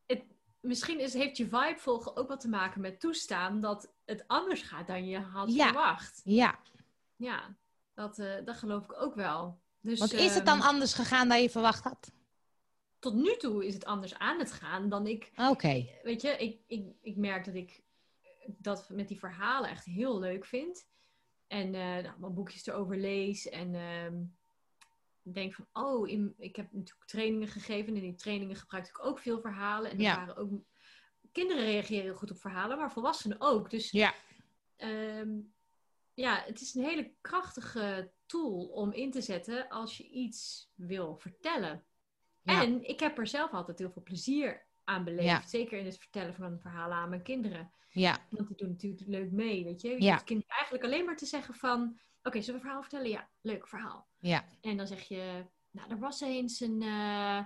het, 0.05 0.23
misschien 0.59 0.99
is, 0.99 1.13
heeft 1.13 1.37
je 1.37 1.43
vibe 1.43 1.75
volgen 1.77 2.17
ook 2.17 2.27
wat 2.27 2.39
te 2.39 2.49
maken 2.49 2.81
met 2.81 2.99
toestaan 2.99 3.59
dat 3.61 3.89
het 4.05 4.23
anders 4.27 4.61
gaat 4.61 4.87
dan 4.87 5.07
je 5.07 5.19
had 5.19 5.53
Ja. 5.53 5.65
verwacht. 5.65 6.21
Ja, 6.23 6.59
Ja, 7.15 7.55
dat, 7.93 8.19
eh, 8.19 8.45
dat 8.45 8.55
geloof 8.55 8.83
ik 8.83 9.01
ook 9.01 9.15
wel. 9.15 9.61
Dus, 9.81 9.99
want 9.99 10.13
is 10.13 10.35
het 10.35 10.45
dan 10.45 10.59
ehm, 10.59 10.67
anders 10.67 10.93
gegaan 10.93 11.27
dan 11.29 11.41
je 11.41 11.49
verwacht 11.49 11.83
had? 11.83 12.11
tot 12.99 13.13
nu 13.13 13.37
toe 13.37 13.65
is 13.65 13.73
het 13.73 13.85
anders 13.85 14.17
aan 14.17 14.39
het 14.39 14.51
gaan 14.51 14.89
dan 14.89 15.07
ik 15.07 15.31
Oké, 15.35 15.87
weet 16.03 16.21
je, 16.21 16.29
ik, 16.37 16.59
ik, 16.67 16.85
ik 17.01 17.15
merk 17.15 17.45
dat 17.45 17.55
ik 17.55 17.81
dat 18.47 18.89
met 18.89 19.07
die 19.07 19.19
verhalen 19.19 19.69
echt 19.69 19.85
heel 19.85 20.19
leuk 20.19 20.45
vind. 20.45 20.87
En 21.47 21.75
eh 21.75 22.03
nou, 22.03 22.19
mijn 22.19 22.33
boekjes 22.33 22.65
erover 22.65 22.97
lees. 22.97 23.49
En 23.49 23.75
ehm, 23.75 24.13
denk 25.33 25.53
van, 25.53 25.67
oh, 25.73 26.09
in, 26.09 26.33
ik 26.37 26.55
heb 26.55 26.71
natuurlijk 26.71 27.09
trainingen 27.09 27.47
gegeven. 27.47 27.87
En 27.87 27.95
in 27.95 28.09
die 28.09 28.15
trainingen 28.15 28.55
gebruikte 28.55 28.89
ik 28.89 29.05
ook 29.05 29.19
veel 29.19 29.41
verhalen. 29.41 29.91
En 29.91 29.97
er 29.97 30.03
Ja. 30.03 30.15
waren 30.15 30.35
ook... 30.35 30.51
Kinderen 31.31 31.63
reageren 31.63 32.03
heel 32.03 32.15
goed 32.15 32.31
op 32.31 32.39
verhalen, 32.39 32.77
maar 32.77 32.91
volwassenen 32.91 33.41
ook. 33.41 33.69
Dus 33.69 33.91
ja. 33.91 34.13
ehm, 34.75 35.39
ja, 36.13 36.43
het 36.45 36.61
is 36.61 36.73
een 36.75 36.83
hele 36.83 37.13
krachtige 37.21 38.11
tool 38.25 38.65
om 38.65 38.91
in 38.91 39.11
te 39.11 39.21
zetten 39.21 39.69
als 39.69 39.97
je 39.97 40.09
iets 40.09 40.69
wil 40.75 41.15
vertellen. 41.15 41.85
Ja. 42.41 42.61
En 42.61 42.87
ik 42.87 42.99
heb 42.99 43.17
er 43.17 43.27
zelf 43.27 43.51
altijd 43.51 43.79
heel 43.79 43.91
veel 43.91 44.03
plezier 44.03 44.67
aan 44.83 45.03
beleefd. 45.03 45.23
Ja. 45.27 45.41
Zeker 45.47 45.79
in 45.79 45.85
het 45.85 45.97
vertellen 45.97 46.35
van 46.35 46.51
een 46.51 46.59
verhaal 46.59 46.91
aan 46.91 47.09
mijn 47.09 47.23
kinderen. 47.23 47.71
Ja, 47.89 48.17
Want 48.29 48.47
die 48.47 48.57
doen 48.57 48.69
natuurlijk 48.69 49.07
leuk 49.09 49.31
mee, 49.31 49.63
weet 49.63 49.81
je. 49.81 49.89
Je 49.89 50.01
Ja. 50.01 50.23
eigenlijk 50.47 50.83
alleen 50.83 51.05
maar 51.05 51.17
te 51.17 51.25
zeggen 51.25 51.53
van... 51.55 51.99
Oké, 52.23 52.41
zullen 52.41 52.45
we 52.47 52.53
een 52.53 52.59
verhaal 52.59 52.81
vertellen? 52.81 53.09
Ja, 53.09 53.29
leuk 53.41 53.67
verhaal. 53.67 54.07
ja. 54.19 54.45
En 54.61 54.77
dan 54.77 54.87
zeg 54.87 55.01
je... 55.01 55.45
Nou, 55.71 55.89
er 55.89 55.99
was 55.99 56.21
eens 56.21 56.59
een... 56.59 56.81
eh, 56.81 57.45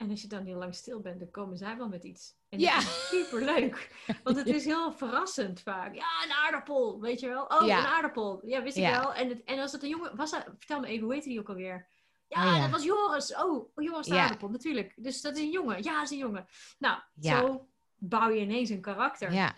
En 0.00 0.10
als 0.10 0.20
je 0.22 0.28
dan 0.28 0.44
heel 0.44 0.56
lang 0.58 0.74
stil 0.74 1.00
bent, 1.00 1.18
dan 1.20 1.30
komen 1.30 1.56
zij 1.58 1.76
wel 1.76 1.88
met 1.88 2.04
iets. 2.04 2.34
En 2.48 2.58
Ja. 2.58 2.74
dat 2.74 2.82
is 2.82 3.08
superleuk. 3.08 3.90
Want 4.24 4.36
het 4.36 4.46
is 4.46 4.64
heel 4.64 4.92
verrassend 4.92 5.60
vaak. 5.60 5.94
Ja, 5.94 6.24
een 6.24 6.32
aardappel, 6.32 7.00
weet 7.00 7.20
je 7.20 7.28
wel. 7.28 7.44
Oh, 7.44 7.66
Ja. 7.66 7.78
een 7.78 7.84
aardappel. 7.86 8.40
Ja, 8.46 8.62
wist 8.62 8.76
ik 8.76 8.82
Ja. 8.82 9.00
wel. 9.00 9.14
En, 9.14 9.28
het, 9.28 9.44
en 9.44 9.58
als 9.58 9.72
het 9.72 9.82
een 9.82 9.88
jongen 9.88 10.16
was, 10.16 10.30
dat- 10.30 10.44
vertel 10.58 10.80
me 10.80 10.86
even, 10.86 11.04
hoe 11.04 11.12
heette 11.12 11.28
die 11.28 11.38
ook 11.40 11.48
alweer? 11.48 11.88
Ja, 12.28 12.46
Oh, 12.50 12.56
ja. 12.56 12.60
dat 12.62 12.70
was 12.70 12.84
Joris. 12.84 13.34
Oh, 13.36 13.68
Joris 13.74 14.06
de 14.06 14.18
aardappel, 14.18 14.48
natuurlijk. 14.48 14.92
Dus 14.96 15.20
dat 15.20 15.36
is 15.36 15.42
een 15.42 15.50
jongen. 15.50 15.82
Ja, 15.82 15.94
dat 15.94 16.02
is 16.02 16.10
een 16.10 16.16
jongen. 16.18 16.46
Nou, 16.78 17.00
zo 17.20 17.68
bouw 17.96 18.28
je 18.30 18.40
ineens 18.40 18.70
een 18.70 18.80
karakter. 18.80 19.32
Ja, 19.32 19.54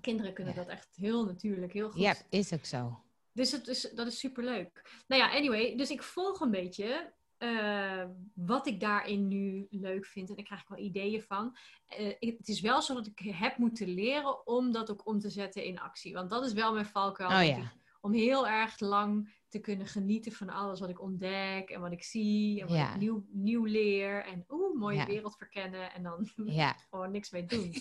Kinderen 0.00 0.32
kunnen 0.34 0.54
dat 0.54 0.68
echt 0.68 0.88
heel 0.96 1.24
natuurlijk, 1.24 1.72
heel 1.72 1.90
goed. 1.90 2.00
ja, 2.00 2.14
is 2.30 2.52
ook 2.52 2.64
zo. 2.64 3.02
Dus 3.32 3.52
het 3.52 3.68
is, 3.68 3.80
dat 3.94 4.06
is 4.06 4.18
superleuk. 4.18 5.02
Nou 5.06 5.22
ja, 5.22 5.30
anyway, 5.36 5.76
dus 5.76 5.90
ik 5.90 6.02
volg 6.02 6.40
een 6.40 6.50
beetje 6.50 7.12
eh, 7.40 8.04
wat 8.34 8.66
ik 8.66 8.80
daarin 8.80 9.28
nu 9.28 9.66
leuk 9.70 10.06
vind. 10.06 10.28
En 10.28 10.34
daar 10.34 10.44
krijg 10.44 10.60
ik 10.62 10.68
wel 10.68 10.78
ideeën 10.78 11.22
van. 11.22 11.56
Eh, 11.86 12.14
het 12.18 12.48
is 12.48 12.60
wel 12.60 12.82
zo 12.82 12.94
dat 12.94 13.06
ik 13.06 13.18
heb 13.18 13.56
moeten 13.56 13.88
leren 13.88 14.46
om 14.46 14.72
dat 14.72 14.90
ook 14.90 15.06
om 15.06 15.18
te 15.18 15.30
zetten 15.30 15.64
in 15.64 15.80
actie. 15.80 16.12
Want 16.14 16.30
dat 16.30 16.44
is 16.44 16.52
wel 16.52 16.72
mijn 16.72 16.86
valkuil. 16.86 17.40
Oh 17.40 17.46
ja. 17.56 17.72
Om 18.00 18.12
heel 18.12 18.48
erg 18.48 18.80
lang 18.80 19.38
te 19.48 19.58
kunnen 19.60 19.86
genieten 19.86 20.32
van 20.32 20.48
alles 20.50 20.80
wat 20.80 20.88
ik 20.88 21.00
ontdek 21.02 21.70
en 21.70 21.80
wat 21.80 21.92
ik 21.92 22.02
zie 22.02 22.60
en 22.60 22.66
wat 22.66 22.76
Ja. 22.76 22.90
ik 22.92 23.00
nieuw, 23.00 23.24
nieuw 23.30 23.64
leer. 23.64 24.24
En 24.24 24.44
oeh, 24.48 24.78
mooie 24.78 24.96
Ja. 24.96 25.06
wereld 25.06 25.36
verkennen 25.36 25.92
en 25.92 26.02
dan 26.02 26.26
gewoon 26.90 27.10
niks 27.10 27.30
mee 27.30 27.44
doen. 27.46 27.74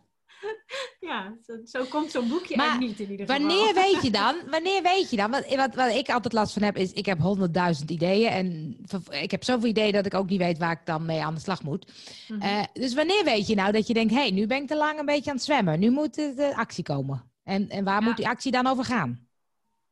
ja, 1.13 1.35
zo, 1.45 1.59
zo 1.65 1.85
komt 1.85 2.11
zo'n 2.11 2.29
boekje 2.29 2.55
Maar 2.55 2.71
er 2.71 2.77
niet 2.77 2.99
in 2.99 3.11
ieder 3.11 3.25
geval. 3.25 3.47
Wanneer 3.47 3.73
weet 3.73 4.01
je 4.01 4.11
dan? 4.11 4.35
Wanneer 4.51 4.81
weet 4.81 5.09
je 5.09 5.17
dan? 5.17 5.31
Wat, 5.31 5.55
wat, 5.55 5.75
wat 5.75 5.93
ik 5.95 6.09
altijd 6.09 6.33
last 6.33 6.53
van 6.53 6.61
heb, 6.61 6.77
is 6.77 6.93
ik 6.93 7.05
heb 7.05 7.19
honderdduizend 7.19 7.91
ideeën. 7.91 8.29
En 8.29 8.77
ik 9.09 9.31
heb 9.31 9.43
zoveel 9.43 9.69
ideeën 9.69 9.91
dat 9.91 10.05
ik 10.05 10.13
ook 10.13 10.29
niet 10.29 10.39
weet 10.39 10.57
waar 10.57 10.71
ik 10.71 10.85
dan 10.85 11.05
mee 11.05 11.23
aan 11.23 11.33
de 11.33 11.39
slag 11.39 11.63
moet. 11.63 11.91
Mhm. 12.27 12.41
Eh, 12.41 12.63
dus 12.73 12.93
wanneer 12.93 13.23
weet 13.23 13.47
je 13.47 13.55
nou 13.55 13.71
dat 13.71 13.87
je 13.87 13.93
denkt, 13.93 14.13
hé, 14.13 14.19
hey, 14.19 14.31
nu 14.31 14.47
ben 14.47 14.61
ik 14.61 14.67
te 14.67 14.75
lang 14.75 14.99
een 14.99 15.05
beetje 15.05 15.29
aan 15.29 15.35
het 15.35 15.45
zwemmen. 15.45 15.79
Nu 15.79 15.91
moet 15.91 16.13
de, 16.15 16.33
de 16.35 16.55
actie 16.55 16.83
komen. 16.83 17.31
En, 17.43 17.69
en 17.69 17.83
waar 17.83 18.01
Ja. 18.01 18.07
moet 18.07 18.17
die 18.17 18.27
actie 18.27 18.51
dan 18.51 18.67
over 18.67 18.83
gaan? 18.83 19.27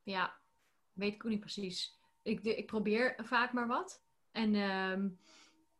Ja, 0.02 0.32
weet 0.92 1.14
ik 1.14 1.24
ook 1.24 1.30
niet 1.30 1.40
precies. 1.40 1.98
Ik, 2.22 2.40
ik 2.42 2.66
probeer 2.66 3.14
vaak 3.24 3.52
maar 3.52 3.66
wat. 3.66 4.02
En 4.32 4.54
ehm, 4.54 5.08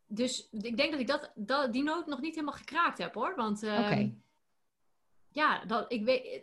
dus 0.07 0.49
ik 0.51 0.77
denk 0.77 0.91
dat 0.91 1.01
ik 1.01 1.07
dat, 1.07 1.33
dat, 1.35 1.73
die 1.73 1.83
noot 1.83 2.07
nog 2.07 2.21
niet 2.21 2.35
helemaal 2.35 2.55
gekraakt 2.55 2.99
heb 2.99 3.15
hoor. 3.15 3.33
Want 3.37 3.63
ehm, 3.63 3.83
Oké. 3.83 4.15
Ja, 5.33 5.65
dat, 5.65 5.93
ik 5.93 6.05
weet. 6.05 6.25
eh, 6.25 6.35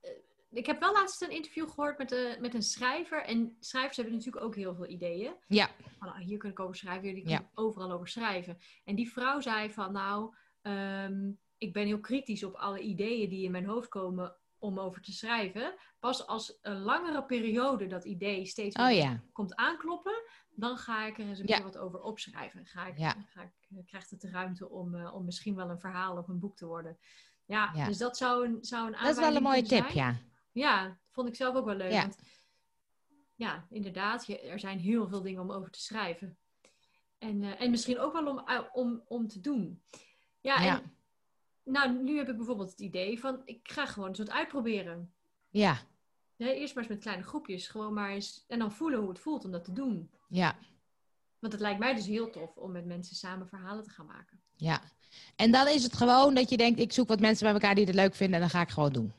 eh, 0.00 0.16
Ik 0.50 0.66
heb 0.66 0.80
wel 0.80 0.92
laatst 0.92 1.22
een 1.22 1.30
interview 1.30 1.68
gehoord 1.68 1.98
met, 1.98 2.12
eh, 2.12 2.40
met 2.40 2.54
een 2.54 2.62
schrijver. 2.62 3.22
En 3.24 3.56
schrijvers 3.60 3.96
hebben 3.96 4.14
natuurlijk 4.14 4.44
ook 4.44 4.54
heel 4.54 4.74
veel 4.74 4.86
ideeën. 4.88 5.34
Ja, 5.46 5.70
Van, 5.98 6.08
ah, 6.08 6.18
hier 6.18 6.38
kan 6.38 6.50
ik 6.50 6.60
over 6.60 6.76
schrijven, 6.76 7.08
hier 7.08 7.22
kan 7.22 7.32
Ja. 7.32 7.50
overal 7.54 7.92
over 7.92 8.08
schrijven. 8.08 8.58
En 8.84 8.94
die 8.94 9.10
vrouw 9.12 9.40
zei 9.40 9.72
van, 9.72 9.92
nou, 9.92 10.34
ehm, 10.62 11.30
ik 11.58 11.72
ben 11.72 11.86
heel 11.86 12.00
kritisch 12.00 12.44
op 12.44 12.54
alle 12.54 12.80
ideeën 12.80 13.28
die 13.28 13.44
in 13.44 13.50
mijn 13.50 13.66
hoofd 13.66 13.88
komen 13.88 14.36
om 14.58 14.78
over 14.80 15.02
te 15.02 15.12
schrijven. 15.12 15.74
Pas 15.98 16.26
als 16.26 16.58
een 16.62 16.80
langere 16.80 17.24
periode 17.24 17.86
dat 17.86 18.04
idee 18.04 18.46
steeds 18.46 18.76
oh 18.76 18.90
ja. 18.90 19.22
komt 19.32 19.54
aankloppen, 19.54 20.22
dan 20.50 20.76
ga 20.76 21.06
ik 21.06 21.18
er 21.18 21.26
eens 21.28 21.38
een 21.38 21.46
Ja. 21.46 21.54
keer 21.54 21.64
wat 21.64 21.78
over 21.78 22.00
opschrijven. 22.00 22.66
Ga 22.66 22.86
ik, 22.86 22.98
Ja. 22.98 23.14
ga 23.28 23.42
ik, 23.42 23.86
krijgt 23.86 24.10
het 24.10 24.20
de 24.20 24.30
ruimte 24.30 24.68
om, 24.70 25.06
om 25.06 25.24
misschien 25.24 25.54
wel 25.54 25.70
een 25.70 25.80
verhaal 25.80 26.16
of 26.16 26.28
een 26.28 26.38
boek 26.38 26.56
te 26.56 26.66
worden. 26.66 26.98
Ja, 27.46 27.70
Ja. 27.74 27.86
dus 27.86 27.98
dat 27.98 28.16
zou 28.16 28.46
een, 28.46 28.58
zou 28.64 28.86
een 28.86 28.92
Dat 28.92 29.16
is 29.16 29.22
wel 29.22 29.36
een 29.36 29.42
mooie 29.42 29.62
tip, 29.62 29.88
ja. 29.88 30.16
Ja, 30.52 30.98
vond 31.10 31.28
ik 31.28 31.34
zelf 31.34 31.54
ook 31.56 31.64
wel 31.64 31.74
leuk. 31.74 31.92
Ja. 31.92 32.00
Want 32.02 32.18
ja, 33.34 33.66
inderdaad, 33.70 34.26
je, 34.26 34.40
er 34.40 34.58
zijn 34.58 34.78
heel 34.78 35.08
veel 35.08 35.22
dingen 35.22 35.42
om 35.42 35.52
over 35.52 35.70
te 35.70 35.80
schrijven. 35.80 36.38
En, 37.18 37.42
eh, 37.42 37.60
en 37.60 37.70
misschien 37.70 37.98
ook 37.98 38.12
wel 38.12 38.26
om, 38.26 38.48
uh, 38.48 38.60
om, 38.72 39.02
om 39.06 39.28
te 39.28 39.40
doen. 39.40 39.82
Ja, 40.40 40.62
Ja. 40.62 40.80
en 40.82 40.92
nou, 41.64 42.02
nu 42.02 42.16
heb 42.16 42.28
ik 42.28 42.36
bijvoorbeeld 42.36 42.70
het 42.70 42.80
idee 42.80 43.20
van, 43.20 43.42
ik 43.44 43.70
ga 43.70 43.86
gewoon 43.86 44.08
eens 44.08 44.18
wat 44.18 44.30
uitproberen. 44.30 45.14
Ja, 45.50 45.78
Ja, 46.36 46.46
eerst 46.46 46.74
maar 46.74 46.84
eens 46.84 46.92
met 46.92 47.02
kleine 47.02 47.22
groepjes, 47.22 47.68
gewoon 47.68 47.92
maar 47.94 48.10
eens, 48.10 48.44
en 48.48 48.58
dan 48.58 48.72
voelen 48.72 48.98
hoe 49.00 49.08
het 49.08 49.18
voelt 49.18 49.44
om 49.44 49.50
dat 49.50 49.64
te 49.64 49.72
doen. 49.72 50.10
ja, 50.28 50.56
Want 51.38 51.52
het 51.52 51.62
lijkt 51.62 51.78
mij 51.78 51.94
dus 51.94 52.06
heel 52.06 52.30
tof 52.30 52.56
om 52.56 52.72
met 52.72 52.84
mensen 52.86 53.16
samen 53.16 53.48
verhalen 53.48 53.84
te 53.84 53.90
gaan 53.90 54.06
maken. 54.06 54.40
ja. 54.56 54.82
En 55.36 55.50
dan 55.52 55.68
is 55.68 55.82
het 55.82 55.96
gewoon 55.96 56.34
dat 56.34 56.50
je 56.50 56.56
denkt, 56.56 56.80
ik 56.80 56.92
zoek 56.92 57.08
wat 57.08 57.20
mensen 57.20 57.44
bij 57.44 57.52
elkaar 57.54 57.74
die 57.74 57.86
het 57.86 57.94
leuk 57.94 58.14
vinden 58.14 58.34
en 58.34 58.40
dan 58.40 58.50
ga 58.50 58.60
ik 58.60 58.68
gewoon 58.68 58.92
doen. 58.92 59.12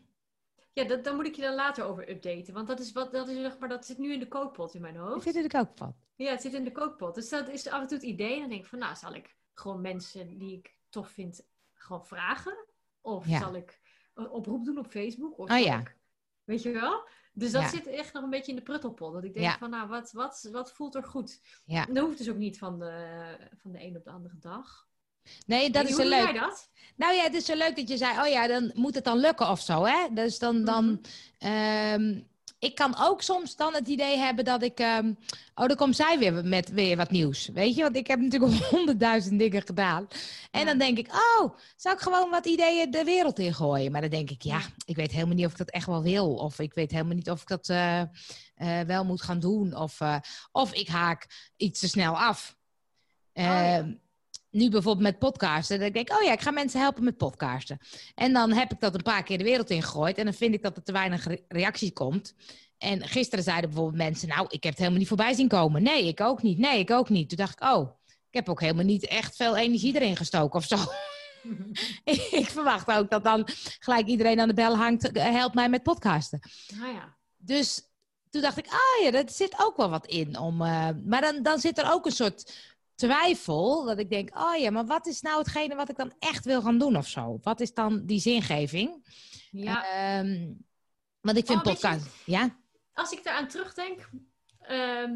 Ja, 0.74 0.84
dat, 0.84 1.04
daar 1.04 1.16
moet 1.16 1.26
ik 1.28 1.36
je 1.36 1.42
dan 1.42 1.56
later 1.56 1.84
over 1.86 2.10
updaten. 2.10 2.54
Want 2.54 2.68
dat 2.68 2.80
is 2.80 2.92
wat, 2.92 3.12
dat 3.12 3.28
is 3.28 3.36
zeg 3.36 3.58
maar, 3.60 3.70
dat 3.70 3.86
zit 3.86 3.98
nu 3.98 4.14
in 4.14 4.20
de 4.20 4.28
kookpot 4.28 4.74
in 4.74 4.82
mijn 4.82 4.96
hoofd. 4.96 5.26
het 5.34 5.56
ook 5.56 5.70
van. 5.76 5.96
Ja, 6.16 6.32
het 6.32 6.42
zit 6.42 6.54
in 6.54 6.64
de 6.64 6.72
kookpot. 6.72 7.16
Dus 7.16 7.30
dat 7.30 7.50
is 7.50 7.68
af 7.68 7.82
en 7.82 7.88
toe 7.88 7.98
het 7.98 8.06
idee. 8.06 8.34
En 8.34 8.40
dan 8.40 8.50
denk 8.50 8.62
ik 8.62 8.68
van, 8.70 8.80
nou, 8.80 8.96
zal 8.96 9.14
ik 9.14 9.36
gewoon 9.54 9.82
mensen 9.82 10.38
die 10.38 10.58
ik 10.58 10.76
tof 10.90 11.10
vind, 11.10 11.42
gewoon 11.74 12.06
vragen? 12.06 12.66
Of 13.02 13.28
Ja. 13.28 13.40
zal 13.40 13.56
ik 13.56 13.80
een 14.14 14.30
oproep 14.30 14.66
doen 14.66 14.78
op 14.78 14.88
Facebook? 14.88 15.38
Of 15.40 15.52
Oh 15.52 15.60
ja. 15.60 15.80
ik- 15.80 15.96
weet 16.44 16.62
je 16.62 16.72
wel? 16.72 17.08
Dus 17.34 17.52
dat 17.52 17.62
Ja. 17.62 17.70
zit 17.70 17.88
echt 17.88 18.14
nog 18.14 18.24
een 18.24 18.30
beetje 18.30 18.52
in 18.52 18.58
de 18.58 18.64
pruttelpot. 18.64 19.14
Dat 19.14 19.24
ik 19.24 19.34
denk 19.34 19.46
Ja. 19.46 19.58
van, 19.58 19.70
nou, 19.70 19.88
wat, 19.88 20.12
wat, 20.12 20.50
wat 20.52 20.72
voelt 20.72 20.96
er 20.96 21.04
goed? 21.04 21.42
Ja. 21.66 21.88
En 21.88 21.94
dat 21.94 22.06
hoeft 22.06 22.18
dus 22.18 22.30
ook 22.30 22.36
niet 22.38 22.58
van 22.58 22.80
de, 22.80 23.38
van 23.58 23.72
de 23.72 23.82
een 23.84 23.98
op 23.98 24.04
de 24.04 24.10
andere 24.12 24.38
dag. 24.40 24.88
Nee, 25.46 25.70
dat 25.70 25.86
is 25.88 25.96
hoe 25.96 26.06
leuk. 26.06 26.24
jij 26.24 26.34
dat? 26.34 26.70
Nou 26.96 27.14
ja, 27.14 27.24
het 27.24 27.34
is 27.34 27.46
zo 27.46 27.56
leuk 27.56 27.76
dat 27.76 27.90
je 27.90 27.98
zei, 27.98 28.20
oh 28.20 28.28
ja, 28.28 28.48
dan 28.48 28.72
moet 28.74 28.96
het 28.96 29.04
dan 29.04 29.18
lukken 29.18 29.50
of 29.50 29.62
zo, 29.62 29.86
hè? 29.86 30.08
Dus 30.12 30.40
dan, 30.40 30.66
dan 30.66 30.86
Mhm. 31.40 31.52
ehm, 31.52 32.20
ik 32.60 32.76
kan 32.76 32.96
ook 33.00 33.22
soms 33.22 33.56
dan 33.56 33.74
het 33.74 33.88
idee 33.88 34.18
hebben 34.18 34.46
dat 34.46 34.64
ik, 34.64 34.80
ehm, 34.80 35.14
oh, 35.56 35.68
dan 35.68 35.76
komt 35.76 35.96
zij 35.96 36.20
weer 36.20 36.46
met 36.46 36.70
weer 36.70 36.98
wat 36.98 37.12
nieuws, 37.12 37.48
weet 37.54 37.76
je? 37.76 37.82
Want 37.82 37.96
ik 37.96 38.08
heb 38.08 38.20
natuurlijk 38.20 38.64
honderdduizend 38.70 39.40
dingen 39.40 39.62
gedaan. 39.62 40.08
En 40.52 40.60
Ja. 40.60 40.66
dan 40.66 40.78
denk 40.78 40.98
ik, 40.98 41.08
oh, 41.14 41.58
zou 41.76 41.96
ik 41.96 42.02
gewoon 42.02 42.30
wat 42.30 42.46
ideeën 42.46 42.92
de 42.92 43.04
wereld 43.04 43.40
in 43.40 43.54
gooien? 43.54 43.92
Maar 43.92 44.02
dan 44.02 44.10
denk 44.10 44.30
ik, 44.30 44.42
ja, 44.42 44.62
ik 44.86 44.96
weet 44.96 45.12
helemaal 45.12 45.36
niet 45.36 45.46
of 45.46 45.52
ik 45.52 45.58
dat 45.58 45.70
echt 45.70 45.86
wel 45.86 46.04
wil. 46.04 46.36
Of 46.36 46.60
ik 46.60 46.74
weet 46.74 46.92
helemaal 46.92 47.16
niet 47.16 47.30
of 47.30 47.42
ik 47.42 47.48
dat 47.48 47.70
eh, 47.70 48.02
eh, 48.02 48.08
wel 48.88 49.06
moet 49.06 49.22
gaan 49.22 49.40
doen. 49.40 49.76
Of, 49.76 50.02
eh, 50.02 50.18
of 50.52 50.74
ik 50.74 50.88
haak 50.88 51.52
iets 51.58 51.80
te 51.80 51.88
snel 51.88 52.18
af. 52.20 52.56
ja. 53.34 53.86
Nu 54.56 54.70
bijvoorbeeld 54.70 55.04
met 55.06 55.20
podcasten. 55.20 55.78
Dat 55.80 55.88
ik 55.88 55.94
denk, 55.94 56.12
oh 56.12 56.24
ja, 56.24 56.32
ik 56.32 56.42
ga 56.42 56.52
mensen 56.52 56.80
helpen 56.80 57.04
met 57.04 57.18
podcasten. 57.18 57.80
En 58.16 58.34
dan 58.34 58.52
heb 58.52 58.72
ik 58.72 58.80
dat 58.80 58.94
een 58.94 59.02
paar 59.04 59.24
keer 59.24 59.38
de 59.38 59.44
wereld 59.44 59.70
ingegooid. 59.70 60.18
En 60.18 60.24
dan 60.24 60.34
vind 60.34 60.54
ik 60.54 60.64
dat 60.64 60.78
er 60.78 60.84
te 60.84 60.92
weinig 60.92 61.28
re- 61.28 61.42
reactie 61.48 61.92
komt. 61.94 62.34
En 62.78 63.08
gisteren 63.08 63.44
zeiden 63.44 63.70
bijvoorbeeld 63.70 64.04
mensen, 64.04 64.28
nou, 64.28 64.42
ik 64.50 64.64
heb 64.64 64.72
het 64.72 64.78
helemaal 64.78 65.00
niet 65.00 65.08
voorbij 65.08 65.34
zien 65.34 65.48
komen. 65.48 65.84
Nee, 65.84 66.08
ik 66.08 66.22
ook 66.22 66.42
niet. 66.42 66.58
Nee, 66.58 66.80
ik 66.80 66.92
ook 66.92 67.10
niet. 67.10 67.30
Toen 67.30 67.38
dacht 67.38 67.62
ik, 67.62 67.68
oh, 67.70 67.90
ik 68.08 68.34
heb 68.36 68.50
ook 68.50 68.62
helemaal 68.62 68.86
niet 68.86 69.08
echt 69.08 69.36
veel 69.36 69.56
energie 69.58 69.96
erin 69.96 70.16
gestoken 70.16 70.60
of 70.60 70.66
zo. 70.66 70.76
ik 72.40 72.48
verwacht 72.50 72.88
ook 72.92 73.10
dat 73.10 73.24
dan 73.24 73.48
gelijk 73.80 74.08
iedereen 74.08 74.40
aan 74.40 74.48
de 74.48 74.54
bel 74.54 74.78
hangt. 74.78 75.12
eh, 75.12 75.24
Help 75.24 75.54
mij 75.54 75.70
met 75.70 75.84
podcasten. 75.84 76.40
Nou 76.76 76.94
ja. 76.94 77.16
Dus 77.38 77.82
toen 78.30 78.42
dacht 78.42 78.58
ik, 78.58 78.68
ah 78.68 79.04
ja, 79.04 79.12
dat 79.12 79.34
zit 79.34 79.56
ook 79.58 79.78
wel 79.78 79.90
wat 79.90 80.06
in. 80.08 80.40
Om, 80.40 80.62
eh, 80.62 80.90
maar 81.06 81.22
dan, 81.22 81.44
dan 81.44 81.60
zit 81.60 81.78
er 81.78 81.92
ook 81.92 82.06
een 82.06 82.12
soort 82.12 82.54
twijfel. 82.96 83.84
Dat 83.86 84.00
ik 84.00 84.10
denk, 84.10 84.38
oh 84.38 84.56
ja, 84.56 84.72
maar 84.72 84.86
wat 84.86 85.08
is 85.08 85.22
nou 85.22 85.38
hetgene 85.38 85.76
wat 85.76 85.90
ik 85.90 85.98
dan 85.98 86.14
echt 86.20 86.46
wil 86.46 86.62
gaan 86.62 86.78
doen 86.78 86.96
of 86.98 87.08
zo? 87.08 87.40
Wat 87.42 87.60
is 87.60 87.74
dan 87.74 88.06
die 88.06 88.20
zingeving? 88.20 89.06
ja. 89.52 89.86
Ehm, 89.86 90.54
want 91.22 91.38
ik 91.38 91.46
vind 91.46 91.60
Oh, 91.60 91.64
je- 91.66 91.72
podcast... 91.72 92.08
Ja? 92.26 92.58
Als 92.94 93.12
ik 93.12 93.24
daaraan 93.24 93.48
terugdenk. 93.48 94.10
ehm, 94.60 95.14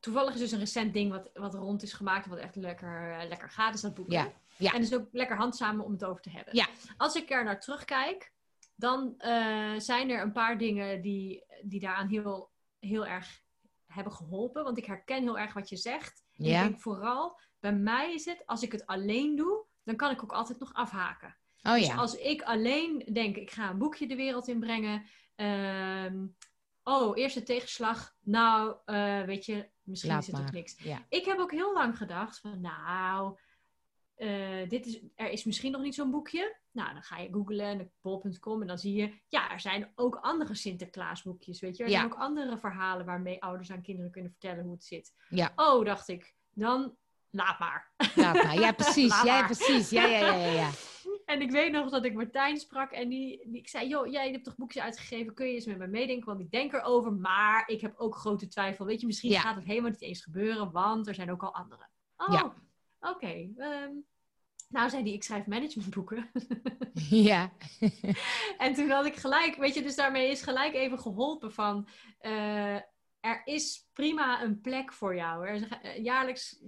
toevallig 0.00 0.34
is 0.34 0.40
dus 0.40 0.52
een 0.52 0.58
recent 0.58 0.92
ding 0.94 1.10
wat, 1.10 1.30
wat 1.34 1.54
rond 1.54 1.82
is 1.82 1.92
gemaakt. 1.92 2.26
Wat 2.26 2.38
echt 2.38 2.56
lekker, 2.56 3.18
eh, 3.20 3.28
lekker 3.28 3.50
gaat, 3.50 3.74
is 3.74 3.80
dat 3.80 3.94
boek. 3.94 4.12
Ja, 4.12 4.32
ja. 4.56 4.72
En 4.72 4.80
dus 4.80 4.94
ook 4.94 5.08
lekker 5.12 5.36
handzamen 5.36 5.84
om 5.84 5.92
het 5.92 6.04
over 6.04 6.22
te 6.22 6.30
hebben. 6.30 6.56
Ja. 6.56 6.66
Als 6.96 7.14
ik 7.14 7.30
er 7.30 7.44
naar 7.44 7.60
terugkijk, 7.60 8.32
dan 8.74 9.14
eh, 9.18 9.72
zijn 9.78 10.10
er 10.10 10.22
een 10.22 10.32
paar 10.32 10.58
dingen 10.58 11.02
die, 11.02 11.44
die 11.62 11.80
daaraan 11.80 12.08
heel, 12.08 12.50
heel 12.78 13.06
erg 13.06 13.42
hebben 13.86 14.12
geholpen. 14.12 14.64
Want 14.64 14.78
ik 14.78 14.84
herken 14.86 15.22
heel 15.22 15.38
erg 15.38 15.52
wat 15.52 15.68
je 15.68 15.76
zegt. 15.76 16.22
Ja. 16.48 16.62
Ik 16.62 16.68
denk 16.68 16.80
vooral, 16.80 17.40
bij 17.60 17.72
mij 17.72 18.14
is 18.14 18.24
het, 18.24 18.42
als 18.46 18.62
ik 18.62 18.72
het 18.72 18.86
alleen 18.86 19.36
doe, 19.36 19.64
dan 19.84 19.96
kan 19.96 20.10
ik 20.10 20.22
ook 20.22 20.32
altijd 20.32 20.58
nog 20.58 20.72
afhaken. 20.72 21.36
Oh 21.62 21.72
Dus 21.74 21.86
ja. 21.86 21.94
als 21.94 22.14
ik 22.14 22.42
alleen 22.42 23.08
denk, 23.12 23.36
ik 23.36 23.50
ga 23.50 23.70
een 23.70 23.78
boekje 23.78 24.06
de 24.06 24.16
wereld 24.16 24.48
inbrengen. 24.48 25.04
ehm, 25.34 26.26
oh, 26.82 27.18
eerste 27.18 27.42
tegenslag. 27.42 28.14
Nou, 28.20 28.76
eh, 28.84 29.22
weet 29.22 29.46
je, 29.46 29.70
misschien 29.82 30.10
Laat 30.10 30.20
is 30.20 30.26
het 30.26 30.40
ook 30.40 30.52
niks. 30.52 30.82
Ja. 30.82 31.06
Ik 31.08 31.24
heb 31.24 31.38
ook 31.38 31.50
heel 31.50 31.72
lang 31.72 31.96
gedacht 31.96 32.38
van, 32.40 32.60
nou, 32.60 33.38
eh, 34.20 34.68
dit 34.68 34.86
is, 34.86 35.00
er 35.14 35.30
is 35.30 35.44
misschien 35.44 35.72
nog 35.72 35.82
niet 35.82 35.94
zo'n 35.94 36.10
boekje. 36.10 36.56
Nou, 36.70 36.92
dan 36.92 37.02
ga 37.02 37.18
je 37.18 37.32
googlen 37.32 37.60
en 37.66 37.92
bol.com 38.00 38.60
en 38.60 38.66
dan 38.66 38.78
zie 38.78 38.94
je, 38.94 39.12
ja, 39.28 39.50
er 39.52 39.60
zijn 39.60 39.92
ook 39.94 40.14
andere 40.16 40.54
Sinterklaasboekjes, 40.54 41.60
weet 41.60 41.76
je. 41.76 41.82
Er 41.84 41.90
Ja. 41.90 41.98
zijn 42.00 42.12
ook 42.12 42.18
andere 42.18 42.58
verhalen 42.58 43.06
waarmee 43.06 43.42
ouders 43.42 43.70
aan 43.72 43.82
kinderen 43.82 44.10
kunnen 44.10 44.30
vertellen 44.30 44.64
hoe 44.64 44.72
het 44.72 44.84
zit. 44.84 45.12
Ja. 45.28 45.52
Oh, 45.56 45.84
dacht 45.84 46.08
ik, 46.08 46.34
dan 46.50 46.96
laat 47.30 47.58
maar. 47.58 47.92
Laat 48.14 48.34
maar. 48.42 48.60
Ja, 48.60 48.72
precies. 48.82 49.08
Laat 49.10 49.24
Ja, 49.26 49.38
maar. 49.38 49.46
precies. 49.46 49.90
Ja, 49.90 50.04
ja, 50.04 50.18
ja, 50.18 50.34
ja. 50.34 50.52
ja. 50.52 50.70
En 51.24 51.40
ik 51.40 51.50
weet 51.50 51.72
nog 51.72 51.90
dat 51.90 52.04
ik 52.04 52.14
Martijn 52.14 52.56
sprak 52.58 52.90
en 52.90 53.08
die, 53.08 53.48
die- 53.50 53.60
ik 53.60 53.68
zei, 53.68 53.88
joh, 53.88 54.06
jij 54.06 54.30
hebt 54.30 54.44
toch 54.44 54.56
boekjes 54.56 54.82
uitgegeven, 54.82 55.34
kun 55.34 55.46
je 55.46 55.54
eens 55.54 55.66
met 55.66 55.78
mij 55.78 55.88
meedenken? 55.88 56.26
Want 56.26 56.40
ik 56.40 56.50
denk 56.50 56.72
erover, 56.72 57.12
maar 57.12 57.68
ik 57.68 57.80
heb 57.80 57.94
ook 57.96 58.16
grote 58.16 58.46
twijfel. 58.48 58.84
Weet 58.86 59.00
je, 59.00 59.06
misschien 59.06 59.32
gaat 59.32 59.54
het 59.54 59.64
helemaal 59.64 59.90
niet 59.90 60.02
eens 60.02 60.22
gebeuren, 60.22 60.70
want 60.70 61.06
er 61.06 61.14
zijn 61.14 61.30
ook 61.30 61.42
al 61.42 61.54
anderen. 61.54 61.90
Oh, 62.16 62.32
Oké. 63.00 63.48
ehm, 63.56 63.92
nou 64.68 64.90
zei 64.90 65.02
die, 65.02 65.14
ik 65.14 65.22
schrijf 65.22 65.46
managementboeken. 65.46 66.30
ja. 67.28 67.52
en 68.58 68.74
toen 68.74 68.90
had 68.90 69.06
ik 69.06 69.16
gelijk, 69.16 69.56
weet 69.56 69.74
je, 69.74 69.82
dus 69.82 69.96
daarmee 69.96 70.30
is 70.30 70.42
gelijk 70.42 70.74
even 70.74 70.98
geholpen 70.98 71.52
van, 71.52 71.88
eh, 72.18 72.74
er 73.20 73.42
is 73.44 73.88
prima 73.92 74.42
een 74.42 74.60
plek 74.60 74.92
voor 74.92 75.16
jou. 75.16 75.46
Er 75.46 75.54
is, 75.54 75.68
eh, 75.68 76.02
jaarlijks 76.02 76.62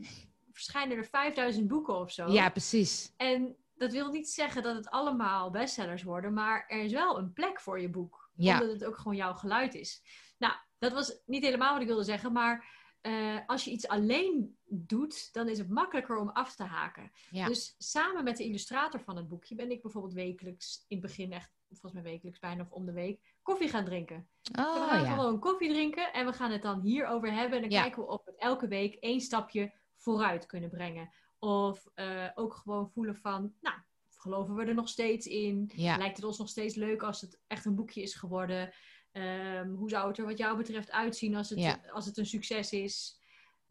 verschijnen 0.53 0.97
er 0.97 1.05
5000 1.05 1.69
boeken 1.69 1.99
of 1.99 2.11
zo. 2.11 2.31
ja, 2.31 2.51
precies. 2.51 3.13
En 3.17 3.57
dat 3.75 3.93
wil 3.93 4.11
niet 4.11 4.31
zeggen 4.31 4.63
dat 4.63 4.77
het 4.77 4.91
allemaal 4.91 5.51
bestsellers 5.51 6.03
worden, 6.03 6.33
maar 6.33 6.65
er 6.69 6.81
is 6.83 6.93
wel 6.93 7.19
een 7.19 7.33
plek 7.33 7.61
voor 7.61 7.81
je 7.81 7.91
boek. 7.91 8.31
Ja. 8.35 8.61
Omdat 8.61 8.73
het 8.73 8.85
ook 8.85 8.97
gewoon 8.97 9.17
jouw 9.17 9.35
geluid 9.35 9.75
is. 9.75 10.03
Nou, 10.39 10.55
dat 10.79 10.93
was 10.93 11.21
niet 11.27 11.45
helemaal 11.45 11.73
wat 11.73 11.83
ik 11.83 11.87
wilde 11.87 12.05
zeggen, 12.05 12.33
maar 12.33 12.67
eh, 13.01 13.39
als 13.47 13.65
je 13.65 13.71
iets 13.71 13.89
alleen 13.89 14.57
doet, 14.75 15.33
dan 15.33 15.49
is 15.49 15.59
het 15.59 15.69
makkelijker 15.69 16.17
om 16.17 16.29
af 16.29 16.55
te 16.55 16.63
haken. 16.63 17.11
Ja. 17.31 17.47
Dus 17.47 17.75
samen 17.79 18.25
met 18.25 18.37
de 18.37 18.45
illustrator 18.45 19.01
van 19.01 19.17
het 19.17 19.29
boekje 19.29 19.55
ben 19.55 19.71
ik 19.71 19.83
bijvoorbeeld 19.83 20.15
wekelijks, 20.15 20.85
in 20.89 20.97
het 20.97 21.07
begin 21.07 21.33
echt, 21.33 21.51
volgens 21.69 21.93
mij 21.93 22.03
wekelijks 22.03 22.39
bijna 22.39 22.63
of 22.63 22.71
om 22.71 22.87
de 22.87 22.93
week, 22.93 23.21
koffie 23.43 23.69
gaan 23.69 23.85
drinken. 23.85 24.29
we 24.43 24.61
Oh 24.61 24.89
gaan 24.89 25.03
ja. 25.03 25.15
gewoon 25.15 25.39
koffie 25.39 25.69
drinken 25.69 26.13
en 26.13 26.27
we 26.27 26.33
gaan 26.33 26.51
het 26.51 26.63
dan 26.63 26.81
hierover 26.81 27.33
hebben. 27.33 27.57
En 27.57 27.63
dan 27.63 27.71
Ja. 27.71 27.81
kijken 27.83 28.03
we 28.03 28.09
of 28.09 28.25
we 28.25 28.31
het 28.31 28.41
elke 28.41 28.69
week 28.69 28.95
één 28.95 29.21
stapje 29.21 29.73
vooruit 29.97 30.47
kunnen 30.47 30.71
brengen. 30.71 31.13
Of 31.39 31.87
eh, 31.95 32.29
ook 32.35 32.55
gewoon 32.55 32.91
voelen 32.91 33.17
van, 33.17 33.55
nou, 33.61 33.77
geloven 34.17 34.55
we 34.55 34.65
er 34.65 34.75
nog 34.75 34.89
steeds 34.89 35.27
in? 35.27 35.71
Ja. 35.75 35.97
Lijkt 35.97 36.17
het 36.17 36.25
ons 36.25 36.39
nog 36.39 36.49
steeds 36.49 36.75
leuk 36.75 37.03
als 37.03 37.21
het 37.21 37.41
echt 37.47 37.65
een 37.65 37.75
boekje 37.75 38.03
is 38.03 38.15
geworden? 38.15 38.73
Ehm, 39.13 39.71
hoe 39.71 39.89
zou 39.91 40.09
het 40.09 40.19
er 40.19 40.25
wat 40.25 40.39
jou 40.39 40.57
betreft 40.57 40.91
uitzien 40.91 41.35
als 41.37 41.51
het, 41.51 41.59
als 41.93 42.07
het 42.07 42.17
een 42.19 42.27
succes 42.27 42.73
is? 42.73 43.21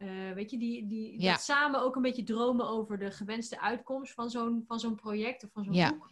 Eh, 0.02 0.32
weet 0.32 0.50
je, 0.50 0.58
die, 0.58 0.86
die, 0.86 1.20
Ja. 1.20 1.32
dat 1.32 1.40
samen 1.40 1.80
ook 1.80 1.96
een 1.96 2.02
beetje 2.02 2.22
dromen 2.22 2.68
over 2.68 2.98
de 2.98 3.10
gewenste 3.10 3.60
uitkomst 3.60 4.12
van 4.14 4.30
zo'n, 4.30 4.64
van 4.66 4.80
zo'n 4.80 4.94
project 4.94 5.44
of 5.44 5.50
van 5.52 5.64
zo'n 5.64 5.74
Ja. 5.74 5.90
boek. 5.90 6.10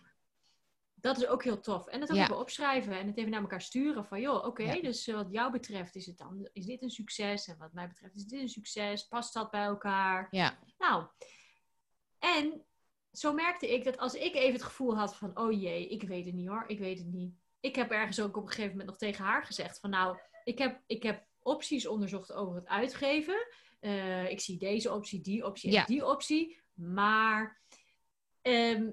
Dat 0.94 1.16
is 1.16 1.26
ook 1.26 1.44
heel 1.44 1.60
tof. 1.60 1.86
En 1.86 2.00
het 2.00 2.10
ook 2.10 2.16
Ja. 2.16 2.22
even 2.22 2.38
opschrijven 2.38 2.98
en 2.98 3.06
het 3.06 3.16
even 3.16 3.30
naar 3.30 3.40
elkaar 3.40 3.62
sturen 3.62 4.04
van, 4.04 4.20
joh, 4.20 4.44
oké, 4.46 4.80
dus 4.80 5.06
eh, 5.06 5.14
wat 5.14 5.26
jou 5.30 5.52
betreft 5.52 5.94
is 5.94 6.06
het 6.06 6.18
dan, 6.18 6.48
is 6.52 6.66
dit 6.66 6.82
een 6.82 6.90
succes? 6.90 7.48
En 7.48 7.56
wat 7.58 7.72
mij 7.72 7.88
betreft 7.88 8.14
is 8.14 8.24
dit 8.24 8.40
een 8.40 8.48
succes? 8.48 9.06
Past 9.06 9.34
dat 9.34 9.50
bij 9.50 9.64
elkaar? 9.64 10.28
Ja. 10.30 10.58
Nou, 10.78 11.04
en 12.18 12.64
zo 13.12 13.32
merkte 13.32 13.72
ik 13.74 13.84
dat 13.84 13.98
als 13.98 14.14
ik 14.14 14.34
even 14.34 14.52
het 14.52 14.62
gevoel 14.62 14.96
had 14.96 15.16
van, 15.16 15.38
oh 15.38 15.60
jee, 15.60 15.88
ik 15.88 16.02
weet 16.02 16.24
het 16.26 16.34
niet 16.34 16.48
hoor, 16.48 16.64
ik 16.66 16.78
weet 16.78 16.98
het 16.98 17.12
niet. 17.12 17.34
Ik 17.60 17.76
heb 17.76 17.90
ergens 17.90 18.20
ook 18.20 18.36
op 18.36 18.42
een 18.42 18.48
gegeven 18.48 18.70
moment 18.70 18.88
nog 18.88 18.98
tegen 18.98 19.24
haar 19.24 19.44
gezegd 19.44 19.80
van, 19.80 19.90
nou, 19.90 20.18
ik 20.44 20.58
heb, 20.58 20.80
ik 20.86 21.02
heb 21.02 21.26
opties 21.42 21.86
onderzocht 21.86 22.32
over 22.32 22.54
het 22.54 22.66
uitgeven. 22.66 23.46
Eh, 23.80 24.30
ik 24.30 24.40
zie 24.40 24.58
deze 24.58 24.92
optie, 24.92 25.20
die 25.20 25.46
optie 25.46 25.76
en 25.78 25.84
die 25.86 26.06
optie. 26.06 26.60
Maar, 26.74 27.60
ehm, 28.42 28.90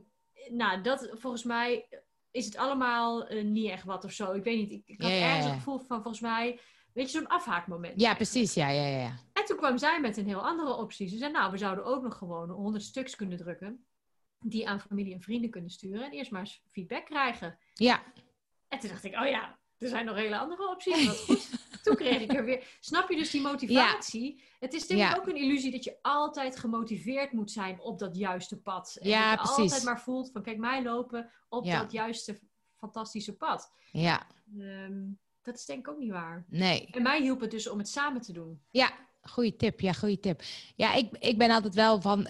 nou, 0.50 0.82
dat 0.82 1.10
volgens 1.14 1.44
mij 1.44 1.88
is 2.32 2.46
het 2.46 2.58
allemaal 2.58 3.28
eh, 3.28 3.44
niet 3.44 3.70
echt 3.70 3.84
wat 3.84 4.04
of 4.06 4.12
zo. 4.12 4.32
Ik 4.32 4.44
weet 4.44 4.58
niet, 4.58 4.72
ik, 4.72 4.84
ik 4.86 5.02
had 5.02 5.12
ergens 5.12 5.46
het 5.46 5.54
gevoel 5.54 5.78
van, 5.80 6.02
volgens 6.02 6.20
mij, 6.20 6.60
weet 6.94 7.12
je, 7.12 7.18
zo'n 7.18 7.28
afhaakmoment. 7.28 8.02
Ja, 8.02 8.16
precies. 8.16 8.54
Ja, 8.54 8.70
ja, 8.70 8.88
ja, 8.88 9.00
ja. 9.00 9.20
En 9.34 9.46
toen 9.46 9.58
kwam 9.58 9.78
zij 9.78 10.00
met 10.02 10.18
een 10.18 10.28
heel 10.28 10.46
andere 10.46 10.74
optie. 10.74 11.08
Ze 11.08 11.18
zei, 11.18 11.32
nou, 11.32 11.52
we 11.52 11.58
zouden 11.58 11.86
ook 11.86 12.04
nog 12.04 12.18
gewoon 12.18 12.50
100 12.50 12.84
stuks 12.84 13.16
kunnen 13.16 13.38
drukken. 13.38 13.86
Die 14.40 14.68
aan 14.70 14.80
familie 14.80 15.14
en 15.14 15.22
vrienden 15.22 15.50
kunnen 15.50 15.70
sturen. 15.70 16.06
En 16.06 16.12
eerst 16.12 16.32
maar 16.32 16.40
eens 16.40 16.64
feedback 16.72 17.06
krijgen. 17.06 17.58
Ja, 17.74 18.04
En 18.68 18.80
toen 18.80 18.90
dacht 18.90 19.04
ik, 19.04 19.16
oh 19.16 19.28
ja, 19.28 19.57
er 19.80 19.88
zijn 19.88 20.06
nog 20.06 20.16
hele 20.16 20.38
andere 20.38 20.70
opties. 20.70 21.06
Wat 21.06 21.18
goed. 21.28 21.50
Toen 21.84 21.96
kreeg 21.96 22.22
ik 22.22 22.34
er 22.34 22.46
weer. 22.46 22.78
Snap 22.80 23.10
je 23.10 23.16
dus 23.16 23.30
die 23.32 23.42
motivatie? 23.42 24.44
Het 24.60 24.74
is 24.74 24.88
denk 24.88 25.12
ik 25.12 25.18
ook 25.18 25.28
een 25.28 25.36
illusie 25.38 25.72
dat 25.72 25.84
je 25.84 25.98
altijd 26.02 26.58
gemotiveerd 26.60 27.32
moet 27.32 27.52
zijn 27.52 27.80
op 27.82 28.00
dat 28.00 28.18
juiste 28.18 28.62
pad. 28.62 28.98
En 29.02 29.10
ja, 29.10 29.30
dat 29.36 29.40
je 29.40 29.54
precies. 29.54 29.64
altijd 29.64 29.84
maar 29.84 30.02
voelt 30.02 30.32
van 30.32 30.42
kijk 30.44 30.58
mij 30.58 30.84
lopen 30.84 31.32
op 31.50 31.66
Ja. 31.66 31.82
dat 31.82 31.92
juiste 31.92 32.40
fantastische 32.76 33.34
pad. 33.36 33.72
Ja, 33.92 34.28
Ehm, 34.60 35.04
dat 35.42 35.56
is 35.56 35.66
denk 35.66 35.80
ik 35.80 35.88
ook 35.94 36.00
niet 36.00 36.12
waar. 36.12 36.46
nee. 36.50 36.88
En 36.92 37.02
mij 37.02 37.22
hielp 37.22 37.40
het 37.40 37.52
dus 37.52 37.70
om 37.70 37.78
het 37.78 37.90
samen 37.90 38.22
te 38.22 38.34
doen. 38.34 38.62
Ja, 38.72 38.92
goede 39.22 39.56
tip. 39.56 39.80
Ja, 39.80 39.94
goede 39.94 40.20
tip. 40.20 40.42
Ja, 40.76 40.94
ik, 40.94 41.10
ik 41.20 41.38
ben 41.38 41.52
altijd 41.52 41.74
wel 41.74 42.02
van. 42.02 42.28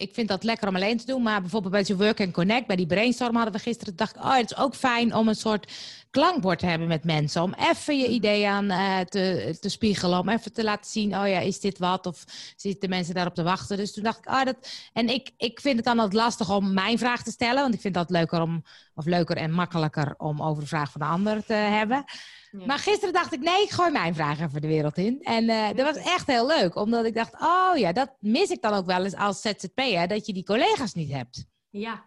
Ik 0.00 0.14
vind 0.14 0.28
dat 0.28 0.44
lekker 0.44 0.68
om 0.68 0.74
alleen 0.74 0.96
te 0.96 1.06
doen. 1.06 1.22
Maar 1.22 1.40
bijvoorbeeld 1.40 1.72
bij 1.72 1.84
zo'n 1.84 1.96
Work 1.96 2.20
and 2.20 2.32
Connect, 2.32 2.66
bij 2.66 2.76
die 2.76 2.86
brainstorm 2.86 3.34
hadden 3.34 3.54
we 3.54 3.58
gisteren. 3.58 3.96
dacht 3.96 4.16
ik, 4.16 4.22
oh, 4.22 4.36
het 4.36 4.50
is 4.50 4.56
ook 4.56 4.74
fijn 4.74 5.14
om 5.14 5.28
een 5.28 5.34
soort 5.34 5.72
klankbord 6.10 6.58
te 6.58 6.66
hebben 6.66 6.88
met 6.88 7.04
mensen. 7.04 7.42
Om 7.42 7.54
even 7.54 7.98
je 7.98 8.08
idee 8.08 8.48
aan 8.48 8.70
eh, 8.70 9.00
te, 9.00 9.56
te 9.60 9.68
spiegelen. 9.68 10.18
Om 10.18 10.28
even 10.28 10.52
te 10.52 10.64
laten 10.64 10.90
zien, 10.90 11.16
oh 11.16 11.28
ja, 11.28 11.38
is 11.38 11.60
dit 11.60 11.78
wat? 11.78 12.06
Of 12.06 12.24
zitten 12.56 12.88
mensen 12.88 13.14
daarop 13.14 13.34
te 13.34 13.42
wachten? 13.42 13.76
Dus 13.76 13.92
toen 13.92 14.02
dacht 14.02 14.18
ik, 14.18 14.28
oh, 14.28 14.44
dat. 14.44 14.56
En 14.92 15.08
ik, 15.08 15.30
ik 15.36 15.60
vind 15.60 15.76
het 15.76 15.84
dan 15.84 15.98
altijd 15.98 16.22
lastig 16.22 16.50
om 16.50 16.72
mijn 16.72 16.98
vraag 16.98 17.22
te 17.22 17.30
stellen. 17.30 17.62
Want 17.62 17.74
ik 17.74 17.80
vind 17.80 17.94
dat 17.94 18.10
leuker 18.10 18.42
om. 18.42 18.64
Of 18.94 19.04
leuker 19.04 19.36
en 19.36 19.50
makkelijker 19.50 20.14
om 20.18 20.42
over 20.42 20.62
de 20.62 20.68
vraag 20.68 20.90
van 20.90 21.00
de 21.00 21.06
ander 21.06 21.44
te 21.44 21.52
hebben. 21.52 22.04
Ja. 22.50 22.66
Maar 22.66 22.78
gisteren 22.78 23.12
dacht 23.14 23.32
ik, 23.32 23.40
nee, 23.40 23.62
ik 23.62 23.70
gooi 23.70 23.90
mijn 23.90 24.14
vraag 24.14 24.40
even 24.40 24.60
de 24.60 24.66
wereld 24.66 24.96
in. 24.96 25.22
En 25.22 25.48
eh, 25.48 25.66
dat 25.76 25.94
was 25.94 26.04
echt 26.04 26.26
heel 26.26 26.46
leuk, 26.46 26.74
omdat 26.76 27.04
ik 27.04 27.14
dacht, 27.14 27.34
oh 27.40 27.72
ja, 27.76 27.92
dat 27.92 28.10
mis 28.20 28.50
ik 28.50 28.62
dan 28.62 28.72
ook 28.72 28.86
wel 28.86 29.04
eens 29.04 29.14
als 29.16 29.40
ZZP'er, 29.40 30.08
dat 30.08 30.26
je 30.26 30.32
die 30.32 30.44
collega's 30.44 30.94
niet 30.94 31.12
hebt. 31.12 31.44
Ja, 31.70 32.04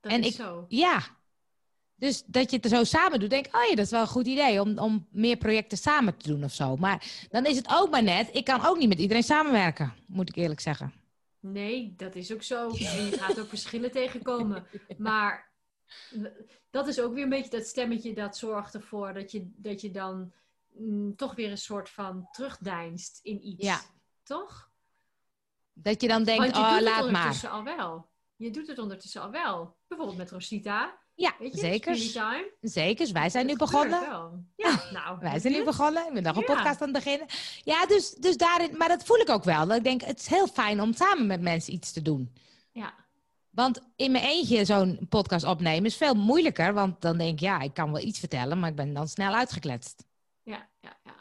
dat 0.00 0.12
En 0.12 0.20
is 0.20 0.26
ik- 0.26 0.34
zo. 0.34 0.64
Ja. 0.68 1.02
Dus 1.94 2.22
dat 2.26 2.50
je 2.50 2.56
het 2.56 2.64
er 2.64 2.70
zo 2.76 2.84
samen 2.84 3.20
doet, 3.20 3.30
denk 3.30 3.46
ik, 3.46 3.56
oh 3.56 3.62
ja, 3.68 3.74
dat 3.74 3.84
is 3.84 3.90
wel 3.90 4.00
een 4.00 4.06
goed 4.06 4.26
idee 4.26 4.60
om, 4.60 4.78
om 4.78 5.06
meer 5.10 5.36
projecten 5.36 5.78
samen 5.78 6.16
te 6.16 6.28
doen 6.28 6.44
of 6.44 6.52
zo. 6.52 6.76
Maar 6.76 7.26
dan 7.30 7.44
is 7.46 7.56
het 7.56 7.68
ook 7.70 7.90
maar 7.90 8.02
net, 8.02 8.28
ik 8.32 8.44
kan 8.44 8.66
ook 8.66 8.78
niet 8.78 8.88
met 8.88 8.98
iedereen 8.98 9.22
samenwerken, 9.22 9.92
moet 10.06 10.28
ik 10.28 10.36
eerlijk 10.36 10.60
zeggen. 10.60 10.92
Nee, 11.40 11.94
dat 11.96 12.14
is 12.14 12.32
ook 12.32 12.42
zo. 12.42 12.68
En 12.68 12.76
je 13.06 13.16
gaat 13.20 13.40
ook 13.40 13.48
verschillen 13.48 13.90
tegenkomen. 13.92 14.66
Maar 14.98 15.47
dat 16.70 16.88
is 16.88 17.00
ook 17.00 17.14
weer 17.14 17.22
een 17.22 17.28
beetje 17.28 17.50
dat 17.50 17.66
stemmetje 17.66 18.14
dat 18.14 18.36
zorgt 18.36 18.74
ervoor 18.74 19.12
dat 19.12 19.30
je, 19.32 19.50
dat 19.56 19.80
je 19.80 19.90
dan 19.90 20.32
mm, 20.72 21.16
toch 21.16 21.34
weer 21.34 21.50
een 21.50 21.58
soort 21.58 21.90
van 21.90 22.28
terugdeinst 22.32 23.20
in 23.22 23.46
iets. 23.46 23.64
Ja. 23.64 23.80
Toch? 24.22 24.70
Dat 25.72 26.00
je 26.02 26.08
dan 26.08 26.24
denkt, 26.24 26.44
je 26.44 26.62
oh, 26.62 26.68
doet 26.68 26.74
het 26.74 26.82
laat 26.84 27.10
maar. 27.10 27.14
ondertussen 27.14 27.50
al 27.50 27.64
wel. 27.64 28.08
Je 28.36 28.50
doet 28.50 28.66
het 28.66 28.78
ondertussen 28.78 29.22
al 29.22 29.30
wel. 29.30 29.76
Bijvoorbeeld 29.86 30.18
met 30.18 30.30
Rosita. 30.30 30.98
Ja, 31.14 31.34
zeker. 31.52 31.96
Zeker, 32.60 33.12
wij 33.12 33.30
zijn 33.30 33.46
nu 33.46 33.56
begonnen. 33.56 34.00
Ja, 34.56 34.82
nou. 34.92 35.18
Wij 35.30 35.38
zijn 35.38 35.52
nu 35.52 35.64
begonnen. 35.64 36.06
Ik 36.06 36.12
ben 36.12 36.22
nog 36.22 36.36
een 36.36 36.44
Ja. 36.46 36.54
podcast 36.54 36.80
aan 36.80 36.94
het 36.94 37.04
beginnen. 37.04 37.26
Ja, 37.64 37.86
dus, 37.86 38.10
dus 38.10 38.36
daarin, 38.36 38.76
maar 38.76 38.88
dat 38.88 39.04
voel 39.04 39.18
ik 39.18 39.28
ook 39.28 39.44
wel. 39.44 39.66
Dat 39.66 39.76
ik 39.76 39.84
denk, 39.84 40.00
het 40.02 40.20
is 40.20 40.26
heel 40.26 40.46
fijn 40.46 40.80
om 40.80 40.92
samen 40.92 41.26
met 41.26 41.40
mensen 41.40 41.72
iets 41.72 41.92
te 41.92 42.02
doen. 42.02 42.32
Ja. 42.72 42.94
Want 43.50 43.80
in 43.96 44.10
mijn 44.12 44.24
eentje 44.24 44.64
zo'n 44.64 45.06
podcast 45.08 45.44
opnemen 45.44 45.84
is 45.84 45.96
veel 45.96 46.14
moeilijker. 46.14 46.74
Want 46.74 47.00
dan 47.00 47.18
denk 47.18 47.32
ik, 47.32 47.40
ja, 47.40 47.60
ik 47.60 47.74
kan 47.74 47.92
wel 47.92 48.02
iets 48.02 48.18
vertellen, 48.18 48.58
maar 48.58 48.70
ik 48.70 48.76
ben 48.76 48.92
dan 48.94 49.08
snel 49.08 49.34
uitgekletst. 49.34 50.04
Ja, 50.42 50.68
ja, 50.80 50.96
ja. 51.04 51.14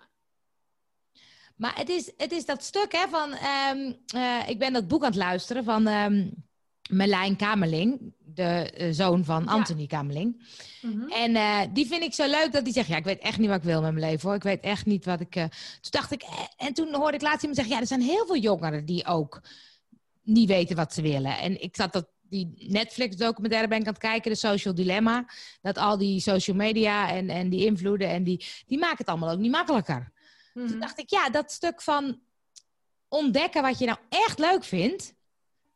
Maar 1.56 1.76
het 1.78 1.90
is, 1.90 2.12
het 2.18 2.32
is 2.32 2.46
dat 2.46 2.64
stuk 2.64 2.92
hè, 2.92 3.08
van, 3.10 3.32
ehm, 3.34 3.94
eh, 4.16 4.50
ik 4.50 4.60
ben 4.60 4.74
dat 4.74 4.88
boek 4.88 5.02
aan 5.02 5.08
het 5.08 5.16
luisteren 5.18 5.64
van 5.64 5.88
ehm 5.88 6.28
Merlijn 6.90 7.36
Kamerling, 7.36 8.14
de 8.20 8.44
eh, 8.72 8.88
zoon 8.92 9.24
van 9.26 9.44
Ja. 9.44 9.52
Anthony 9.52 9.88
Kamerling. 9.88 10.46
Mhm. 10.82 11.10
En 11.10 11.36
eh, 11.36 11.60
die 11.74 11.88
vind 11.88 12.04
ik 12.04 12.14
zo 12.14 12.28
leuk 12.30 12.52
dat 12.52 12.64
hij 12.64 12.72
zegt: 12.72 12.88
Ja, 12.88 12.98
ik 12.98 13.04
weet 13.04 13.20
echt 13.20 13.38
niet 13.38 13.48
wat 13.48 13.58
ik 13.58 13.64
wil 13.64 13.82
met 13.82 13.94
mijn 13.94 14.06
leven 14.10 14.28
hoor. 14.28 14.38
Ik 14.38 14.44
weet 14.44 14.62
echt 14.62 14.86
niet 14.86 15.06
wat 15.06 15.20
ik. 15.20 15.36
eh." 15.36 15.44
Toen 15.82 15.92
dacht 15.92 16.12
ik, 16.12 16.24
en 16.58 16.74
toen 16.74 16.94
hoorde 16.96 17.16
ik 17.18 17.22
laatst 17.22 17.40
iemand 17.42 17.56
zeggen: 17.56 17.76
Ja, 17.76 17.82
er 17.82 17.88
zijn 17.88 18.02
heel 18.02 18.26
veel 18.26 18.38
jongeren 18.38 18.86
die 18.86 19.06
ook 19.06 19.42
niet 20.24 20.48
weten 20.48 20.76
wat 20.76 20.94
ze 20.94 21.02
willen. 21.02 21.38
En 21.38 21.62
ik 21.62 21.76
zat 21.76 21.94
dat. 21.94 22.08
Die 22.30 22.54
Netflix-documentaire 22.70 23.68
ben 23.68 23.80
ik 23.80 23.86
aan 23.88 23.94
het 23.94 24.02
kijken, 24.02 24.32
de 24.32 24.38
Social 24.38 24.74
Dilemma. 24.74 25.30
Dat 25.62 25.78
al 25.78 25.98
die 25.98 26.20
social 26.20 26.56
media 26.56 27.10
en, 27.10 27.30
en 27.30 27.50
die 27.50 27.66
invloeden, 27.66 28.10
en 28.10 28.24
die, 28.24 28.46
die 28.66 28.78
maken 28.78 28.98
het 28.98 29.08
allemaal 29.08 29.30
ook 29.32 29.40
niet 29.40 29.52
makkelijker. 29.52 30.12
Toen 30.54 30.64
Mhm. 30.64 30.80
dacht 30.80 31.00
ik, 31.00 31.10
ja, 31.10 31.30
dat 31.30 31.52
stuk 31.52 31.82
van 31.82 32.22
ontdekken 33.08 33.62
wat 33.62 33.80
je 33.80 33.86
nou 33.86 33.98
echt 34.10 34.40
leuk 34.40 34.64
vindt, 34.64 35.16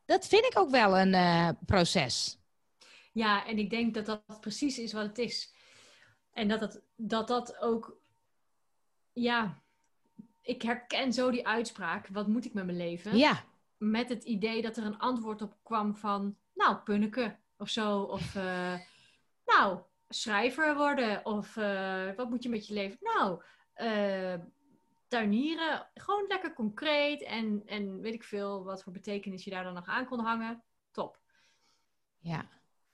dat 0.05 0.27
vind 0.27 0.45
ik 0.45 0.59
ook 0.59 0.69
wel 0.69 0.97
een 0.99 1.13
eh, 1.13 1.49
proces. 1.65 2.37
Ja, 3.13 3.45
en 3.47 3.57
ik 3.57 3.69
denk 3.69 3.93
dat 3.93 4.05
dat 4.05 4.39
precies 4.41 4.79
is 4.79 4.93
wat 4.93 5.05
het 5.05 5.17
is. 5.17 5.53
En 6.33 6.47
dat 6.47 6.59
dat, 6.59 6.81
dat, 6.95 7.27
dat 7.27 7.57
ook, 7.59 7.97
ja, 9.13 9.61
ik 10.41 10.61
herken 10.61 11.13
zo 11.13 11.31
die 11.31 11.47
uitspraak, 11.47 12.07
wat 12.07 12.27
moet 12.27 12.45
ik 12.45 12.53
met 12.53 12.65
mijn 12.65 12.77
leven? 12.77 13.17
Ja, 13.17 13.43
Met 13.77 14.09
het 14.09 14.23
idee 14.23 14.61
dat 14.61 14.77
er 14.77 14.85
een 14.85 14.97
antwoord 14.99 15.41
op 15.41 15.57
kwam 15.63 15.95
van, 15.95 16.35
nou, 16.53 16.77
punneke 16.77 17.37
of 17.57 17.69
zo. 17.69 18.01
Of, 18.01 18.35
eh, 18.35 18.79
nou, 19.45 19.79
schrijver 20.09 20.75
worden. 20.75 21.25
Of, 21.25 21.57
eh, 21.57 22.13
wat 22.15 22.29
moet 22.29 22.43
je 22.43 22.49
met 22.49 22.67
je 22.67 22.73
leven? 22.73 22.97
Nou, 23.01 23.41
eh, 23.73 24.35
tuinieren. 25.07 25.87
Gewoon 25.93 26.25
lekker 26.27 26.53
concreet. 26.53 27.23
En, 27.23 27.63
en 27.65 28.01
weet 28.01 28.13
ik 28.13 28.23
veel 28.23 28.63
wat 28.63 28.83
voor 28.83 28.93
betekenis 28.93 29.43
je 29.43 29.49
daar 29.49 29.63
dan 29.63 29.73
nog 29.73 29.87
aan 29.87 30.05
kon 30.05 30.19
hangen. 30.19 30.63
Top 30.91 31.21
ja, 32.21 32.49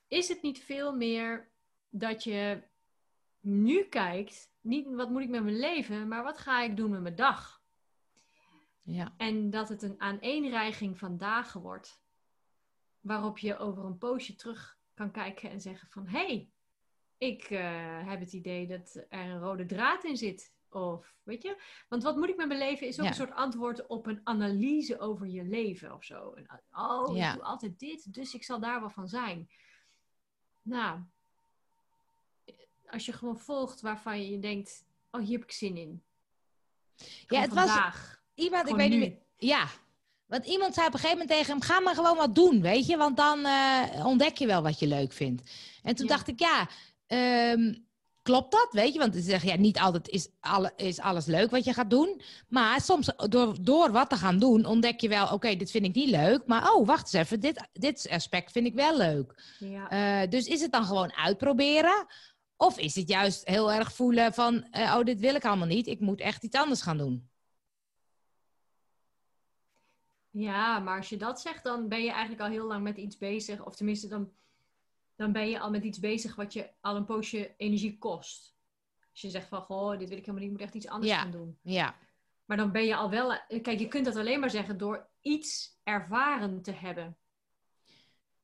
is 0.08 0.28
het 0.28 0.42
niet 0.42 0.60
veel 0.64 0.96
meer 0.96 1.52
dat 1.90 2.24
je 2.24 2.64
nu 3.40 3.84
kijkt, 3.84 4.52
niet 4.62 4.88
wat 4.96 5.10
moet 5.10 5.22
ik 5.22 5.30
met 5.30 5.44
mijn 5.44 5.60
leven, 5.60 6.08
maar 6.08 6.24
wat 6.24 6.38
ga 6.38 6.62
ik 6.62 6.78
doen 6.78 6.90
met 6.90 7.02
mijn 7.02 7.16
dag? 7.16 7.62
ja, 8.82 9.14
En 9.18 9.50
dat 9.50 9.70
het 9.70 9.82
een 9.82 10.02
aaneenreiging 10.02 10.98
van 10.98 11.18
dagen 11.18 11.62
wordt, 11.62 12.02
waarop 13.08 13.38
je 13.38 13.58
over 13.58 13.86
een 13.86 13.98
poosje 13.98 14.36
terug 14.36 14.78
kan 14.94 15.12
kijken 15.12 15.50
en 15.50 15.62
zeggen 15.62 15.88
van, 15.88 16.08
hé, 16.08 16.26
hey, 16.26 16.50
ik 17.18 17.44
eh, 17.44 18.08
heb 18.08 18.20
het 18.20 18.34
idee 18.34 18.68
dat 18.68 19.06
er 19.10 19.20
een 19.20 19.40
rode 19.40 19.66
draad 19.66 20.04
in 20.04 20.18
zit. 20.18 20.56
Of, 20.70 21.16
weet 21.24 21.42
je, 21.42 21.62
want 21.90 22.04
wat 22.04 22.16
moet 22.16 22.30
ik 22.30 22.36
met 22.38 22.48
mijn 22.48 22.60
leven 22.60 22.88
is 22.88 22.98
ook 22.98 23.04
Ja. 23.04 23.10
een 23.10 23.16
soort 23.18 23.32
antwoord 23.34 23.88
op 23.88 24.06
een 24.08 24.22
analyse 24.24 25.00
over 25.00 25.28
je 25.28 25.44
leven 25.44 25.94
of 25.94 26.04
zo. 26.04 26.34
En, 26.34 26.62
oh, 26.72 27.16
Ja. 27.18 27.30
ik 27.30 27.36
doe 27.36 27.44
altijd 27.44 27.80
dit, 27.80 28.14
dus 28.14 28.34
ik 28.34 28.44
zal 28.44 28.60
daar 28.60 28.80
wel 28.80 28.90
van 28.90 29.08
zijn. 29.08 29.50
Nou, 30.62 31.00
als 32.90 33.06
je 33.06 33.14
gewoon 33.14 33.40
volgt 33.40 33.82
waarvan 33.82 34.30
je 34.32 34.40
denkt, 34.40 34.86
oh, 35.12 35.22
hier 35.22 35.38
heb 35.40 35.44
ik 35.48 35.52
zin 35.52 35.78
in. 35.78 36.04
Gewoon 36.98 37.44
het 37.44 37.54
was-. 37.54 38.18
Iemand, 38.34 38.70
ik 38.70 38.76
weet 38.76 38.90
nu. 38.90 38.98
niet. 38.98 39.20
Ja, 39.38 39.68
want 40.28 40.46
iemand 40.46 40.74
zei 40.74 40.88
op 40.88 40.94
een 40.94 41.00
gegeven 41.00 41.20
moment 41.22 41.38
tegen 41.38 41.52
hem: 41.52 41.62
ga 41.62 41.80
maar 41.80 41.96
gewoon 41.96 42.18
wat 42.18 42.36
doen, 42.36 42.62
weet 42.62 42.86
je, 42.88 42.98
want 42.98 43.18
dan 43.18 43.46
eh, 43.46 44.06
ontdek 44.06 44.38
je 44.38 44.48
wel 44.48 44.62
wat 44.62 44.80
je 44.80 44.88
leuk 44.88 45.14
vindt. 45.14 45.52
En 45.84 45.96
toen 45.96 46.06
Ja. 46.08 46.12
dacht 46.16 46.28
ik: 46.28 46.40
ja, 46.40 46.68
ehm, 47.08 47.74
klopt 48.22 48.52
dat, 48.52 48.68
weet 48.72 48.94
je? 48.94 49.00
Want 49.00 49.16
ze 49.16 49.22
zeggen 49.22 49.50
ja, 49.50 49.56
niet 49.58 49.80
altijd 49.80 50.10
is, 50.10 50.28
alle, 50.40 50.74
is 50.76 51.00
alles 51.00 51.26
leuk 51.26 51.52
wat 51.52 51.64
je 51.64 51.74
gaat 51.74 51.90
doen, 51.90 52.22
maar 52.48 52.82
soms 52.82 53.12
door, 53.30 53.56
door 53.62 53.92
wat 53.92 54.10
te 54.10 54.16
gaan 54.16 54.40
doen 54.40 54.66
ontdek 54.66 55.00
je 55.00 55.08
wel: 55.10 55.28
oké, 55.34 55.56
dit 55.56 55.72
vind 55.72 55.86
ik 55.86 55.96
niet 55.96 56.10
leuk, 56.10 56.42
maar 56.46 56.74
oh, 56.74 56.86
wacht 56.88 57.14
eens 57.14 57.24
even, 57.26 57.40
dit, 57.40 57.68
dit 57.74 58.08
aspect 58.12 58.52
vind 58.52 58.66
ik 58.68 58.74
wel 58.74 58.98
leuk. 58.98 59.56
Ja. 59.60 59.90
Eh, 60.24 60.30
dus 60.30 60.46
is 60.46 60.62
het 60.62 60.72
dan 60.72 60.86
gewoon 60.86 61.14
uitproberen? 61.14 62.06
Of 62.60 62.78
is 62.78 62.96
het 62.96 63.10
juist 63.10 63.48
heel 63.48 63.72
erg 63.72 63.94
voelen 63.94 64.34
van, 64.34 64.68
eh, 64.72 64.96
oh, 64.98 65.04
dit 65.06 65.20
wil 65.20 65.36
ik 65.36 65.46
allemaal 65.46 65.68
niet, 65.68 65.88
ik 65.88 66.00
moet 66.00 66.20
echt 66.20 66.44
iets 66.44 66.58
anders 66.58 66.82
gaan 66.82 66.98
doen? 66.98 67.30
Ja, 70.40 70.80
maar 70.80 70.98
als 70.98 71.10
je 71.10 71.18
dat 71.18 71.42
zegt, 71.42 71.64
dan 71.64 71.88
ben 71.88 72.04
je 72.04 72.12
eigenlijk 72.12 72.42
al 72.42 72.48
heel 72.48 72.66
lang 72.68 72.84
met 72.84 72.98
iets 72.98 73.18
bezig. 73.18 73.66
Of 73.66 73.76
tenminste, 73.76 74.08
dan, 74.08 74.32
dan 75.16 75.32
ben 75.32 75.50
je 75.50 75.60
al 75.60 75.70
met 75.70 75.84
iets 75.84 76.00
bezig 76.00 76.36
wat 76.36 76.54
je 76.54 76.70
al 76.82 76.96
een 76.96 77.06
poosje 77.06 77.54
energie 77.58 77.98
kost. 77.98 78.56
Als 79.12 79.22
je 79.22 79.30
zegt 79.30 79.48
van, 79.48 79.62
goh, 79.62 79.98
dit 79.98 80.10
wil 80.10 80.18
ik 80.18 80.26
helemaal 80.26 80.34
niet, 80.36 80.44
ik 80.44 80.52
moet 80.52 80.62
echt 80.62 80.76
iets 80.76 80.88
anders 80.88 81.12
Ja. 81.12 81.20
gaan 81.20 81.32
doen. 81.32 81.58
Ja, 81.62 81.96
Maar 82.46 82.58
dan 82.58 82.72
ben 82.72 82.86
je 82.86 82.96
al 82.96 83.10
wel... 83.10 83.40
Kijk, 83.48 83.80
je 83.80 83.88
kunt 83.88 84.06
dat 84.06 84.16
alleen 84.16 84.40
maar 84.40 84.50
zeggen 84.50 84.78
door 84.78 85.08
iets 85.22 85.80
ervaren 85.84 86.62
te 86.62 86.72
hebben. 86.72 87.18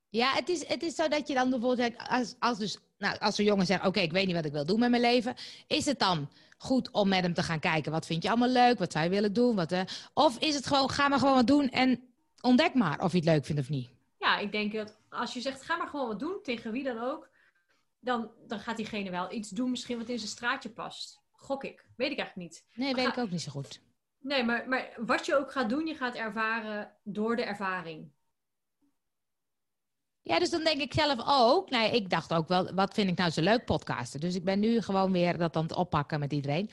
Ja, 0.10 0.34
het 0.34 0.50
is, 0.50 0.68
het 0.68 0.84
is 0.84 0.96
zo 0.96 1.08
dat 1.08 1.28
je 1.28 1.34
dan 1.34 1.50
bijvoorbeeld, 1.50 1.98
als, 1.98 2.36
als, 2.40 2.58
dus, 2.58 2.78
nou, 2.98 3.18
als 3.20 3.38
een 3.38 3.46
jongen 3.46 3.66
zegt, 3.66 3.86
oké, 3.86 4.00
ik 4.00 4.12
weet 4.12 4.26
niet 4.26 4.36
wat 4.36 4.46
ik 4.46 4.52
wil 4.52 4.66
doen 4.66 4.80
met 4.80 4.90
mijn 4.90 5.02
leven, 5.02 5.36
is 5.68 5.86
het 5.86 6.00
dan 6.00 6.30
goed 6.64 6.92
om 6.92 7.08
met 7.10 7.22
hem 7.22 7.34
te 7.34 7.44
gaan 7.44 7.60
kijken, 7.60 7.92
wat 7.92 8.06
vind 8.06 8.24
je 8.24 8.30
allemaal 8.30 8.50
leuk, 8.50 8.80
wat 8.80 8.92
zou 8.92 9.04
je 9.04 9.10
willen 9.10 9.34
doen, 9.34 9.56
wat, 9.56 9.72
eh, 9.72 9.82
of 10.14 10.40
is 10.40 10.56
het 10.56 10.66
gewoon, 10.66 10.90
ga 10.90 11.08
maar 11.08 11.20
gewoon 11.20 11.36
wat 11.36 11.48
doen 11.48 11.70
en 11.70 12.04
ontdek 12.42 12.74
maar 12.74 13.00
of 13.00 13.12
je 13.12 13.18
het 13.18 13.26
leuk 13.28 13.46
vindt 13.46 13.62
of 13.62 13.70
niet. 13.70 13.90
Ja, 14.20 14.38
ik 14.38 14.52
denk 14.52 14.74
dat 14.74 14.98
als 15.10 15.34
je 15.34 15.42
zegt, 15.42 15.62
ga 15.62 15.78
maar 15.78 15.88
gewoon 15.88 16.08
wat 16.08 16.20
doen, 16.20 16.40
tegen 16.44 16.72
wie 16.72 16.84
dan 16.84 17.00
ook, 17.00 17.30
dan, 18.00 18.32
dan 18.48 18.60
gaat 18.60 18.78
diegene 18.78 19.10
wel 19.10 19.32
iets 19.32 19.50
doen 19.50 19.70
misschien 19.70 19.98
wat 19.98 20.10
in 20.10 20.18
zijn 20.18 20.30
straatje 20.32 20.70
past. 20.70 21.22
Gok 21.32 21.64
ik. 21.64 21.86
Weet 21.96 22.12
ik 22.12 22.18
eigenlijk 22.18 22.50
niet. 22.50 22.66
Nee, 22.74 22.94
weet 22.94 23.06
Ga- 23.06 23.12
ik 23.12 23.18
ook 23.18 23.32
niet 23.32 23.42
zo 23.42 23.52
goed. 23.52 23.82
Nee, 24.20 24.44
maar, 24.44 24.68
maar 24.68 24.94
wat 24.98 25.26
je 25.26 25.36
ook 25.38 25.52
gaat 25.52 25.70
doen, 25.70 25.86
je 25.88 25.96
gaat 25.96 26.16
ervaren 26.16 26.92
door 27.04 27.36
de 27.36 27.44
ervaring. 27.44 28.12
Ja, 30.24 30.40
dus 30.40 30.50
dan 30.50 30.64
denk 30.64 30.82
ik 30.82 30.94
zelf 30.94 31.20
ook. 31.28 31.70
Nou, 31.70 31.84
ja, 31.84 31.92
ik 31.92 32.10
dacht 32.10 32.34
ook 32.34 32.48
wel, 32.48 32.74
wat 32.74 32.94
vind 32.94 33.10
ik 33.10 33.18
nou 33.18 33.32
zo 33.32 33.42
leuk 33.42 33.66
podcasten? 33.66 34.20
Dus 34.20 34.36
ik 34.36 34.44
ben 34.44 34.60
nu 34.60 34.82
gewoon 34.82 35.12
weer 35.12 35.38
dat 35.38 35.56
aan 35.56 35.64
het 35.64 35.76
oppakken 35.76 36.20
met 36.20 36.34
iedereen. 36.34 36.70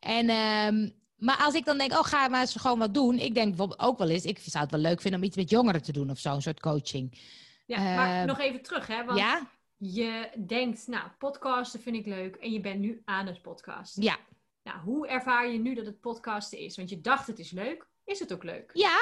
En, 0.00 0.28
ehm, 0.28 0.88
maar 1.16 1.36
als 1.36 1.54
ik 1.54 1.64
dan 1.64 1.78
denk, 1.78 1.92
oh, 1.92 2.04
ga 2.04 2.28
maar 2.28 2.40
eens 2.40 2.54
gewoon 2.54 2.78
wat 2.78 2.94
doen. 2.94 3.18
Ik 3.18 3.34
denk 3.34 3.48
bijvoorbeeld 3.48 3.80
ook 3.80 3.98
wel 3.98 4.08
eens, 4.08 4.24
ik 4.24 4.38
zou 4.38 4.62
het 4.62 4.72
wel 4.72 4.80
leuk 4.80 5.00
vinden 5.00 5.20
om 5.20 5.26
iets 5.26 5.36
met 5.36 5.50
jongeren 5.50 5.82
te 5.82 5.92
doen 5.92 6.10
of 6.10 6.18
zo, 6.18 6.34
een 6.34 6.42
soort 6.42 6.60
coaching. 6.60 7.18
Ja, 7.66 7.78
maar 7.94 8.16
Ehm, 8.18 8.26
nog 8.26 8.38
even 8.40 8.62
terug, 8.62 8.86
hè? 8.86 9.04
Want 9.04 9.18
Ja? 9.18 9.48
je 9.76 10.30
denkt, 10.46 10.86
nou, 10.86 11.08
podcasten 11.18 11.80
vind 11.80 11.96
ik 11.96 12.06
leuk 12.06 12.36
en 12.36 12.52
je 12.52 12.60
bent 12.60 12.80
nu 12.80 13.02
aan 13.04 13.26
het 13.26 13.42
podcasten. 13.42 14.02
Ja. 14.02 14.16
Nou, 14.62 14.78
hoe 14.78 15.08
ervaar 15.08 15.48
je 15.50 15.58
nu 15.58 15.74
dat 15.74 15.86
het 15.86 16.00
podcasten 16.00 16.58
is? 16.58 16.76
Want 16.76 16.90
je 16.90 17.00
dacht 17.00 17.26
het 17.26 17.38
is 17.38 17.50
leuk, 17.50 17.86
is 18.04 18.18
het 18.18 18.32
ook 18.32 18.44
leuk? 18.44 18.70
Ja. 18.74 18.98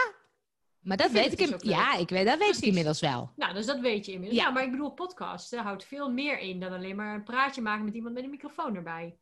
Maar 0.81 0.97
dat 0.97 1.07
Ik 1.07 1.13
weet 1.13 1.41
ik, 1.41 1.49
dus 1.51 1.63
ja, 1.63 1.97
ik 1.97 2.09
weet, 2.09 2.27
dat 2.27 2.33
weet 2.39 2.43
ik 2.43 2.53
Precies. 2.53 2.67
inmiddels 2.69 3.01
wel. 3.01 3.31
Nou, 3.37 3.55
dus 3.55 3.67
dat 3.67 3.81
weet 3.81 4.07
je 4.07 4.13
inmiddels. 4.13 4.41
Ja. 4.41 4.47
Ja, 4.47 4.53
maar 4.53 4.63
ik 4.65 4.71
bedoel, 4.71 4.91
podcasten 4.91 5.63
houdt 5.63 5.85
veel 5.85 6.11
meer 6.13 6.39
in 6.39 6.61
dan 6.61 6.73
alleen 6.73 6.97
maar 6.97 7.15
een 7.15 7.23
praatje 7.25 7.61
maken 7.63 7.85
met 7.85 7.95
iemand 7.95 8.15
met 8.15 8.25
een 8.25 8.31
microfoon 8.31 8.75
erbij. 8.77 9.19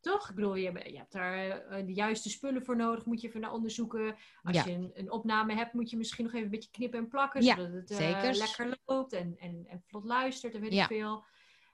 Toch? 0.00 0.28
Ik 0.28 0.34
bedoel, 0.34 0.54
je, 0.54 0.70
hebt- 0.70 0.90
je 0.90 0.96
hebt 0.96 1.12
daar 1.12 1.48
eh, 1.48 1.86
de 1.86 1.92
juiste 1.92 2.30
spullen 2.30 2.64
voor 2.64 2.76
nodig, 2.76 3.04
moet 3.04 3.20
je 3.20 3.28
even 3.28 3.40
naar 3.40 3.52
onderzoeken. 3.52 4.16
Als 4.42 4.56
Ja. 4.56 4.64
je 4.64 4.72
een, 4.72 4.90
een 4.94 5.10
opname 5.10 5.54
hebt, 5.54 5.72
moet 5.72 5.90
je 5.90 5.96
misschien 5.96 6.24
nog 6.24 6.32
even 6.32 6.44
een 6.44 6.50
beetje 6.50 6.70
knippen 6.70 6.98
en 6.98 7.08
plakken, 7.08 7.42
Ja, 7.42 7.54
zodat 7.56 7.72
het 7.72 7.90
eh, 7.90 8.30
lekker 8.32 8.78
loopt 8.84 9.12
en, 9.12 9.36
en, 9.38 9.64
en 9.68 9.82
vlot 9.86 10.04
luistert 10.04 10.54
en 10.54 10.60
weet 10.60 10.72
ik 10.72 10.82
veel. 10.84 11.24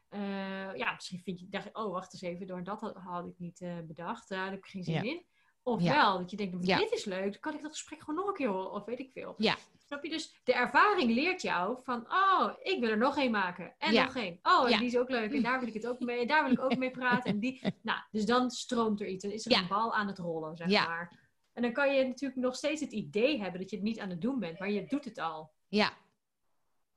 Eh, 0.08 0.74
ja, 0.76 0.92
misschien 0.94 1.20
vind 1.20 1.40
je, 1.40 1.48
dacht 1.48 1.64
je, 1.64 1.74
oh, 1.74 1.92
wacht 1.92 2.12
eens 2.12 2.22
even, 2.22 2.46
door 2.46 2.64
dat 2.64 2.80
had, 2.80 2.96
had 2.96 3.26
ik 3.26 3.38
niet 3.38 3.64
bedacht, 3.86 4.28
daar 4.28 4.44
heb 4.50 4.58
ik 4.58 4.66
geen 4.66 4.84
zin 4.84 5.04
in. 5.04 5.26
Ofwel, 5.66 6.18
dat 6.18 6.30
je 6.30 6.36
denkt, 6.36 6.66
Ja. 6.66 6.78
dit 6.78 6.92
is 6.92 7.04
leuk, 7.04 7.32
dan 7.32 7.40
kan 7.40 7.54
ik 7.54 7.62
dat 7.62 7.70
gesprek 7.72 8.00
gewoon 8.00 8.14
nog 8.14 8.26
een 8.28 8.34
keer 8.34 8.48
horen, 8.48 8.72
of 8.72 8.84
weet 8.84 8.98
ik 8.98 9.10
veel. 9.12 9.34
Ja. 9.38 9.56
Snap 9.86 10.04
je? 10.04 10.10
Dus 10.10 10.40
de 10.44 10.54
ervaring 10.54 11.10
leert 11.14 11.42
jou 11.42 11.78
van, 11.82 12.06
oh, 12.12 12.50
ik 12.62 12.80
wil 12.80 12.88
er 12.90 12.96
nog 12.98 13.16
één 13.18 13.30
maken. 13.30 13.74
En 13.78 13.92
Ja. 13.92 14.04
nog 14.04 14.16
één. 14.16 14.38
Oh, 14.42 14.64
en 14.64 14.70
Ja. 14.70 14.78
die 14.78 14.86
is 14.86 14.96
ook 14.98 15.10
leuk. 15.10 15.32
En 15.32 15.42
daar 15.42 15.58
wil 15.58 15.68
ik 15.68 15.74
het 15.74 15.86
ook 15.86 16.00
mee. 16.00 16.20
En 16.20 16.26
daar 16.26 16.42
wil 16.42 16.52
ik 16.52 16.60
ook 16.60 16.76
mee 16.76 16.90
praten. 16.90 17.30
En 17.30 17.38
die, 17.38 17.60
nou, 17.82 17.98
dus 18.10 18.24
dan 18.26 18.50
stroomt 18.50 19.00
er 19.00 19.06
iets. 19.06 19.24
Dan 19.24 19.32
is 19.32 19.44
er 19.46 19.50
Ja. 19.52 19.60
een 19.60 19.68
bal 19.68 19.94
aan 19.94 20.06
het 20.06 20.18
rollen, 20.18 20.56
zeg 20.56 20.68
Ja. 20.70 20.86
maar. 20.86 21.18
En 21.52 21.62
dan 21.62 21.72
kan 21.72 21.94
je 21.94 22.04
natuurlijk 22.06 22.40
nog 22.40 22.54
steeds 22.56 22.80
het 22.80 22.92
idee 22.92 23.40
hebben 23.40 23.60
dat 23.60 23.70
je 23.70 23.76
het 23.76 23.84
niet 23.84 24.00
aan 24.00 24.10
het 24.10 24.20
doen 24.20 24.38
bent, 24.38 24.58
maar 24.58 24.70
je 24.70 24.86
doet 24.86 25.04
het 25.04 25.18
al. 25.18 25.50
Ja. 25.68 25.92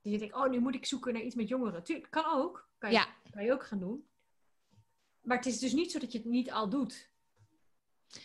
Dus 0.02 0.12
je 0.12 0.18
denkt, 0.18 0.34
oh, 0.34 0.48
nu 0.50 0.60
moet 0.60 0.74
ik 0.74 0.86
zoeken 0.86 1.12
naar 1.12 1.22
iets 1.22 1.34
met 1.34 1.48
jongeren. 1.48 1.82
Tuurlijk, 1.84 2.10
kan 2.10 2.24
ook. 2.24 2.68
Kan 2.78 2.90
je, 2.90 2.96
Ja. 2.96 3.06
kan 3.30 3.44
je 3.44 3.52
ook 3.52 3.66
gaan 3.66 3.78
doen. 3.78 4.08
Maar 5.20 5.36
het 5.36 5.46
is 5.46 5.58
dus 5.58 5.72
niet 5.72 5.92
zo 5.92 5.98
dat 5.98 6.12
je 6.12 6.18
het 6.18 6.26
niet 6.26 6.50
al 6.50 6.68
doet. 6.68 7.09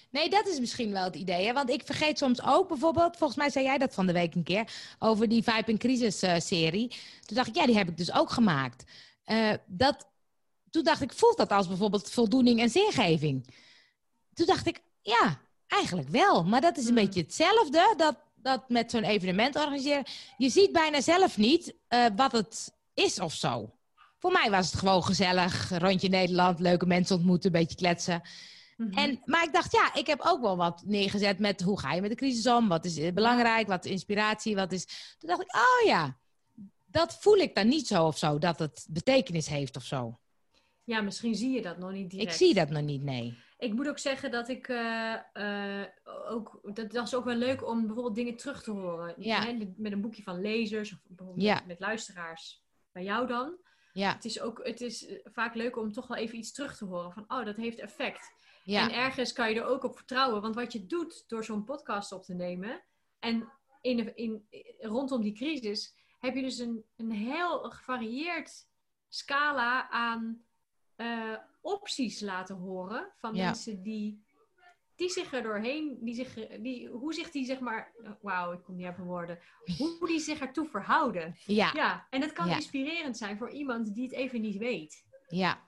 Nee, 0.09 0.29
dat 0.29 0.47
is 0.47 0.59
misschien 0.59 0.91
wel 0.91 1.03
het 1.03 1.15
idee. 1.15 1.45
Hè? 1.45 1.53
Want 1.53 1.69
ik 1.69 1.81
vergeet 1.85 2.17
soms 2.17 2.43
ook 2.43 2.67
bijvoorbeeld, 2.67 3.17
volgens 3.17 3.39
mij 3.39 3.49
zei 3.49 3.65
jij 3.65 3.77
dat 3.77 3.93
van 3.93 4.05
de 4.05 4.13
week 4.13 4.35
een 4.35 4.43
keer, 4.43 4.71
over 4.99 5.29
die 5.29 5.43
Vibe 5.43 5.71
in 5.71 5.77
Crisis 5.77 6.21
eh, 6.21 6.39
serie. 6.39 6.87
Toen 7.25 7.35
dacht 7.35 7.47
ik, 7.47 7.55
ja, 7.55 7.65
die 7.65 7.77
heb 7.77 7.89
ik 7.89 7.97
dus 7.97 8.13
ook 8.13 8.29
gemaakt. 8.29 8.83
Eh, 9.23 9.51
dat, 9.65 10.07
toen 10.69 10.83
dacht 10.83 11.01
ik, 11.01 11.13
voelt 11.13 11.37
dat 11.37 11.51
als 11.51 11.67
bijvoorbeeld 11.67 12.11
voldoening 12.11 12.59
en 12.59 12.69
zingeving? 12.69 13.53
Toen 14.33 14.45
dacht 14.45 14.67
ik, 14.67 14.81
ja, 15.01 15.39
eigenlijk 15.67 16.09
wel. 16.09 16.43
Maar 16.43 16.61
dat 16.61 16.77
is 16.77 16.83
een 16.87 16.95
Hmm. 16.95 17.05
beetje 17.05 17.21
hetzelfde, 17.21 17.93
dat, 17.97 18.15
dat 18.35 18.69
met 18.69 18.91
zo'n 18.91 19.03
evenement 19.03 19.55
organiseren. 19.55 20.03
Je 20.37 20.49
ziet 20.49 20.71
bijna 20.71 21.01
zelf 21.01 21.37
niet 21.37 21.73
eh, 21.87 22.05
wat 22.15 22.31
het 22.31 22.71
is 22.93 23.19
of 23.19 23.33
zo. 23.33 23.69
Voor 24.17 24.31
mij 24.31 24.49
was 24.49 24.71
het 24.71 24.79
gewoon 24.79 25.03
gezellig, 25.03 25.71
rondje 25.77 26.09
Nederland, 26.09 26.59
leuke 26.59 26.85
mensen 26.85 27.15
ontmoeten, 27.15 27.53
een 27.53 27.59
beetje 27.59 27.77
kletsen. 27.77 28.21
Mhm. 28.75 28.97
En, 28.97 29.21
maar 29.25 29.43
ik 29.43 29.53
dacht, 29.53 29.71
ja, 29.71 29.93
ik 29.93 30.07
heb 30.07 30.19
ook 30.25 30.41
wel 30.41 30.57
wat 30.57 30.83
neergezet 30.85 31.39
met 31.39 31.61
hoe 31.61 31.79
ga 31.79 31.93
je 31.93 32.01
met 32.01 32.09
de 32.09 32.15
crisis 32.15 32.47
om? 32.47 32.67
Wat 32.67 32.85
is 32.85 32.97
eh, 32.97 33.13
belangrijk? 33.13 33.67
Wat 33.67 33.85
is 33.85 33.91
inspiratie? 33.91 34.55
Wat 34.55 34.71
is... 34.71 35.15
Toen 35.17 35.29
dacht 35.29 35.41
ik, 35.41 35.55
oh 35.55 35.87
ja, 35.87 36.17
dat 36.85 37.17
voel 37.19 37.35
ik 37.37 37.55
dan 37.55 37.67
niet 37.67 37.87
zo 37.87 38.05
of 38.05 38.17
zo, 38.17 38.37
dat 38.37 38.59
het 38.59 38.87
betekenis 38.89 39.47
heeft 39.47 39.75
of 39.75 39.83
zo. 39.83 40.19
Ja, 40.83 41.01
misschien 41.01 41.35
zie 41.35 41.51
je 41.51 41.61
dat 41.61 41.77
nog 41.77 41.91
niet 41.91 42.09
direct. 42.09 42.29
Ik 42.31 42.35
zie 42.37 42.53
dat 42.53 42.69
nog 42.69 42.81
niet, 42.81 43.03
nee. 43.03 43.37
Ik 43.57 43.73
moet 43.73 43.87
ook 43.87 43.99
zeggen 43.99 44.31
dat 44.31 44.49
ik 44.49 44.67
eh, 44.67 45.13
eh, 45.33 45.87
ook, 46.29 46.59
dat, 46.63 46.91
dat 46.91 47.07
is 47.07 47.15
ook 47.15 47.25
wel 47.25 47.35
leuk 47.35 47.67
om 47.67 47.85
bijvoorbeeld 47.85 48.15
dingen 48.15 48.35
terug 48.35 48.63
te 48.63 48.71
horen. 48.71 49.13
Ja. 49.17 49.41
Hè, 49.43 49.53
met- 49.77 49.91
een 49.91 50.01
boekje 50.01 50.23
van 50.23 50.41
lezers 50.41 50.91
of 50.93 50.99
bijvoorbeeld 51.07 51.45
Ja. 51.45 51.61
met, 51.67 51.79
luisteraars. 51.79 52.63
Bij 52.91 53.03
jou 53.03 53.27
dan. 53.27 53.55
Ja, 53.93 54.13
Het 54.13 54.25
is 54.25 54.39
ook 54.41 54.59
het 54.63 54.81
is 54.81 55.07
vaak 55.23 55.55
leuk 55.55 55.77
om 55.77 55.91
toch 55.91 56.07
wel 56.07 56.17
even 56.17 56.37
iets 56.37 56.51
terug 56.51 56.77
te 56.77 56.85
horen. 56.85 57.11
Van, 57.11 57.25
oh, 57.27 57.45
dat 57.45 57.55
heeft 57.55 57.79
effect. 57.79 58.31
En 58.65 58.71
ja, 58.73 58.91
ergens 58.91 59.33
kan 59.33 59.49
je 59.49 59.55
er 59.59 59.65
ook 59.65 59.83
op 59.83 59.95
vertrouwen. 59.95 60.41
Want 60.41 60.55
wat 60.55 60.73
je 60.73 60.85
doet 60.85 61.23
door 61.27 61.43
zo'n 61.43 61.63
podcast 61.63 62.11
op 62.11 62.23
te 62.23 62.33
nemen. 62.33 62.81
En 63.19 63.49
in, 63.81 64.15
in, 64.15 64.47
rondom 64.79 65.21
die 65.21 65.33
crisis 65.33 65.93
heb 66.19 66.35
je 66.35 66.41
dus 66.41 66.57
een, 66.57 66.83
een 66.97 67.11
heel 67.11 67.59
gevarieerd 67.59 68.67
scala 69.09 69.89
aan 69.89 70.43
eh, 70.95 71.35
opties 71.61 72.19
laten 72.21 72.55
horen. 72.55 73.11
Van 73.17 73.35
Ja. 73.35 73.45
mensen 73.45 73.81
die, 73.81 74.23
die 74.95 75.09
zich 75.09 75.33
er 75.33 75.43
doorheen, 75.43 75.97
die 76.01 76.15
zich, 76.15 76.33
die, 76.61 76.87
hoe 76.87 77.13
zich 77.13 77.31
die 77.31 77.45
zeg 77.45 77.59
maar, 77.59 77.91
wauw, 78.21 78.51
ik 78.51 78.63
kom 78.63 78.75
niet 78.75 78.85
mijn 78.85 79.03
woorden. 79.03 79.39
Hoe 79.77 80.07
die 80.07 80.19
zich 80.19 80.39
ertoe 80.39 80.67
verhouden. 80.67 81.35
ja, 81.45 81.71
Ja, 81.73 82.07
en 82.09 82.19
dat 82.21 82.33
kan 82.33 82.47
Ja. 82.47 82.55
inspirerend 82.55 83.17
zijn 83.17 83.37
voor 83.37 83.49
iemand 83.51 83.95
die 83.95 84.03
het 84.03 84.13
even 84.13 84.41
niet 84.41 84.57
weet. 84.57 85.05
ja. 85.27 85.63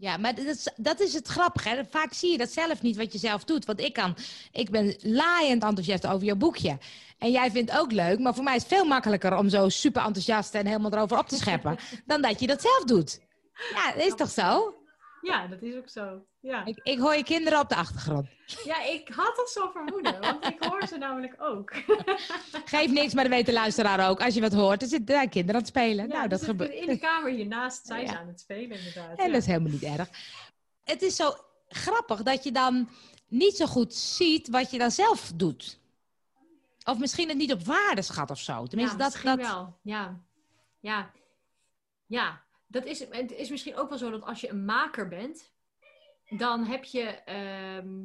Ja, 0.00 0.16
maar 0.16 0.34
dat 0.34 0.44
is, 0.44 0.68
dat 0.76 1.00
is 1.00 1.14
het 1.14 1.28
grappige. 1.28 1.68
Hè? 1.68 1.84
Vaak 1.90 2.12
zie 2.12 2.30
je 2.30 2.38
dat 2.38 2.50
zelf 2.50 2.82
niet 2.82 2.96
wat 2.96 3.12
je 3.12 3.18
zelf 3.18 3.44
doet. 3.44 3.64
Want 3.64 3.80
ik, 3.80 3.92
kan, 3.92 4.16
ik 4.52 4.70
ben 4.70 4.96
laaiend 5.02 5.62
enthousiast 5.62 6.06
over 6.06 6.26
jouw 6.26 6.36
boekje. 6.36 6.78
En 7.18 7.30
jij 7.30 7.50
vindt 7.50 7.70
het 7.70 7.80
ook 7.80 7.92
leuk. 7.92 8.18
Maar 8.18 8.34
voor 8.34 8.44
mij 8.44 8.56
is 8.56 8.62
het 8.62 8.72
veel 8.72 8.84
makkelijker 8.84 9.36
om 9.36 9.48
zo 9.48 9.68
super 9.68 10.02
enthousiast 10.02 10.54
en 10.54 10.66
helemaal 10.66 10.92
erover 10.92 11.18
op 11.18 11.28
te 11.28 11.36
scheppen. 11.36 11.78
dan 12.06 12.22
dat 12.22 12.40
je 12.40 12.46
dat 12.46 12.62
zelf 12.62 12.84
doet. 12.84 13.20
Ja, 13.74 13.92
dat 13.92 14.06
is 14.06 14.14
toch 14.14 14.30
zo? 14.30 14.74
Ja, 15.20 15.46
dat 15.46 15.62
is 15.62 15.76
ook 15.76 15.88
zo. 15.88 16.24
Ja. 16.40 16.64
Ik, 16.64 16.80
ik 16.82 16.98
hoor 16.98 17.14
je 17.14 17.24
kinderen 17.24 17.60
op 17.60 17.68
de 17.68 17.74
achtergrond. 17.74 18.28
Ja, 18.64 18.84
ik 18.84 19.08
had 19.08 19.38
al 19.38 19.46
zo'n 19.46 19.70
vermoeden, 19.72 20.20
want 20.20 20.44
ik 20.44 20.64
hoor 20.64 20.86
ze 20.86 20.96
namelijk 20.96 21.34
ook. 21.38 21.72
Geef 22.64 22.90
niks, 22.90 23.14
maar 23.14 23.24
dat 23.24 23.32
weet 23.32 23.46
de 23.46 23.52
luisteraar 23.52 24.10
ook. 24.10 24.20
Als 24.20 24.34
je 24.34 24.40
wat 24.40 24.52
hoort, 24.52 24.82
er 24.82 24.88
zitten 24.88 25.14
daar 25.14 25.28
kinderen 25.28 25.54
aan 25.54 25.60
het 25.60 25.68
spelen. 25.68 26.08
Ja, 26.08 26.14
nou, 26.16 26.28
dat 26.28 26.44
gebeurt. 26.44 26.72
In 26.72 26.86
de 26.86 26.98
kamer 26.98 27.30
hiernaast 27.30 27.86
zijn 27.86 28.08
ze 28.08 28.18
aan 28.18 28.26
het 28.26 28.40
spelen, 28.40 28.76
inderdaad. 28.78 29.18
En 29.18 29.26
ja. 29.26 29.32
dat 29.32 29.40
is 29.40 29.46
helemaal 29.46 29.72
niet 29.72 29.82
erg. 29.82 30.08
Het 30.84 31.02
is 31.02 31.16
zo 31.16 31.32
grappig 31.68 32.22
dat 32.22 32.44
je 32.44 32.52
dan 32.52 32.88
niet 33.28 33.56
zo 33.56 33.66
goed 33.66 33.94
ziet 33.94 34.48
wat 34.48 34.70
je 34.70 34.78
dan 34.78 34.90
zelf 34.90 35.32
doet. 35.34 35.80
Of 36.84 36.98
misschien 36.98 37.28
het 37.28 37.36
niet 37.36 37.52
op 37.52 37.62
waarde 37.62 38.02
schat 38.02 38.30
of 38.30 38.38
zo. 38.38 38.66
Tenminste, 38.66 38.96
ja, 38.96 39.02
dat, 39.02 39.20
dat, 39.22 39.36
wel. 39.36 39.78
Ja. 39.82 40.20
Ja. 40.80 41.10
Ja. 42.06 42.42
Dat 42.70 42.84
is, 42.84 42.98
het 43.10 43.32
is 43.32 43.50
misschien 43.50 43.76
ook 43.76 43.88
wel 43.88 43.98
zo 43.98 44.10
dat 44.10 44.22
als 44.22 44.40
je 44.40 44.48
een 44.48 44.64
maker 44.64 45.08
bent, 45.08 45.52
dan 46.28 46.64
heb 46.64 46.84
je 46.84 47.02
ehm, 47.02 48.02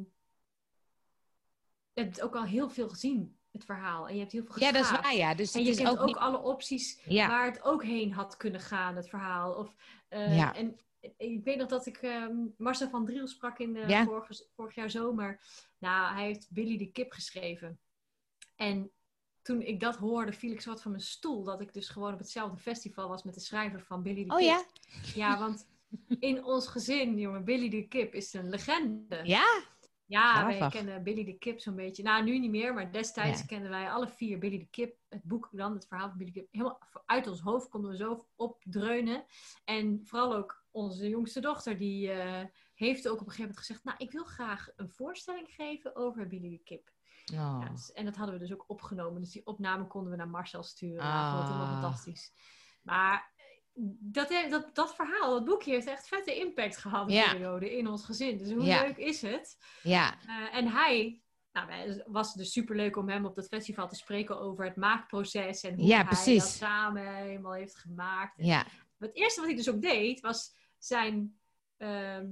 je 1.92 2.00
hebt 2.02 2.20
ook 2.22 2.34
al 2.36 2.44
heel 2.44 2.70
veel 2.70 2.88
gezien, 2.88 3.38
het 3.52 3.64
verhaal. 3.64 4.08
En 4.08 4.14
je 4.14 4.20
hebt 4.20 4.32
heel 4.32 4.44
veel 4.44 4.58
Ja, 4.62 4.72
dat 4.72 4.84
is 4.84 4.90
waar, 4.90 5.14
ja. 5.14 5.34
Dus 5.34 5.52
En 5.52 5.58
het 5.58 5.66
je 5.68 5.74
is 5.74 5.78
kent 5.82 5.90
ook, 5.90 6.00
ook, 6.00 6.06
niet... 6.06 6.16
alle 6.16 6.38
opties 6.42 7.00
Ja. 7.04 7.28
waar 7.28 7.44
het 7.44 7.62
ook 7.62 7.82
heen 7.84 8.12
had 8.12 8.36
kunnen 8.36 8.60
gaan, 8.60 8.96
het 8.96 9.08
verhaal. 9.08 9.52
Of, 9.54 9.74
eh, 10.08 10.36
Ja. 10.36 10.54
En 10.54 10.78
ik 11.16 11.44
weet 11.44 11.56
nog 11.58 11.68
dat 11.68 11.86
ik 11.86 12.00
Marcel 12.56 12.88
van 12.88 13.04
Driel 13.06 13.26
sprak 13.26 13.58
in 13.58 13.74
Ja. 13.74 14.04
vorige, 14.04 14.46
vorig 14.54 14.74
jaar 14.74 14.90
zomer. 14.90 15.40
Nou, 15.78 16.14
hij 16.14 16.24
heeft 16.24 16.50
Billy 16.50 16.78
de 16.78 16.90
Kip 16.90 17.12
geschreven. 17.12 17.78
En 18.56 18.90
toen 19.44 19.62
ik 19.62 19.80
dat 19.80 19.96
hoorde, 19.96 20.32
viel 20.32 20.52
ik 20.52 20.60
zo 20.60 20.70
wat 20.70 20.82
van 20.82 20.90
mijn 20.90 21.02
stoel. 21.02 21.44
Dat 21.44 21.60
ik 21.60 21.72
dus 21.72 21.88
gewoon 21.88 22.12
op 22.12 22.18
hetzelfde 22.18 22.56
festival 22.58 23.08
was 23.08 23.22
met 23.22 23.34
de 23.34 23.40
schrijver 23.40 23.80
van 23.82 24.02
Billy 24.02 24.24
de 24.24 24.30
Oh 24.32 24.36
Kip. 24.38 24.46
ja? 24.46 24.64
Ja, 25.14 25.38
want 25.38 25.66
in 26.18 26.44
ons 26.44 26.66
gezin, 26.66 27.18
jongen, 27.18 27.44
Billy 27.44 27.68
de 27.70 27.88
Kip 27.88 28.14
is 28.14 28.32
een 28.32 28.48
legende. 28.48 29.20
Ja? 29.24 29.62
Ja, 30.06 30.46
wij 30.46 30.68
kennen 30.68 31.02
Billy 31.02 31.24
de 31.24 31.38
Kip 31.38 31.60
zo'n 31.60 31.74
beetje. 31.74 32.02
Nou, 32.02 32.24
nu 32.24 32.38
niet 32.38 32.50
meer, 32.50 32.74
maar 32.74 32.92
destijds 32.92 33.40
Ja. 33.40 33.46
kenden 33.46 33.70
wij 33.70 33.90
alle 33.90 34.08
vier 34.08 34.38
Billy 34.38 34.58
de 34.58 34.66
Kip. 34.70 34.96
Het 35.08 35.22
boek 35.22 35.48
dan, 35.52 35.74
het 35.74 35.86
verhaal 35.86 36.08
van 36.08 36.18
Billy 36.18 36.30
de 36.32 36.40
Kip. 36.40 36.48
Helemaal 36.50 36.78
uit 37.06 37.26
ons 37.26 37.40
hoofd 37.40 37.68
konden 37.68 37.90
we 37.90 37.96
zo 37.96 38.26
opdreunen. 38.36 39.24
En 39.64 40.00
vooral 40.04 40.34
ook 40.34 40.64
onze 40.70 41.08
jongste 41.08 41.40
dochter, 41.40 41.78
die 41.78 42.10
eh, 42.10 42.44
heeft 42.74 43.08
ook 43.08 43.20
op 43.20 43.26
een 43.26 43.32
gegeven 43.32 43.40
moment 43.42 43.58
gezegd... 43.58 43.84
Nou, 43.84 43.96
ik 43.98 44.12
wil 44.12 44.24
graag 44.24 44.68
een 44.76 44.88
voorstelling 44.90 45.48
geven 45.50 45.96
over 45.96 46.26
Billy 46.26 46.50
de 46.50 46.60
Kip. 46.64 46.92
Oh. 47.32 47.36
Ja, 47.38 47.68
dus- 47.68 47.92
en 47.92 48.04
dat 48.04 48.16
hadden 48.16 48.34
we 48.34 48.40
dus 48.40 48.52
ook 48.52 48.64
opgenomen. 48.66 49.20
Dus 49.20 49.30
die 49.32 49.46
opname 49.46 49.86
konden 49.86 50.10
we 50.10 50.16
naar 50.16 50.28
Marcel 50.28 50.62
sturen. 50.62 51.04
Ja, 51.04 51.26
ik 51.30 51.34
vond 51.36 51.48
helemaal 51.48 51.74
Ah. 51.74 51.80
fantastisch. 51.82 52.32
Maar 52.82 53.32
dat, 54.00 54.28
dat, 54.50 54.70
dat 54.74 54.94
verhaal, 54.94 55.30
dat 55.30 55.44
boekje 55.44 55.72
heeft 55.72 55.86
echt 55.86 56.08
vette 56.08 56.38
impact 56.38 56.76
gehad 56.76 57.08
in 57.08 57.14
Ja. 57.14 57.24
de 57.24 57.30
periode 57.30 57.76
in 57.76 57.88
ons 57.88 58.04
gezin. 58.04 58.38
Dus 58.38 58.50
hoe 58.52 58.62
leuk 58.62 58.96
is 58.96 59.22
het? 59.22 59.56
Ja, 59.82 60.14
Eh, 60.26 60.56
en 60.56 60.66
hij, 60.68 61.22
nou, 61.52 61.70
het 61.70 62.02
was 62.06 62.34
dus 62.34 62.52
superleuk 62.52 62.96
om 62.96 63.08
hem 63.08 63.24
op 63.24 63.34
dat 63.34 63.46
festival 63.46 63.88
te 63.88 63.94
spreken 63.94 64.40
over 64.40 64.64
het 64.64 64.76
maakproces 64.76 65.62
en 65.62 65.74
hoe 65.74 65.92
hij 65.94 66.04
precies. 66.04 66.42
dat 66.42 66.48
samen 66.52 67.16
helemaal 67.16 67.52
heeft 67.52 67.76
gemaakt. 67.76 68.38
En 68.38 68.46
ja, 68.46 68.66
Het 68.98 69.14
eerste 69.14 69.40
wat 69.40 69.48
hij 69.48 69.58
dus 69.58 69.70
ook 69.70 69.82
deed, 69.82 70.20
was 70.20 70.54
zijn 70.78 71.38
ehm, 71.76 72.26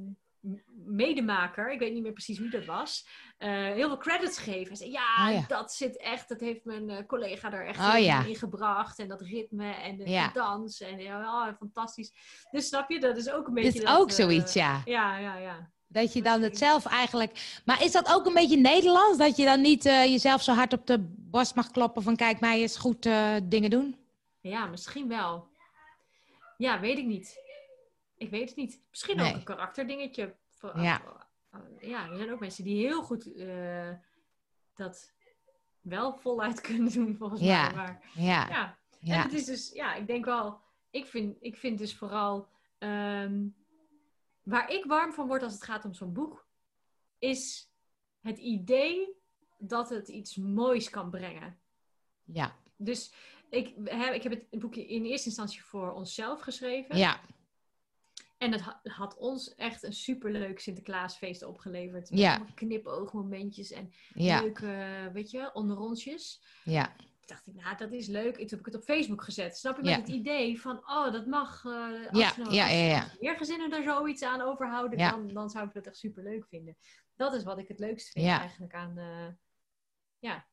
medemaker, 0.87 1.73
ik 1.73 1.79
weet 1.79 1.93
niet 1.93 2.03
meer 2.03 2.13
precies 2.13 2.39
wie 2.39 2.51
dat 2.51 2.65
was, 2.65 3.07
uh, 3.39 3.49
heel 3.49 3.89
veel 3.89 3.97
credits 3.97 4.39
geven. 4.39 4.71
En 4.71 4.77
zei, 4.77 4.91
ja, 4.91 5.29
Oh, 5.29 5.33
ja. 5.35 5.45
dat 5.49 5.73
zit 5.73 5.97
echt, 5.97 6.29
dat 6.29 6.41
heeft 6.41 6.65
mijn 6.65 6.91
eh, 6.91 7.07
collega 7.07 7.51
daar 7.51 7.67
echt 7.67 7.79
Oh, 7.81 7.97
in, 7.97 8.03
ja. 8.03 8.25
in 8.25 8.37
gebracht. 8.37 8.99
En 8.99 9.09
dat 9.09 9.21
ritme 9.21 9.73
en 9.75 9.97
de, 9.97 10.11
Ja. 10.11 10.27
de 10.27 10.33
dans. 10.33 10.81
En 10.81 10.99
ja, 10.99 11.21
oh, 11.21 11.57
fantastisch. 11.59 12.13
Dus 12.51 12.67
snap 12.69 12.91
je, 12.91 13.01
dat 13.01 13.17
is 13.17 13.31
ook 13.31 13.47
een 13.47 13.55
Dit 13.55 13.65
beetje... 13.65 13.79
is 13.79 13.85
dat, 13.85 13.99
ook 13.99 14.09
eh, 14.09 14.15
zoiets, 14.15 14.53
ja. 14.53 14.83
Ja, 14.85 15.19
ja, 15.19 15.37
ja. 15.37 15.71
Dat 15.87 16.13
je 16.13 16.23
dan 16.23 16.43
het 16.43 16.59
zelf 16.59 16.87
eigenlijk. 16.87 17.61
Maar 17.65 17.83
is 17.85 17.93
dat 17.93 18.15
ook 18.15 18.27
een 18.27 18.35
beetje 18.35 18.57
Nederlands? 18.57 19.19
Dat 19.19 19.37
je 19.37 19.45
dan 19.45 19.61
niet 19.61 19.87
eh, 19.87 20.05
jezelf 20.05 20.43
zo 20.43 20.53
hard 20.53 20.73
op 20.73 20.87
de 20.87 20.99
borst 21.17 21.55
mag 21.55 21.71
kloppen 21.71 22.03
van 22.03 22.17
kijk 22.17 22.41
mij 22.41 22.61
eens 22.61 22.77
goed 22.77 23.07
eh, 23.07 23.35
dingen 23.43 23.71
doen? 23.71 23.97
Ja, 24.41 24.67
misschien 24.67 25.09
wel. 25.09 25.51
Ja, 26.57 26.81
weet 26.81 26.99
ik 26.99 27.07
niet. 27.07 27.41
Ik 28.23 28.31
weet 28.31 28.49
het 28.49 28.57
niet. 28.59 28.81
Misschien 28.91 29.17
Nee. 29.17 29.31
ook 29.31 29.37
een 29.37 29.45
karakterdingetje. 29.45 30.37
Ja. 30.75 31.03
ja, 31.81 32.11
er 32.11 32.17
zijn 32.17 32.33
ook 32.33 32.41
mensen 32.41 32.65
die 32.65 32.87
heel 32.87 33.03
goed 33.03 33.35
eh, 33.35 33.91
dat 34.75 35.13
wel 35.81 36.19
voluit 36.19 36.61
kunnen 36.69 36.93
doen, 36.93 37.17
volgens 37.17 37.41
Ja. 37.41 37.63
mij. 37.67 37.75
Maar 37.75 38.11
Ja, 38.15 38.49
ja, 38.49 38.79
en 39.01 39.07
ja, 39.09 39.23
het 39.23 39.33
is 39.33 39.45
dus, 39.45 39.73
ja, 39.73 39.95
ik 39.95 40.07
denk 40.07 40.25
wel, 40.25 40.61
ik 40.91 41.07
vind, 41.07 41.37
ik 41.41 41.57
vind 41.57 41.79
dus 41.79 41.97
vooral, 41.97 42.49
ehm, 42.79 43.47
waar 44.43 44.71
ik 44.71 44.85
warm 44.85 45.13
van 45.13 45.27
word 45.27 45.43
als 45.43 45.53
het 45.53 45.63
gaat 45.65 45.85
om 45.85 45.95
zo'n 45.95 46.13
boek, 46.13 46.47
is 47.19 47.71
het 48.21 48.39
idee 48.39 49.17
dat 49.59 49.89
het 49.89 50.09
iets 50.09 50.37
moois 50.37 50.91
kan 50.91 51.11
brengen. 51.11 51.59
ja, 52.25 52.57
Dus 52.77 53.13
ik 53.51 53.75
heb, 53.85 54.15
ik 54.15 54.23
heb 54.23 54.33
het 54.51 54.61
boekje 54.61 54.87
in 54.87 55.05
eerste 55.05 55.29
instantie 55.29 55.63
voor 55.65 55.93
onszelf 55.93 56.41
geschreven. 56.41 56.97
ja, 56.97 57.21
En 58.43 58.53
het 58.53 58.61
ha- 58.61 58.81
had 58.83 59.17
ons 59.17 59.55
echt 59.55 59.83
een 59.83 59.93
superleuk 59.93 60.61
Sinterklaasfeest 60.61 61.43
opgeleverd. 61.43 62.11
Met 62.11 62.19
Ja. 62.19 62.39
knipoogmomentjes 62.55 63.71
en 63.71 63.93
ja, 64.15 64.41
leuke, 64.41 65.11
weet 65.13 65.31
je, 65.31 65.51
onderrondjes. 65.53 66.43
ja, 66.65 66.95
Toen 66.97 67.07
dacht 67.27 67.47
ik, 67.47 67.55
nou, 67.55 67.77
dat 67.77 67.93
is 67.93 68.07
leuk. 68.07 68.33
En 68.37 68.47
toen 68.47 68.49
heb 68.49 68.59
ik 68.59 68.67
het 68.67 68.75
op 68.75 68.83
Facebook 68.83 69.23
gezet. 69.23 69.59
Snap 69.59 69.77
je? 69.77 69.83
Met 69.83 69.91
Ja. 69.93 69.99
het 69.99 70.09
idee 70.09 70.61
van, 70.61 70.77
oh, 70.79 71.13
dat 71.13 71.27
mag. 71.27 71.65
eh 71.65 71.73
als, 72.11 72.19
Ja, 72.19 72.33
nou- 72.37 72.53
ja, 72.55 72.69
ja, 72.69 73.11
meer 73.21 73.37
gezinnen 73.37 73.71
daar 73.71 73.83
zoiets 73.83 74.23
aan 74.23 74.41
overhouden, 74.41 74.99
dan, 74.99 75.29
dan 75.29 75.51
zou 75.51 75.67
ik 75.67 75.73
dat 75.75 75.87
echt 75.87 75.97
superleuk 75.97 76.47
vinden. 76.47 76.77
Dat 77.17 77.35
is 77.35 77.43
wat 77.45 77.59
ik 77.59 77.69
het 77.69 77.79
leukst 77.79 78.09
vind 78.11 78.27
eigenlijk 78.27 78.75
aan... 78.75 78.99
eh, 78.99 79.29
ja. 80.19 80.47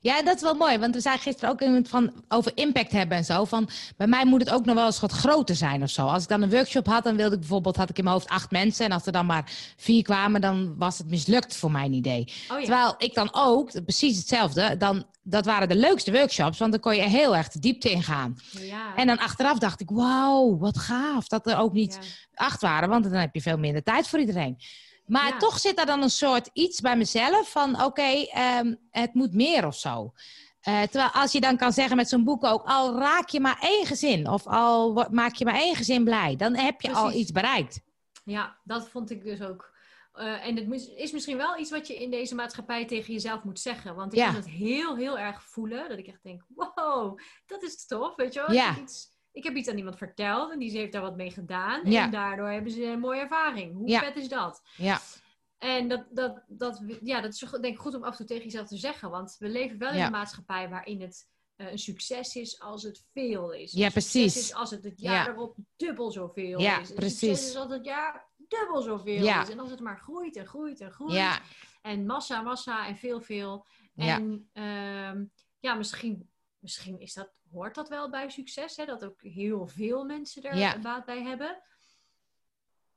Ja, 0.00 0.22
dat 0.22 0.36
is 0.36 0.42
wel 0.42 0.54
mooi, 0.54 0.78
want 0.78 0.94
we 0.94 1.00
zijn 1.00 1.18
gisteren 1.18 1.50
ook 1.50 1.60
iemand 1.60 1.88
van 1.88 2.12
over 2.28 2.52
impact 2.54 2.92
hebben 2.92 3.16
en 3.16 3.24
zo. 3.24 3.44
Van 3.44 3.68
bij 3.96 4.06
mij 4.06 4.24
moet 4.26 4.40
het 4.40 4.50
ook 4.50 4.64
nog 4.64 4.74
wel 4.74 4.86
eens 4.86 5.00
wat 5.00 5.12
groter 5.12 5.54
zijn 5.54 5.82
of 5.82 5.90
zo. 5.90 6.06
Als 6.06 6.22
ik 6.22 6.28
dan 6.28 6.42
een 6.42 6.50
workshop 6.50 6.86
had, 6.86 7.04
dan 7.04 7.16
wilde 7.16 7.34
ik 7.34 7.40
bijvoorbeeld, 7.40 7.76
had 7.76 7.90
ik 7.90 7.98
in 7.98 8.04
mijn 8.04 8.16
hoofd 8.16 8.28
acht 8.28 8.50
mensen. 8.50 8.84
En 8.84 8.92
als 8.92 9.06
er 9.06 9.12
dan 9.12 9.26
maar 9.26 9.50
vier 9.76 10.02
kwamen, 10.02 10.40
dan 10.40 10.74
was 10.78 10.98
het 10.98 11.08
mislukt 11.08 11.56
voor 11.56 11.70
mijn 11.70 11.92
idee. 11.92 12.32
Oh 12.50 12.58
ja. 12.58 12.64
Terwijl 12.64 12.94
ik 12.98 13.14
dan 13.14 13.28
ook, 13.32 13.84
precies 13.84 14.16
hetzelfde, 14.16 14.76
dan, 14.76 15.04
dat 15.22 15.44
waren 15.44 15.68
de 15.68 15.76
leukste 15.76 16.12
workshops, 16.12 16.58
want 16.58 16.72
dan 16.72 16.80
kon 16.80 16.96
je 16.96 17.02
heel 17.02 17.36
erg 17.36 17.48
de 17.48 17.58
diepte 17.58 17.90
ingaan. 17.90 18.36
ja. 18.60 18.94
En 18.96 19.06
dan 19.06 19.18
achteraf 19.18 19.58
dacht 19.58 19.80
ik, 19.80 19.90
wauw, 19.90 20.58
wat 20.58 20.78
gaaf 20.78 21.28
dat 21.28 21.46
er 21.46 21.58
ook 21.58 21.72
niet 21.72 21.98
ja. 22.00 22.44
acht 22.44 22.60
waren, 22.60 22.88
want 22.88 23.04
dan 23.04 23.12
heb 23.12 23.34
je 23.34 23.40
veel 23.40 23.58
minder 23.58 23.82
tijd 23.82 24.08
voor 24.08 24.18
iedereen. 24.18 24.56
Maar 25.06 25.28
Ja. 25.28 25.36
toch 25.36 25.58
zit 25.58 25.78
er 25.78 25.86
dan 25.86 26.02
een 26.02 26.10
soort 26.10 26.50
iets 26.52 26.80
bij 26.80 26.96
mezelf 26.96 27.50
van, 27.50 27.82
oké, 27.84 28.02
ehm, 28.26 28.74
het 28.90 29.14
moet 29.14 29.32
meer 29.34 29.66
of 29.66 29.74
zo. 29.76 30.12
Eh, 30.60 30.82
terwijl 30.82 31.10
als 31.10 31.32
je 31.32 31.40
dan 31.40 31.56
kan 31.56 31.72
zeggen 31.72 31.96
met 31.96 32.08
zo'n 32.08 32.24
boek 32.24 32.44
ook, 32.44 32.62
al 32.64 32.98
raak 32.98 33.28
je 33.28 33.40
maar 33.40 33.58
één 33.60 33.86
gezin 33.86 34.28
of 34.28 34.46
al 34.46 35.06
maak 35.10 35.34
je 35.34 35.44
maar 35.44 35.54
één 35.54 35.74
gezin 35.76 36.04
blij, 36.04 36.36
dan 36.36 36.54
heb 36.56 36.80
je 36.80 36.92
al 36.92 37.12
iets 37.12 37.32
bereikt. 37.32 37.80
Ja, 38.24 38.56
dat 38.64 38.88
vond 38.88 39.10
ik 39.10 39.24
dus 39.24 39.42
ook. 39.42 39.74
Eh, 40.12 40.46
en 40.46 40.56
het 40.56 40.88
is 40.96 41.12
misschien 41.12 41.36
wel 41.36 41.58
iets 41.58 41.70
wat 41.70 41.86
je 41.86 41.94
in 42.02 42.10
deze 42.10 42.34
maatschappij 42.34 42.86
tegen 42.86 43.12
jezelf 43.12 43.42
moet 43.44 43.60
zeggen. 43.60 43.94
Want 43.94 44.12
ik 44.12 44.18
Ja. 44.18 44.26
kan 44.26 44.34
het 44.34 44.48
heel, 44.48 44.96
heel 44.96 45.18
erg 45.18 45.42
voelen. 45.42 45.88
Dat 45.88 45.98
ik 45.98 46.06
echt 46.06 46.22
denk, 46.22 46.42
wow, 46.54 47.18
dat 47.46 47.62
is 47.62 47.86
tof, 47.86 48.16
weet 48.16 48.34
je 48.34 48.40
wel. 48.46 48.52
Ja. 48.52 48.76
Iets, 48.78 49.08
ik 49.36 49.44
heb 49.44 49.54
iets 49.56 49.68
aan 49.68 49.76
iemand 49.76 49.96
verteld 49.96 50.52
en 50.52 50.58
die 50.58 50.70
heeft 50.70 50.92
daar 50.92 51.02
wat 51.02 51.16
mee 51.16 51.30
gedaan. 51.30 51.90
Ja. 51.90 52.04
En 52.04 52.10
daardoor 52.10 52.48
hebben 52.48 52.72
ze 52.72 52.84
een 52.84 53.00
mooie 53.00 53.20
ervaring. 53.20 53.74
Hoe 53.74 53.88
Ja. 53.88 54.00
vet 54.00 54.16
is 54.16 54.28
dat? 54.28 54.62
Ja, 54.76 55.00
En 55.58 55.88
dat, 55.88 56.04
dat, 56.10 56.42
dat, 56.48 56.82
ja, 57.02 57.20
dat 57.20 57.32
is 57.34 57.38
denk 57.50 57.64
ik 57.64 57.78
goed 57.78 57.94
om 57.94 58.02
af 58.02 58.10
en 58.10 58.16
toe 58.16 58.26
tegen 58.26 58.44
jezelf 58.44 58.66
te 58.68 58.76
zeggen. 58.76 59.10
Want 59.10 59.36
we 59.38 59.48
leven 59.48 59.78
wel 59.78 59.90
in 59.90 59.96
Ja. 59.96 60.06
een 60.06 60.12
maatschappij 60.12 60.68
waarin 60.68 61.00
het 61.00 61.28
eh, 61.56 61.70
een 61.70 61.78
succes 61.78 62.34
is 62.36 62.60
als 62.60 62.82
het 62.82 63.04
veel 63.12 63.52
is. 63.52 63.72
Ja, 63.72 63.86
Een 63.86 63.92
precies. 63.92 64.36
is 64.36 64.54
als 64.54 64.70
het 64.70 64.84
het 64.84 65.00
jaar 65.00 65.26
Ja. 65.26 65.32
erop 65.32 65.56
dubbel 65.76 66.10
zoveel 66.10 66.60
Ja, 66.60 66.80
is. 66.80 66.88
Een 66.90 66.94
precies. 66.94 67.18
succes 67.18 67.48
is 67.48 67.56
als 67.56 67.70
het 67.72 67.84
jaar 67.84 68.28
dubbel 68.36 68.82
zoveel 68.82 69.22
Ja. 69.24 69.42
is. 69.42 69.48
En 69.50 69.58
als 69.58 69.70
het 69.70 69.80
maar 69.80 69.98
groeit 69.98 70.36
en 70.36 70.46
groeit 70.46 70.80
en 70.80 70.90
groeit. 70.92 71.12
ja, 71.12 71.40
En 71.82 72.06
massa, 72.06 72.42
massa 72.42 72.86
en 72.86 72.96
veel, 72.96 73.20
veel. 73.20 73.66
Ja. 73.94 74.16
En 74.16 74.48
ehm, 74.52 75.24
ja, 75.60 75.74
misschien, 75.74 76.30
misschien 76.66 77.00
is 77.00 77.12
dat, 77.14 77.30
hoort 77.52 77.74
dat 77.74 77.88
wel 77.88 78.10
bij 78.10 78.28
succes. 78.30 78.76
Hè? 78.76 78.84
Dat 78.84 79.04
ook 79.04 79.22
heel 79.22 79.66
veel 79.66 80.04
mensen 80.04 80.42
er 80.42 80.56
Ja. 80.56 80.78
baat 80.78 81.04
bij 81.04 81.22
hebben. 81.22 81.62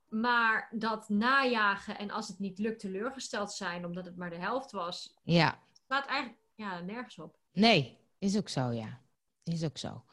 Maar 0.07 0.69
dat 0.71 1.09
najagen 1.09 1.97
en 1.97 2.11
als 2.11 2.27
het 2.27 2.39
niet 2.39 2.59
lukt 2.59 2.79
teleurgesteld 2.79 3.51
zijn 3.51 3.85
omdat 3.85 4.05
het 4.05 4.15
maar 4.15 4.29
de 4.29 4.37
helft 4.39 4.71
was, 4.71 5.15
ja. 5.23 5.59
slaat 5.85 6.05
eigenlijk 6.05 6.41
ja, 6.55 6.79
nergens 6.79 7.19
op. 7.19 7.37
Nee, 7.51 7.97
is 8.19 8.37
ook 8.37 8.49
zo, 8.49 8.71
ja. 8.71 9.01
Is 9.43 9.63
ook 9.63 9.77
zo. 9.77 10.03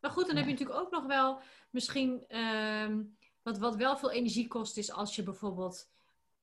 Maar 0.00 0.10
goed, 0.10 0.26
dan 0.26 0.36
heb 0.36 0.44
je 0.44 0.50
natuurlijk 0.52 0.78
ook 0.80 0.90
nog 0.90 1.06
wel 1.06 1.40
misschien 1.70 2.24
ehm, 2.28 3.02
wat, 3.42 3.58
wat 3.58 3.76
wel 3.76 3.96
veel 3.96 4.10
energie 4.10 4.46
kost, 4.48 4.76
is 4.76 4.92
als 4.92 5.16
je 5.16 5.22
bijvoorbeeld 5.22 5.90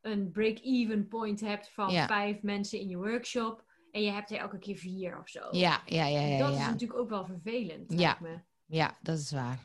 een 0.01 0.31
break-even 0.31 1.07
point 1.07 1.39
hebt 1.39 1.69
van 1.69 1.91
Ja. 1.91 2.07
vijf 2.07 2.41
mensen 2.41 2.79
in 2.79 2.87
je 2.89 2.97
workshop 2.97 3.63
en 3.91 4.01
je 4.03 4.11
hebt 4.11 4.31
er 4.31 4.37
elke 4.37 4.59
keer 4.59 4.75
vier 4.77 5.19
of 5.19 5.29
zo. 5.29 5.39
Ja, 5.51 5.81
ja, 5.85 6.05
ja, 6.05 6.19
ja. 6.21 6.37
dat 6.37 6.51
is 6.53 6.57
natuurlijk 6.65 6.99
ook 6.99 7.09
wel 7.09 7.25
vervelend. 7.25 7.93
Ja. 7.99 8.17
me. 8.21 8.37
Ja, 8.65 8.97
dat 9.01 9.17
is 9.17 9.31
waar. 9.31 9.59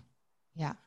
Ja. 0.53 0.79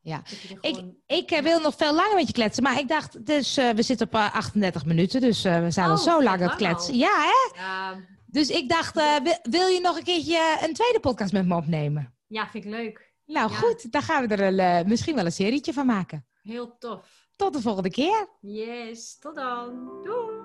Ja. 0.00 0.22
Ik- 0.60 0.84
Ik 1.06 1.30
eh, 1.30 1.42
wil 1.42 1.60
nog 1.60 1.74
veel 1.76 1.94
langer 1.94 2.14
met 2.14 2.26
je 2.26 2.32
kletsen, 2.32 2.62
maar 2.62 2.78
ik 2.78 2.88
dacht, 2.88 3.26
dus 3.26 3.56
eh, 3.56 3.70
we 3.70 3.82
zitten 3.82 4.06
op 4.06 4.14
eh, 4.14 4.34
38 4.34 4.84
minuten, 4.84 5.20
dus 5.20 5.44
eh, 5.44 5.60
we 5.62 5.70
zijn 5.70 5.86
al 5.86 5.92
Oh, 5.96 5.98
zo 6.02 6.14
vet 6.14 6.24
lang 6.24 6.42
aan 6.42 6.48
het 6.48 6.56
kletsen. 6.56 6.92
al. 6.92 6.98
Ja, 6.98 7.12
hè? 7.16 7.60
ja, 7.60 8.00
Dus 8.26 8.48
ik 8.50 8.68
dacht, 8.68 8.96
eh, 8.96 9.14
wil, 9.42 9.66
je 9.68 9.80
nog 9.82 9.96
een 9.98 10.04
keertje 10.04 10.58
een 10.62 10.74
tweede 10.74 11.00
podcast 11.00 11.32
met 11.32 11.46
me 11.46 11.56
opnemen? 11.56 12.14
ja, 12.26 12.48
vind 12.48 12.64
ik 12.64 12.70
leuk. 12.70 13.12
Nou 13.26 13.50
Ja. 13.50 13.56
goed, 13.56 13.92
dan 13.92 14.02
gaan 14.02 14.26
we 14.26 14.34
er 14.36 14.40
een, 14.46 14.58
eh, 14.58 14.84
misschien 14.86 15.14
wel 15.14 15.24
een 15.24 15.32
serietje 15.32 15.72
van 15.72 15.86
maken. 15.86 16.26
Heel 16.42 16.78
tof. 16.78 17.28
Tot 17.36 17.52
de 17.52 17.60
volgende 17.60 17.90
keer. 17.90 18.28
Yes, 18.40 19.18
tot 19.18 19.34
dan. 19.34 19.88
Doei! 20.04 20.37